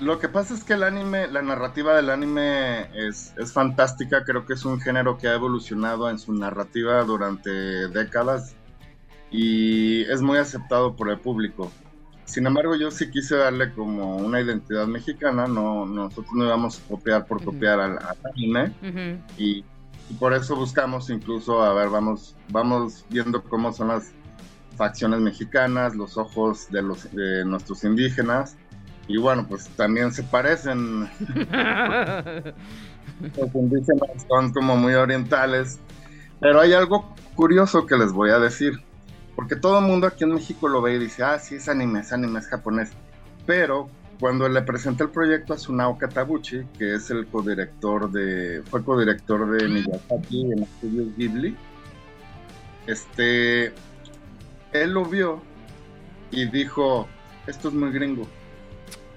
lo 0.00 0.18
que 0.18 0.28
pasa 0.28 0.54
es 0.54 0.64
que 0.64 0.74
el 0.74 0.82
anime, 0.82 1.26
la 1.28 1.42
narrativa 1.42 1.94
del 1.96 2.10
anime 2.10 2.88
es, 2.94 3.32
es 3.36 3.52
fantástica, 3.52 4.24
creo 4.24 4.44
que 4.44 4.54
es 4.54 4.64
un 4.64 4.80
género 4.80 5.16
que 5.16 5.28
ha 5.28 5.34
evolucionado 5.34 6.10
en 6.10 6.18
su 6.18 6.34
narrativa 6.34 7.02
durante 7.04 7.50
décadas 7.88 8.54
y 9.30 10.02
es 10.02 10.20
muy 10.22 10.38
aceptado 10.38 10.94
por 10.94 11.10
el 11.10 11.18
público. 11.18 11.72
Sin 12.26 12.46
embargo, 12.46 12.74
yo 12.74 12.90
sí 12.90 13.10
quise 13.10 13.36
darle 13.36 13.72
como 13.72 14.16
una 14.16 14.40
identidad 14.40 14.86
mexicana, 14.86 15.46
no, 15.46 15.86
nosotros 15.86 16.32
no 16.34 16.44
íbamos 16.44 16.80
a 16.80 16.88
copiar 16.88 17.26
por 17.26 17.42
copiar 17.42 17.80
al, 17.80 17.98
al 17.98 18.16
anime 18.34 18.72
Ujú. 18.82 19.22
y, 19.38 19.64
y 20.10 20.14
por 20.18 20.34
eso 20.34 20.56
buscamos 20.56 21.08
incluso, 21.08 21.62
a 21.62 21.72
ver, 21.72 21.88
vamos, 21.88 22.34
vamos 22.48 23.04
viendo 23.08 23.42
cómo 23.42 23.72
son 23.72 23.88
las 23.88 24.12
facciones 24.76 25.20
mexicanas, 25.20 25.96
los 25.96 26.18
ojos 26.18 26.68
de, 26.70 26.82
los, 26.82 27.10
de 27.12 27.44
nuestros 27.44 27.82
indígenas. 27.84 28.56
Y 29.08 29.18
bueno, 29.18 29.46
pues 29.48 29.68
también 29.68 30.12
se 30.12 30.22
parecen, 30.24 31.08
los 33.36 33.54
indígenas 33.54 34.26
son 34.28 34.52
como 34.52 34.76
muy 34.76 34.94
orientales. 34.94 35.78
Pero 36.40 36.60
hay 36.60 36.72
algo 36.72 37.14
curioso 37.34 37.86
que 37.86 37.96
les 37.96 38.12
voy 38.12 38.30
a 38.30 38.38
decir. 38.38 38.82
Porque 39.36 39.54
todo 39.54 39.78
el 39.78 39.84
mundo 39.84 40.06
aquí 40.06 40.24
en 40.24 40.32
México 40.32 40.66
lo 40.66 40.80
ve 40.80 40.94
y 40.94 40.98
dice, 40.98 41.22
ah, 41.22 41.38
sí, 41.38 41.56
es 41.56 41.68
anime, 41.68 42.00
es 42.00 42.12
anime, 42.12 42.38
es 42.38 42.48
japonés. 42.48 42.90
Pero 43.44 43.88
cuando 44.18 44.48
le 44.48 44.62
presenté 44.62 45.04
el 45.04 45.10
proyecto 45.10 45.52
a 45.52 45.58
Sunao 45.58 45.98
Katabuchi, 45.98 46.64
que 46.78 46.94
es 46.94 47.10
el 47.10 47.26
codirector 47.26 48.10
de, 48.10 48.62
fue 48.64 48.82
codirector 48.82 49.50
de 49.50 49.68
Miyazaki 49.68 50.52
en 50.52 50.62
Estudios 50.62 51.16
Ghibli, 51.16 51.56
este, 52.86 53.74
él 54.72 54.92
lo 54.92 55.04
vio 55.04 55.42
y 56.30 56.46
dijo, 56.46 57.06
esto 57.46 57.68
es 57.68 57.74
muy 57.74 57.90
gringo, 57.90 58.26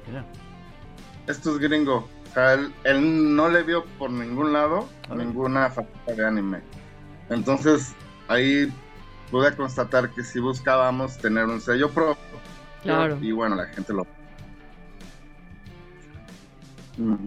Mira. 0.09 0.25
esto 1.27 1.51
es 1.51 1.59
gringo. 1.59 2.07
O 2.29 2.33
sea, 2.33 2.53
él, 2.53 2.73
él 2.83 3.35
no 3.35 3.49
le 3.49 3.63
vio 3.63 3.85
por 3.97 4.11
ningún 4.11 4.53
lado 4.53 4.87
ninguna 5.15 5.69
faceta 5.69 6.13
de 6.13 6.25
anime. 6.27 6.59
Entonces, 7.29 7.93
ahí 8.27 8.71
pude 9.31 9.55
constatar 9.55 10.09
que 10.11 10.23
si 10.23 10.39
buscábamos 10.39 11.17
tener 11.17 11.45
un 11.45 11.59
sello 11.61 11.89
propio, 11.89 12.23
Claro. 12.83 13.17
y 13.21 13.31
bueno, 13.31 13.55
la 13.55 13.65
gente 13.67 13.93
lo... 13.93 14.01
Ujú. 16.97 17.17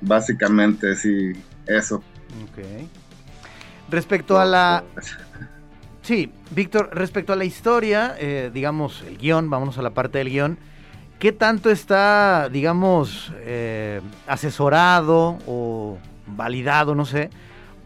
Básicamente, 0.00 0.96
sí, 0.96 1.32
eso. 1.66 1.96
Ok. 1.96 2.64
Respecto 3.90 4.38
a 4.38 4.44
la... 4.44 4.84
Sí, 6.02 6.32
Víctor, 6.50 6.90
respecto 6.92 7.32
a 7.32 7.36
la 7.36 7.44
historia, 7.44 8.16
eh, 8.18 8.50
digamos, 8.52 9.02
el 9.02 9.18
guion, 9.18 9.48
vámonos 9.50 9.78
a 9.78 9.82
la 9.82 9.90
parte 9.90 10.18
del 10.18 10.30
guion, 10.30 10.58
¿qué 11.22 11.30
tanto 11.30 11.70
está, 11.70 12.48
digamos, 12.48 13.32
eh, 13.42 14.00
asesorado 14.26 15.38
o 15.46 15.96
validado, 16.26 16.96
no 16.96 17.04
sé, 17.04 17.30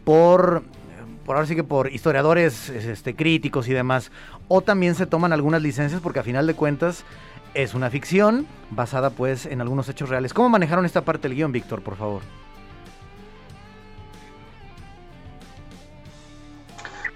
por, 0.05 0.63
por 1.27 1.37
ahora 1.37 1.47
sí 1.47 1.55
que 1.55 1.63
por 1.63 1.93
historiadores 1.93 2.71
este, 2.71 3.15
críticos 3.15 3.69
y 3.69 3.75
demás? 3.75 4.11
O 4.49 4.63
también 4.63 4.95
se 4.95 5.05
toman 5.05 5.35
algunas 5.35 5.61
licencias 5.61 6.01
porque 6.01 6.21
a 6.21 6.23
final 6.23 6.47
de 6.47 6.55
cuentas 6.55 7.05
es 7.53 7.75
una 7.75 7.91
ficción 7.91 8.47
basada 8.71 9.11
pues 9.11 9.45
en 9.45 9.61
algunos 9.61 9.87
hechos 9.91 10.09
reales. 10.09 10.33
¿Cómo 10.33 10.49
manejaron 10.49 10.87
esta 10.87 11.03
parte 11.03 11.29
del 11.29 11.37
guion, 11.37 11.53
Víctor, 11.53 11.83
por 11.83 11.97
favor? 11.97 12.23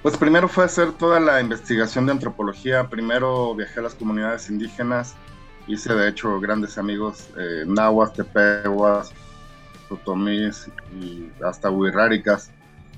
Pues 0.03 0.19
primero 0.19 0.49
fue 0.49 0.65
hacer 0.65 0.93
toda 0.93 1.19
la 1.19 1.41
investigación 1.41 2.05
de 2.05 2.13
antropología. 2.13 2.91
Primero 2.91 3.55
viajé 3.55 3.81
a 3.81 3.85
las 3.85 3.95
comunidades 3.95 4.51
indígenas. 4.51 5.17
Hice 5.71 5.95
de 5.95 6.09
hecho 6.09 6.41
grandes 6.41 6.79
amigos 6.79 7.29
eh, 7.39 7.63
nahuas, 7.65 8.13
tepehuas, 8.13 9.13
totomís 9.89 10.69
y 11.01 11.31
hasta 11.45 11.71
huirráricas. 11.71 12.51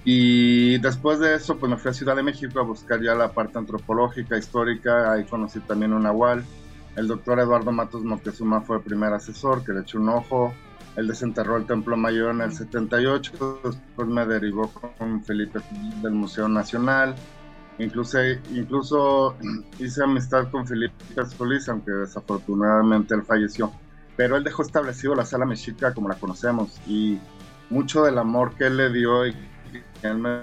Y 0.06 0.78
después 0.78 1.18
de 1.18 1.34
eso, 1.34 1.58
pues 1.58 1.68
me 1.68 1.76
fui 1.76 1.90
a 1.90 1.94
Ciudad 1.94 2.16
de 2.16 2.22
México 2.22 2.58
a 2.60 2.62
buscar 2.62 3.02
ya 3.02 3.14
la 3.14 3.30
parte 3.30 3.58
antropológica, 3.58 4.38
histórica. 4.38 5.12
Ahí 5.12 5.24
conocí 5.24 5.60
también 5.60 5.92
un 5.92 6.04
nahual. 6.04 6.44
El 6.96 7.08
doctor 7.08 7.40
Eduardo 7.40 7.72
Matos 7.72 8.04
Moctezuma 8.04 8.62
fue 8.62 8.78
el 8.78 8.82
primer 8.82 9.12
asesor 9.12 9.62
que 9.62 9.72
le 9.72 9.82
echó 9.82 9.98
un 9.98 10.08
ojo. 10.08 10.54
Él 10.96 11.08
desenterró 11.08 11.58
el 11.58 11.66
Templo 11.66 11.98
Mayor 11.98 12.34
en 12.34 12.40
el 12.40 12.52
78, 12.54 13.60
después 13.64 14.08
me 14.08 14.24
derivó 14.24 14.72
con 14.98 15.22
Felipe 15.22 15.60
del 16.02 16.12
Museo 16.12 16.48
Nacional. 16.48 17.14
Incluso, 17.78 18.18
incluso 18.52 19.34
hice 19.78 20.04
amistad 20.04 20.50
con 20.50 20.66
Felipe 20.66 20.94
Solís, 21.36 21.68
aunque 21.68 21.90
desafortunadamente 21.90 23.14
él 23.14 23.22
falleció. 23.22 23.72
Pero 24.16 24.36
él 24.36 24.44
dejó 24.44 24.62
establecido 24.62 25.14
la 25.14 25.24
sala 25.24 25.46
mexica 25.46 25.94
como 25.94 26.08
la 26.08 26.14
conocemos 26.16 26.80
y 26.86 27.18
mucho 27.70 28.04
del 28.04 28.18
amor 28.18 28.54
que 28.56 28.66
él 28.66 28.76
le 28.76 28.92
dio 28.92 29.26
y 29.26 29.32
que 29.32 29.82
él 30.06 30.18
me 30.18 30.42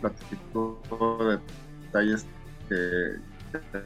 platicó 0.00 0.80
de 1.28 1.38
detalles 1.86 2.24
que, 2.68 3.16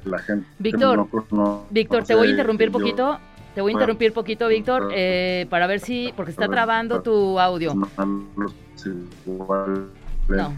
la 0.04 0.18
gente 0.18 0.46
Víctor, 0.58 1.08
no. 1.32 1.64
Víctor, 1.70 2.04
te 2.04 2.14
voy 2.14 2.28
a 2.28 2.30
interrumpir 2.32 2.66
Yo- 2.68 2.72
poquito. 2.72 3.18
Te 3.54 3.60
voy 3.60 3.70
a 3.70 3.74
Bueno. 3.74 3.78
interrumpir 3.84 4.12
poquito, 4.12 4.48
Víctor, 4.48 4.90
eh, 4.92 5.46
para 5.48 5.66
ver 5.68 5.78
si, 5.80 6.12
porque 6.16 6.32
está 6.32 6.48
trabando 6.48 7.00
tu 7.02 7.38
audio. 7.40 7.72
No. 10.28 10.52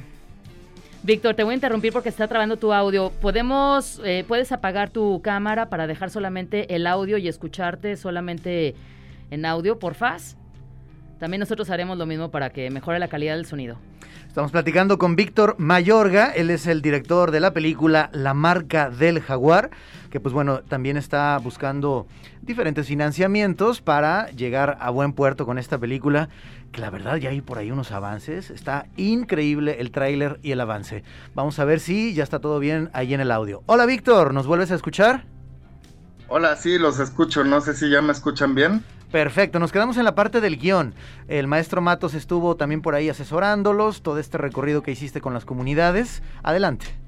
Víctor, 1.03 1.35
te 1.35 1.45
voy 1.45 1.53
a 1.53 1.55
interrumpir 1.55 1.93
porque 1.93 2.09
está 2.09 2.27
trabando 2.27 2.57
tu 2.57 2.73
audio. 2.73 3.11
¿Podemos, 3.21 4.01
eh, 4.05 4.25
puedes 4.27 4.51
apagar 4.51 4.91
tu 4.91 5.23
cámara 5.23 5.69
para 5.69 5.87
dejar 5.87 6.11
solamente 6.11 6.75
el 6.75 6.87
audio 6.87 7.17
y 7.19 7.29
escucharte 7.29 7.97
solamente 7.97 8.75
en 9.31 9.47
audio, 9.47 9.79
porfas? 9.79 10.37
También 11.21 11.41
nosotros 11.41 11.71
haremos 11.71 11.97
lo 11.97 12.07
mismo 12.07 12.31
para 12.31 12.51
que 12.51 12.71
mejore 12.71 12.99
la 12.99 13.09
calidad 13.09 13.37
del 13.37 13.47
sonido. 13.47 13.79
Estamos 14.37 14.53
platicando 14.53 14.99
con 14.99 15.17
Víctor 15.17 15.55
Mayorga, 15.59 16.31
él 16.31 16.51
es 16.51 16.67
el 16.67 16.83
director 16.83 17.31
de 17.31 17.41
la 17.41 17.55
película 17.55 18.11
La 18.13 18.35
marca 18.35 18.91
del 18.91 19.23
jaguar, 19.23 19.71
que 20.11 20.21
pues 20.21 20.35
bueno, 20.35 20.61
también 20.61 20.99
está 20.99 21.39
buscando 21.39 22.07
diferentes 22.43 22.87
financiamientos 22.87 23.81
para 23.81 24.29
llegar 24.33 24.77
a 24.79 24.91
buen 24.91 25.15
puerto 25.15 25.47
con 25.47 25.57
esta 25.57 25.79
película, 25.79 26.29
que 26.73 26.81
la 26.81 26.91
verdad 26.91 27.17
ya 27.17 27.31
hay 27.31 27.41
por 27.41 27.59
ahí 27.59 27.71
unos 27.71 27.93
avances, 27.93 28.51
está 28.51 28.87
increíble 28.97 29.77
el 29.81 29.91
tráiler 29.91 30.39
y 30.43 30.53
el 30.53 30.61
avance. 30.61 31.05
Vamos 31.35 31.59
a 31.59 31.65
ver 31.65 31.81
si 31.81 32.15
ya 32.15 32.23
está 32.23 32.41
todo 32.41 32.59
bien 32.59 32.91
ahí 32.93 33.15
en 33.15 33.21
el 33.21 33.31
audio. 33.31 33.63
Hola 33.67 33.87
Víctor, 33.87 34.35
¿nos 34.35 34.47
vuelves 34.47 34.71
a 34.71 34.75
escuchar? 34.75 35.25
Hola, 36.29 36.57
sí, 36.57 36.79
los 36.79 36.99
escucho. 36.99 37.45
No 37.45 37.61
sé 37.61 37.75
si 37.75 37.89
ya 37.89 38.03
me 38.03 38.13
escuchan 38.13 38.55
bien. 38.55 38.83
Perfecto, 39.13 39.61
nos 39.61 39.71
quedamos 39.71 39.97
en 39.97 40.05
la 40.05 40.17
parte 40.17 40.41
del 40.41 40.59
guion. 40.59 40.93
El 41.29 41.47
maestro 41.47 41.81
Matos 41.81 42.15
estuvo 42.15 42.57
también 42.57 42.83
por 42.83 42.95
ahí 42.95 43.09
asesorándolos, 43.09 44.03
todo 44.03 44.19
este 44.19 44.37
recorrido 44.37 44.83
que 44.83 44.91
hiciste 44.91 45.21
con 45.21 45.33
las 45.33 45.45
comunidades. 45.45 46.23
Adelante. 46.43 47.06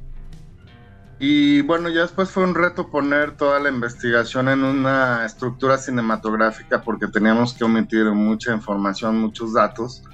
Y 1.20 1.62
bueno, 1.62 1.88
ya 1.88 2.02
después 2.02 2.30
fue 2.30 2.44
un 2.44 2.54
reto 2.54 2.90
poner 2.90 3.36
toda 3.36 3.58
la 3.58 3.70
investigación 3.70 4.48
en 4.48 4.62
una 4.62 5.26
estructura 5.26 5.76
cinematográfica 5.76 6.82
porque 6.82 7.08
teníamos 7.08 7.54
que 7.54 7.64
omitir 7.64 8.04
mucha 8.12 8.54
información, 8.54 9.20
muchos 9.20 9.52
datos. 9.52 10.04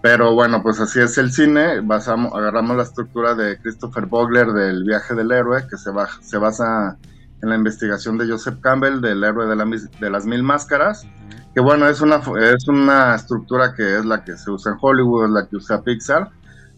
Pero 0.00 0.34
bueno, 0.34 0.62
pues 0.62 0.78
así 0.80 1.00
es 1.00 1.18
el 1.18 1.32
cine. 1.32 1.80
Basamos, 1.80 2.32
agarramos 2.34 2.76
la 2.76 2.84
estructura 2.84 3.34
de 3.34 3.58
Christopher 3.58 4.06
Vogler 4.06 4.48
del 4.52 4.84
viaje 4.84 5.14
del 5.14 5.32
héroe, 5.32 5.66
que 5.68 5.76
se, 5.76 5.90
ba- 5.90 6.08
se 6.20 6.38
basa 6.38 6.98
en 7.42 7.48
la 7.48 7.56
investigación 7.56 8.16
de 8.16 8.28
Joseph 8.28 8.60
Campbell 8.60 9.00
del 9.00 9.24
héroe 9.24 9.46
de, 9.48 9.56
la 9.56 9.64
de 9.64 10.10
las 10.10 10.24
mil 10.24 10.42
máscaras. 10.44 11.04
Que 11.52 11.60
bueno, 11.60 11.88
es 11.88 12.00
una, 12.00 12.20
es 12.52 12.68
una 12.68 13.14
estructura 13.14 13.74
que 13.74 13.96
es 13.96 14.04
la 14.04 14.22
que 14.22 14.36
se 14.36 14.50
usa 14.50 14.72
en 14.72 14.78
Hollywood, 14.80 15.24
es 15.24 15.30
la 15.30 15.48
que 15.48 15.56
usa 15.56 15.82
Pixar, 15.82 16.30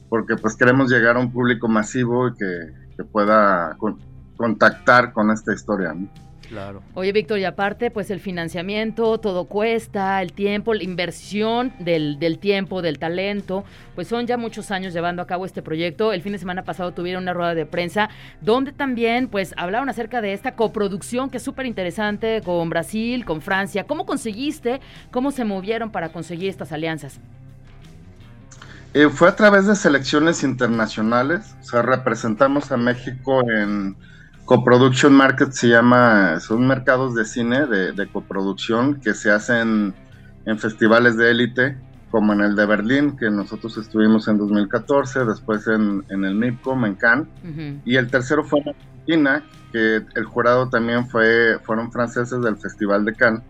porque 0.09 0.37
pues 0.37 0.55
queremos 0.55 0.91
llegar 0.91 1.17
a 1.17 1.21
un 1.21 1.33
público 1.33 1.67
masivo 1.67 2.29
y 2.29 2.35
que, 2.35 2.86
que 2.97 3.05
pueda 3.05 3.77
con- 3.79 3.99
contactar 4.37 5.13
con 5.13 5.31
esta 5.31 5.53
historia. 5.53 5.93
¿no? 5.95 6.09
Claro. 6.49 6.81
Oye, 6.95 7.11
Víctor, 7.11 7.41
y 7.41 7.45
aparte, 7.45 7.91
pues 7.91 8.09
el 8.13 8.21
financiamiento, 8.21 9.19
todo 9.19 9.47
cuesta, 9.47 10.23
el 10.23 10.33
tiempo, 10.33 10.75
la 10.75 10.85
inversión 10.85 11.73
del, 11.81 12.21
del 12.21 12.39
tiempo, 12.39 12.83
del 12.83 13.01
talento, 13.01 13.65
pues 13.97 14.07
son 14.07 14.27
ya 14.29 14.37
muchos 14.37 14.71
años 14.71 14.93
llevando 14.93 15.23
a 15.23 15.27
cabo 15.27 15.45
este 15.45 15.61
proyecto. 15.61 16.13
El 16.13 16.23
fin 16.23 16.31
de 16.33 16.39
semana 16.39 16.63
pasado 16.63 16.93
tuvieron 16.93 17.25
una 17.25 17.33
rueda 17.35 17.55
de 17.57 17.67
prensa 17.67 18.11
donde 18.41 18.71
también, 18.71 19.27
pues, 19.27 19.55
hablaron 19.57 19.89
acerca 19.89 20.21
de 20.21 20.35
esta 20.35 20.55
coproducción 20.55 21.31
que 21.31 21.39
es 21.39 21.43
súper 21.43 21.67
interesante 21.67 22.41
con 22.45 22.71
Brasil, 22.71 23.25
con 23.25 23.41
Francia. 23.43 23.85
¿Cómo 23.85 24.07
conseguiste? 24.07 24.81
¿Cómo 25.11 25.33
se 25.33 25.45
movieron 25.45 25.91
para 25.91 26.11
conseguir 26.11 26.49
estas 26.49 26.71
alianzas? 26.71 27.21
Eh, 28.97 29.11
fue 29.11 29.29
a 29.29 29.37
través 29.37 29.67
de 29.67 29.77
selecciones 29.77 30.43
internacionales, 30.43 31.55
o 31.61 31.65
sea, 31.65 31.83
representamos 31.83 32.73
a 32.73 32.79
México 32.79 33.43
en 33.47 33.95
Coproduction 34.47 35.13
Market, 35.13 35.53
se 35.53 35.69
llama, 35.69 36.41
son 36.41 36.67
mercados 36.67 37.15
de 37.15 37.27
cine 37.27 37.67
de, 37.67 37.93
de 37.93 38.07
coproducción 38.07 38.99
que 38.99 39.13
se 39.13 39.31
hacen 39.31 39.93
en 40.47 40.59
festivales 40.59 41.19
de 41.19 41.31
élite, 41.31 41.77
como 42.11 42.33
en 42.33 42.41
el 42.41 42.57
de 42.57 42.65
Berlín, 42.65 43.19
que 43.19 43.29
nosotros 43.29 43.77
estuvimos 43.77 44.29
en 44.29 44.39
2014, 44.39 45.27
después 45.27 45.67
en, 45.67 46.03
en 46.09 46.25
el 46.25 46.35
MIPCOM, 46.35 46.87
en 46.87 46.95
Cannes, 46.95 47.29
y 47.85 47.97
el 47.97 48.09
tercero 48.09 48.45
fue 48.45 48.61
en 48.61 48.69
Argentina, 48.71 49.43
que 49.73 49.97
el 50.15 50.25
jurado 50.25 50.71
también 50.71 51.07
fue, 51.07 51.59
fueron 51.65 51.93
franceses 51.93 52.41
del 52.41 52.57
Festival 52.57 53.05
de 53.05 53.15
Cannes. 53.15 53.43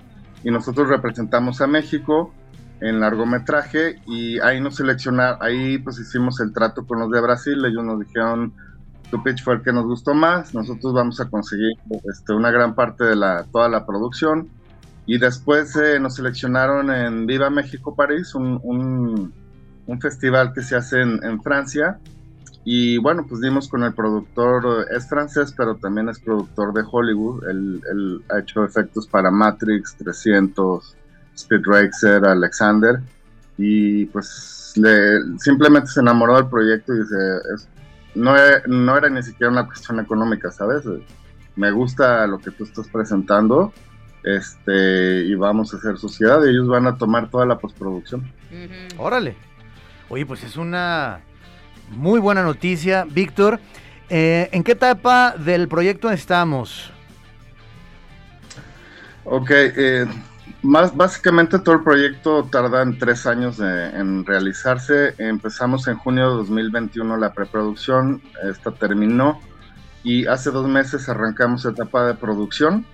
Y 0.42 0.51
nosotros 0.51 0.88
representamos 0.88 1.61
a 1.61 1.68
México 1.68 2.34
en 2.81 3.01
largometraje 3.01 4.01
y 4.07 4.39
ahí 4.41 4.61
nos 4.61 4.77
seleccionaron, 4.77 5.39
ahí 5.41 5.79
pues 5.79 5.99
hicimos 5.99 6.41
el 6.41 6.53
trato 6.53 6.87
con 6.87 6.99
los 6.99 7.11
de 7.11 7.20
Brasil, 7.20 7.64
ellos 7.64 7.85
nos 7.85 8.01
dijeron, 8.01 8.53
tu 9.11 9.22
pitch 9.22 9.43
fue 9.43 9.55
el 9.55 9.62
que 9.62 9.72
nos 9.72 9.85
gustó 9.85 10.14
más, 10.14 10.55
nosotros 10.55 10.93
vamos 10.93 11.20
a 11.20 11.29
conseguir 11.31 11.72
este, 12.11 12.33
una 12.33 12.51
gran 12.51 12.74
parte 12.74 13.05
de 13.05 13.16
la, 13.16 13.45
toda 13.45 13.68
la 13.68 13.87
producción. 13.87 14.49
Y 15.09 15.18
después 15.18 15.77
eh, 15.77 16.01
nos 16.01 16.16
seleccionaron 16.16 16.91
en 16.91 17.27
Viva 17.27 17.49
México 17.49 17.95
París, 17.95 18.35
un, 18.35 18.59
un, 18.64 19.33
un 19.87 20.01
festival 20.01 20.53
que 20.53 20.62
se 20.62 20.74
hace 20.74 21.01
en, 21.01 21.22
en 21.22 21.41
Francia, 21.41 22.01
y 22.68 22.99
bueno, 22.99 23.24
pues 23.29 23.41
dimos 23.41 23.68
con 23.68 23.85
el 23.85 23.95
productor, 23.95 24.89
es 24.91 25.09
francés, 25.09 25.55
pero 25.57 25.77
también 25.77 26.09
es 26.09 26.18
productor 26.18 26.74
de 26.74 26.83
Hollywood. 26.91 27.49
Él, 27.49 27.81
él 27.89 28.24
ha 28.29 28.41
hecho 28.41 28.64
efectos 28.64 29.07
para 29.07 29.31
Matrix, 29.31 29.95
300, 29.95 30.97
Speed 31.37 31.62
Racer, 31.66 32.24
Alexander. 32.24 33.01
Y 33.59 34.07
pues 34.07 34.72
le, 34.76 35.20
simplemente 35.39 35.89
se 35.91 36.01
enamoró 36.01 36.37
del 36.37 36.47
proyecto 36.49 36.95
y 36.95 36.99
dice, 37.01 37.16
es- 37.55 37.68
no, 38.14 38.34
no 38.66 38.97
era 38.97 39.09
ni 39.11 39.22
siquiera 39.22 39.51
una 39.53 39.66
cuestión 39.66 40.01
económica, 40.01 40.51
¿sabes? 40.51 40.82
Me 41.55 41.70
gusta 41.70 42.26
lo 42.26 42.39
que 42.39 42.51
tú 42.51 42.64
estás 42.64 42.89
presentando 42.89 43.72
este 44.24 45.24
y 45.24 45.34
vamos 45.34 45.72
a 45.72 45.76
hacer 45.76 45.97
sociedad 45.99 46.43
y 46.45 46.49
ellos 46.51 46.66
van 46.66 46.87
a 46.87 46.97
tomar 46.99 47.30
toda 47.30 47.47
la 47.47 47.59
postproducción. 47.59 48.30
Órale. 48.99 49.37
Oye, 50.09 50.24
pues 50.26 50.43
es 50.45 50.57
una 50.57 51.20
muy 51.91 52.18
buena 52.20 52.43
noticia, 52.43 53.07
Víctor. 53.09 53.61
Eh, 54.09 54.49
¿En 54.53 54.64
qué 54.64 54.72
etapa 54.72 55.34
del 55.39 55.68
proyecto 55.68 56.11
estamos? 56.11 56.91
Ok, 59.24 59.51
eh, 59.51 60.07
más 60.62 60.97
básicamente 60.97 61.59
todo 61.59 61.74
el 61.76 61.82
proyecto 61.82 62.44
tarda 62.44 62.82
en 62.82 62.99
tres 62.99 63.26
años 63.26 63.57
de- 63.59 63.88
en 63.90 64.24
realizarse. 64.24 65.14
Empezamos 65.18 65.86
en 65.88 65.97
junio 65.97 66.30
de 66.30 66.36
2021 66.36 67.16
la 67.16 67.32
preproducción, 67.32 68.22
esta 68.49 68.70
terminó 68.72 69.40
y 70.03 70.26
hace 70.26 70.51
dos 70.51 70.68
meses 70.68 71.09
arrancamos 71.09 71.64
etapa 71.64 72.07
de 72.07 72.14
producción. 72.14 72.84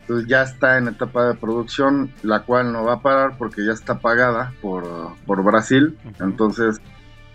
Entonces 0.00 0.26
ya 0.28 0.42
está 0.42 0.78
en 0.78 0.88
etapa 0.88 1.26
de 1.26 1.34
producción, 1.34 2.10
la 2.22 2.40
cual 2.40 2.72
no 2.72 2.84
va 2.84 2.94
a 2.94 3.02
parar 3.02 3.36
porque 3.36 3.64
ya 3.66 3.72
está 3.72 3.98
pagada 3.98 4.52
por, 4.62 4.86
por 5.26 5.42
Brasil. 5.44 5.98
Entonces 6.20 6.80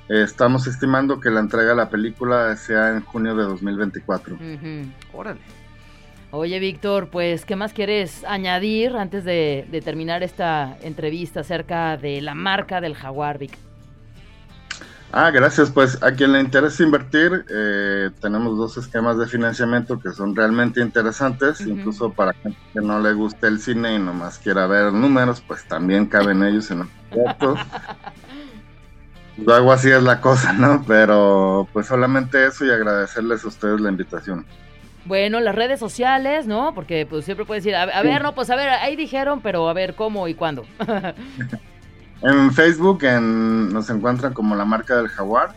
eh, 0.10 0.24
estamos 0.24 0.66
estimando 0.66 1.20
que 1.20 1.30
la 1.30 1.39
entrega 1.39 1.70
de 1.70 1.76
la 1.76 1.89
película 1.89 2.56
sea 2.56 2.89
en 2.89 3.01
junio 3.01 3.36
de 3.36 3.43
2024. 3.43 4.36
Ujú. 4.36 4.91
Órale. 5.18 5.39
Oye, 6.36 6.58
Víctor, 6.58 7.10
pues, 7.10 7.46
¿qué 7.46 7.56
más 7.56 7.74
quieres 7.74 8.24
añadir 8.24 8.96
antes 8.96 9.24
de, 9.24 9.68
de 9.70 9.82
terminar 9.82 10.24
esta 10.24 10.76
entrevista 10.82 11.42
acerca 11.42 11.96
de 11.96 12.22
la 12.22 12.34
marca 12.34 12.82
del 12.82 12.96
jaguar, 12.96 13.38
Vic? 13.38 13.56
Ah, 15.12 15.30
gracias. 15.30 15.70
Pues 15.70 16.02
a 16.02 16.12
quien 16.14 16.34
le 16.34 16.40
interesa 16.40 16.82
invertir, 16.82 17.46
eh, 17.48 18.10
tenemos 18.20 18.58
dos 18.58 18.78
esquemas 18.78 19.20
de 19.20 19.28
financiamiento 19.28 20.00
que 20.00 20.10
son 20.10 20.36
realmente 20.36 20.82
interesantes, 20.82 21.62
incluso 21.62 22.12
para 22.12 22.34
gente 22.34 22.58
que 22.74 22.82
no 22.82 23.00
le 23.00 23.14
guste 23.14 23.46
el 23.46 23.60
cine 23.60 23.94
y 23.94 24.00
nomás 24.00 24.40
quiera 24.40 24.66
ver 24.66 24.92
números, 24.92 25.40
pues 25.48 25.64
también 25.68 26.08
caben 26.08 26.42
ellos 26.42 26.72
en 26.72 26.80
el 26.82 26.88
proyecto. 27.12 27.58
Luego 29.38 29.72
así 29.72 29.92
es 29.92 30.02
la 30.02 30.20
cosa, 30.20 30.52
¿no? 30.54 30.84
Pero 30.88 31.68
pues 31.74 31.86
solamente 31.86 32.44
eso 32.48 32.66
y 32.66 32.72
agradecerles 32.72 33.46
a 33.46 33.50
ustedes 33.50 33.80
la 33.80 33.90
invitación. 33.90 34.48
Bueno, 35.06 35.39
las 35.41 35.54
redes 35.56 35.80
sociales, 35.80 36.47
¿no? 36.47 36.74
Porque 36.74 37.06
pues 37.06 37.26
siempre 37.26 37.45
puedes 37.45 37.64
decir, 37.64 37.76
a, 37.76 37.84
a 37.84 38.01
ver, 38.04 38.22
no, 38.24 38.34
pues 38.36 38.49
a 38.49 38.56
ver, 38.56 38.70
ahí 38.70 38.95
dijeron, 38.95 39.41
pero 39.41 39.68
a 39.70 39.74
ver 39.74 39.95
cómo 39.95 40.28
y 40.28 40.34
cuándo. 40.34 40.66
En 42.26 42.54
Facebook 42.54 43.04
en- 43.04 43.74
nos 43.74 43.89
encuentran 43.89 44.34
como 44.34 44.56
la 44.56 44.64
marca 44.64 44.95
del 44.95 45.10
jaguar 45.10 45.56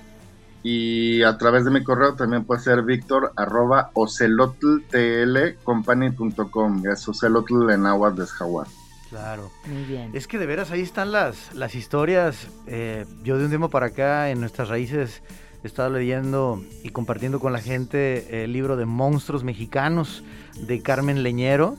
y 0.65 1.23
a 1.23 1.39
través 1.39 1.65
de 1.65 1.71
mi 1.71 1.85
correo 1.85 2.17
también 2.17 2.45
puede 2.45 2.61
ser 2.61 2.83
víctor 2.83 3.33
arroba 3.37 3.93
ocelotltlcompany.com, 3.95 6.83
es 6.93 7.09
ocelotl 7.09 7.71
en 7.71 7.87
agua 7.87 8.11
de 8.11 8.27
jaguar. 8.27 8.67
Claro. 9.11 9.53
Muy 9.67 9.85
bien. 9.85 10.11
Es 10.13 10.27
que 10.27 10.39
de 10.39 10.47
veras 10.47 10.73
ahí 10.73 10.81
están 10.83 11.13
las, 11.13 11.55
las 11.55 11.77
historias. 11.77 12.49
Eh, 12.67 13.07
yo 13.23 13.39
de 13.39 13.45
un 13.45 13.51
tiempo 13.51 13.71
para 13.71 13.87
acá 13.87 14.31
en 14.31 14.41
nuestras 14.41 14.69
raíces 14.69 15.23
estado 15.67 15.91
leyendo 15.91 16.63
y 16.83 16.91
compartiendo 16.91 17.41
con 17.41 17.53
la 17.53 17.61
gente 17.61 18.45
el 18.45 18.53
libro 18.53 18.77
de 18.77 18.87
Monstruos 18.87 19.45
Mexicanos 19.45 20.25
de 20.61 20.81
Carmen 20.83 21.23
Leñero. 21.23 21.77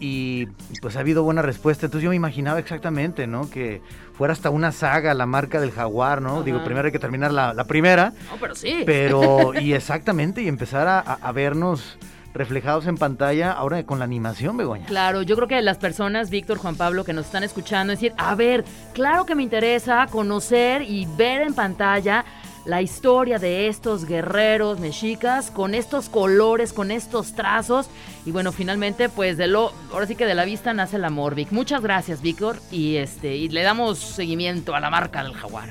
Y 0.00 0.46
pues 0.80 0.96
ha 0.96 1.00
habido 1.00 1.22
buena 1.22 1.42
respuesta. 1.42 1.86
Entonces 1.86 2.02
yo 2.04 2.10
me 2.10 2.16
imaginaba 2.16 2.58
exactamente, 2.58 3.28
¿no? 3.28 3.48
Que 3.48 3.80
fuera 4.18 4.32
hasta 4.32 4.50
una 4.50 4.72
saga, 4.72 5.14
la 5.14 5.26
marca 5.26 5.60
del 5.60 5.70
jaguar, 5.70 6.20
¿no? 6.20 6.42
Digo, 6.42 6.64
primero 6.64 6.86
hay 6.86 6.92
que 6.92 6.98
terminar 6.98 7.32
la, 7.32 7.54
la 7.54 7.64
primera. 7.64 8.12
No, 8.30 8.36
pero 8.40 8.56
sí. 8.56 8.82
Pero, 8.84 9.52
y 9.60 9.74
exactamente, 9.74 10.42
y 10.42 10.48
empezar 10.48 10.88
a, 10.88 10.98
a- 10.98 11.18
a 11.22 11.30
vernos 11.32 11.98
reflejados 12.34 12.86
en 12.88 12.96
pantalla 12.96 13.52
ahora 13.52 13.84
con 13.84 13.98
la 14.00 14.04
animación, 14.06 14.56
Begoña. 14.56 14.86
Claro, 14.86 15.22
yo 15.22 15.36
creo 15.36 15.46
que 15.46 15.62
las 15.62 15.78
personas, 15.78 16.30
Víctor, 16.30 16.58
Juan 16.58 16.74
Pablo, 16.74 17.04
que 17.04 17.12
nos 17.12 17.26
están 17.26 17.44
escuchando, 17.44 17.92
decir, 17.92 18.12
a 18.16 18.34
ver, 18.34 18.64
claro 18.94 19.24
que 19.24 19.34
me 19.36 19.42
interesa 19.44 20.08
conocer 20.10 20.82
y 20.82 21.06
ver 21.16 21.42
en 21.42 21.54
pantalla 21.54 22.24
la 22.64 22.80
historia 22.82 23.38
de 23.38 23.68
estos 23.68 24.04
guerreros 24.04 24.78
mexicas 24.78 25.50
con 25.50 25.74
estos 25.74 26.08
colores, 26.08 26.72
con 26.72 26.90
estos 26.90 27.34
trazos. 27.34 27.88
Y 28.24 28.30
bueno, 28.30 28.52
finalmente, 28.52 29.08
pues 29.08 29.36
de 29.36 29.48
lo, 29.48 29.72
ahora 29.92 30.06
sí 30.06 30.14
que 30.14 30.26
de 30.26 30.34
la 30.34 30.44
vista 30.44 30.72
nace 30.72 30.96
el 30.96 31.04
amor, 31.04 31.34
Vic. 31.34 31.50
Muchas 31.50 31.82
gracias, 31.82 32.22
Víctor. 32.22 32.56
Y 32.70 32.96
este, 32.96 33.34
y 33.36 33.48
le 33.48 33.62
damos 33.62 33.98
seguimiento 33.98 34.74
a 34.74 34.80
la 34.80 34.90
marca 34.90 35.24
del 35.24 35.34
jaguar. 35.34 35.68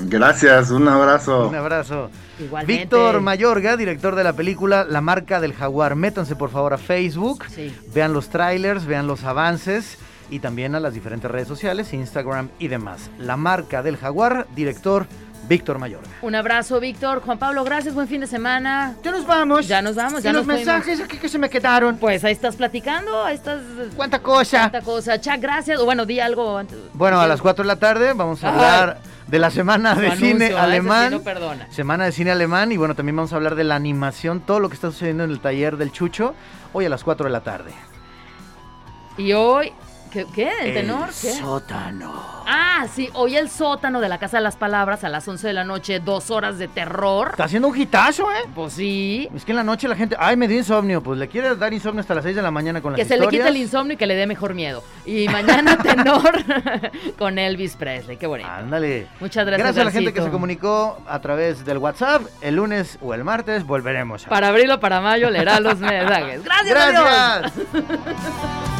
Gracias, 0.00 0.70
un 0.70 0.86
abrazo. 0.86 1.48
Un 1.48 1.56
abrazo. 1.56 2.08
Igualmente. 2.38 2.82
Víctor 2.82 3.20
Mayorga, 3.20 3.76
director 3.76 4.14
de 4.14 4.22
la 4.22 4.32
película 4.32 4.84
La 4.88 5.00
marca 5.00 5.40
del 5.40 5.52
jaguar. 5.54 5.96
Métanse 5.96 6.36
por 6.36 6.50
favor 6.50 6.72
a 6.72 6.78
Facebook, 6.78 7.44
Sí. 7.52 7.74
vean 7.92 8.12
los 8.12 8.28
trailers, 8.28 8.86
vean 8.86 9.08
los 9.08 9.24
avances 9.24 9.98
y 10.30 10.38
también 10.38 10.76
a 10.76 10.80
las 10.80 10.94
diferentes 10.94 11.28
redes 11.28 11.48
sociales, 11.48 11.92
Instagram 11.92 12.48
y 12.60 12.68
demás. 12.68 13.10
La 13.18 13.36
marca 13.36 13.82
del 13.82 13.96
jaguar, 13.96 14.46
director 14.54 15.08
Víctor 15.46 15.78
Mayorga. 15.78 16.08
Un 16.22 16.34
abrazo, 16.34 16.80
Víctor. 16.80 17.22
Juan 17.22 17.38
Pablo, 17.38 17.64
gracias. 17.64 17.94
Buen 17.94 18.08
fin 18.08 18.20
de 18.20 18.26
semana. 18.26 18.94
Ya 19.02 19.10
nos 19.12 19.26
vamos. 19.26 19.66
Ya 19.68 19.80
nos 19.80 19.94
vamos, 19.94 20.22
ya 20.22 20.30
¿Y 20.30 20.32
los 20.32 20.44
fuimos. 20.44 20.64
mensajes 20.66 21.00
aquí 21.00 21.16
que 21.16 21.28
se 21.28 21.38
me 21.38 21.48
quedaron? 21.48 21.96
Pues 21.96 22.24
ahí 22.24 22.32
estás 22.32 22.56
platicando, 22.56 23.24
ahí 23.24 23.34
estás... 23.36 23.60
¿Cuánta 23.96 24.20
cosa? 24.20 24.70
Tanta 24.70 24.82
cosa. 24.82 25.20
Chuck, 25.20 25.36
gracias. 25.40 25.80
O 25.80 25.84
bueno, 25.84 26.04
di 26.04 26.20
algo 26.20 26.58
antes. 26.58 26.78
Bueno, 26.92 27.20
a 27.20 27.26
las 27.26 27.40
4 27.40 27.62
de 27.64 27.68
la 27.68 27.76
tarde 27.76 28.12
vamos 28.12 28.42
a 28.44 28.48
Ay. 28.48 28.54
hablar 28.54 29.00
de 29.26 29.38
la 29.38 29.50
semana 29.50 29.94
de 29.94 30.06
anuncio, 30.06 30.26
cine 30.26 30.44
ah, 30.44 30.48
ese 30.48 30.54
sí 30.56 30.60
alemán. 30.60 31.10
no 31.12 31.20
perdona. 31.22 31.66
Semana 31.70 32.04
de 32.06 32.12
cine 32.12 32.30
alemán 32.30 32.72
y 32.72 32.76
bueno, 32.76 32.94
también 32.94 33.16
vamos 33.16 33.32
a 33.32 33.36
hablar 33.36 33.54
de 33.54 33.64
la 33.64 33.76
animación, 33.76 34.40
todo 34.40 34.58
lo 34.60 34.68
que 34.68 34.74
está 34.74 34.90
sucediendo 34.90 35.24
en 35.24 35.30
el 35.30 35.40
taller 35.40 35.76
del 35.76 35.92
Chucho, 35.92 36.34
hoy 36.72 36.86
a 36.86 36.88
las 36.88 37.04
4 37.04 37.24
de 37.24 37.30
la 37.30 37.40
tarde. 37.42 37.72
Y 39.16 39.32
hoy, 39.32 39.72
¿qué? 40.12 40.26
qué? 40.34 40.50
¿El 40.62 40.74
tenor? 40.74 41.08
¿Qué? 41.08 41.32
sótano. 41.32 42.38
Ah, 42.46 42.86
sí, 42.94 43.10
hoy 43.14 43.36
el 43.36 43.50
sótano 43.50 44.00
de 44.00 44.08
la 44.08 44.18
Casa 44.18 44.38
de 44.38 44.42
las 44.42 44.56
Palabras 44.56 45.04
a 45.04 45.08
las 45.08 45.26
11 45.28 45.46
de 45.48 45.52
la 45.52 45.64
noche, 45.64 46.00
dos 46.00 46.30
horas 46.30 46.58
de 46.58 46.68
terror. 46.68 47.28
Está 47.32 47.44
haciendo 47.44 47.68
un 47.68 47.76
hitazo, 47.78 48.30
¿eh? 48.32 48.48
Pues 48.54 48.72
sí. 48.74 49.28
Es 49.34 49.44
que 49.44 49.52
en 49.52 49.56
la 49.56 49.64
noche 49.64 49.86
la 49.88 49.96
gente, 49.96 50.16
ay, 50.18 50.36
me 50.36 50.48
dio 50.48 50.56
insomnio, 50.58 51.02
pues 51.02 51.18
le 51.18 51.28
quiere 51.28 51.54
dar 51.56 51.72
insomnio 51.74 52.00
hasta 52.00 52.14
las 52.14 52.24
6 52.24 52.36
de 52.36 52.42
la 52.42 52.50
mañana 52.50 52.80
con 52.80 52.92
las 52.92 52.98
Que 52.98 53.04
se 53.04 53.16
le 53.16 53.24
historias. 53.24 53.42
quite 53.44 53.48
el 53.56 53.62
insomnio 53.62 53.94
y 53.94 53.96
que 53.96 54.06
le 54.06 54.14
dé 54.14 54.26
mejor 54.26 54.54
miedo. 54.54 54.82
Y 55.04 55.28
mañana 55.28 55.76
tenor 55.82 56.32
con 57.18 57.38
Elvis 57.38 57.76
Presley. 57.76 58.16
Qué 58.16 58.26
bonito. 58.26 58.48
Ándale. 58.48 59.06
Muchas 59.20 59.44
gracias, 59.46 59.64
Gracias 59.66 59.82
a 59.82 59.84
la 59.84 59.90
gente 59.90 60.12
que 60.12 60.18
Garcito. 60.20 60.24
se 60.26 60.32
comunicó 60.32 61.02
a 61.06 61.18
través 61.20 61.64
del 61.64 61.78
WhatsApp. 61.78 62.22
El 62.40 62.56
lunes 62.56 62.98
o 63.02 63.12
el 63.14 63.24
martes 63.24 63.64
volveremos. 63.64 64.26
a- 64.26 64.30
Para 64.30 64.48
abril 64.48 64.70
o 64.70 64.80
para 64.80 65.00
mayo 65.00 65.30
leerá 65.30 65.60
los 65.60 65.78
mensajes. 65.78 66.42
Gracias, 66.44 66.76
adiós. 66.76 67.52
Gracias. 67.72 68.77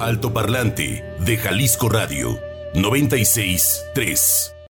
Altoparlante 0.00 1.04
de 1.20 1.36
Jalisco 1.36 1.88
Radio 1.88 2.36
96 2.74 3.84
3. 3.94 4.53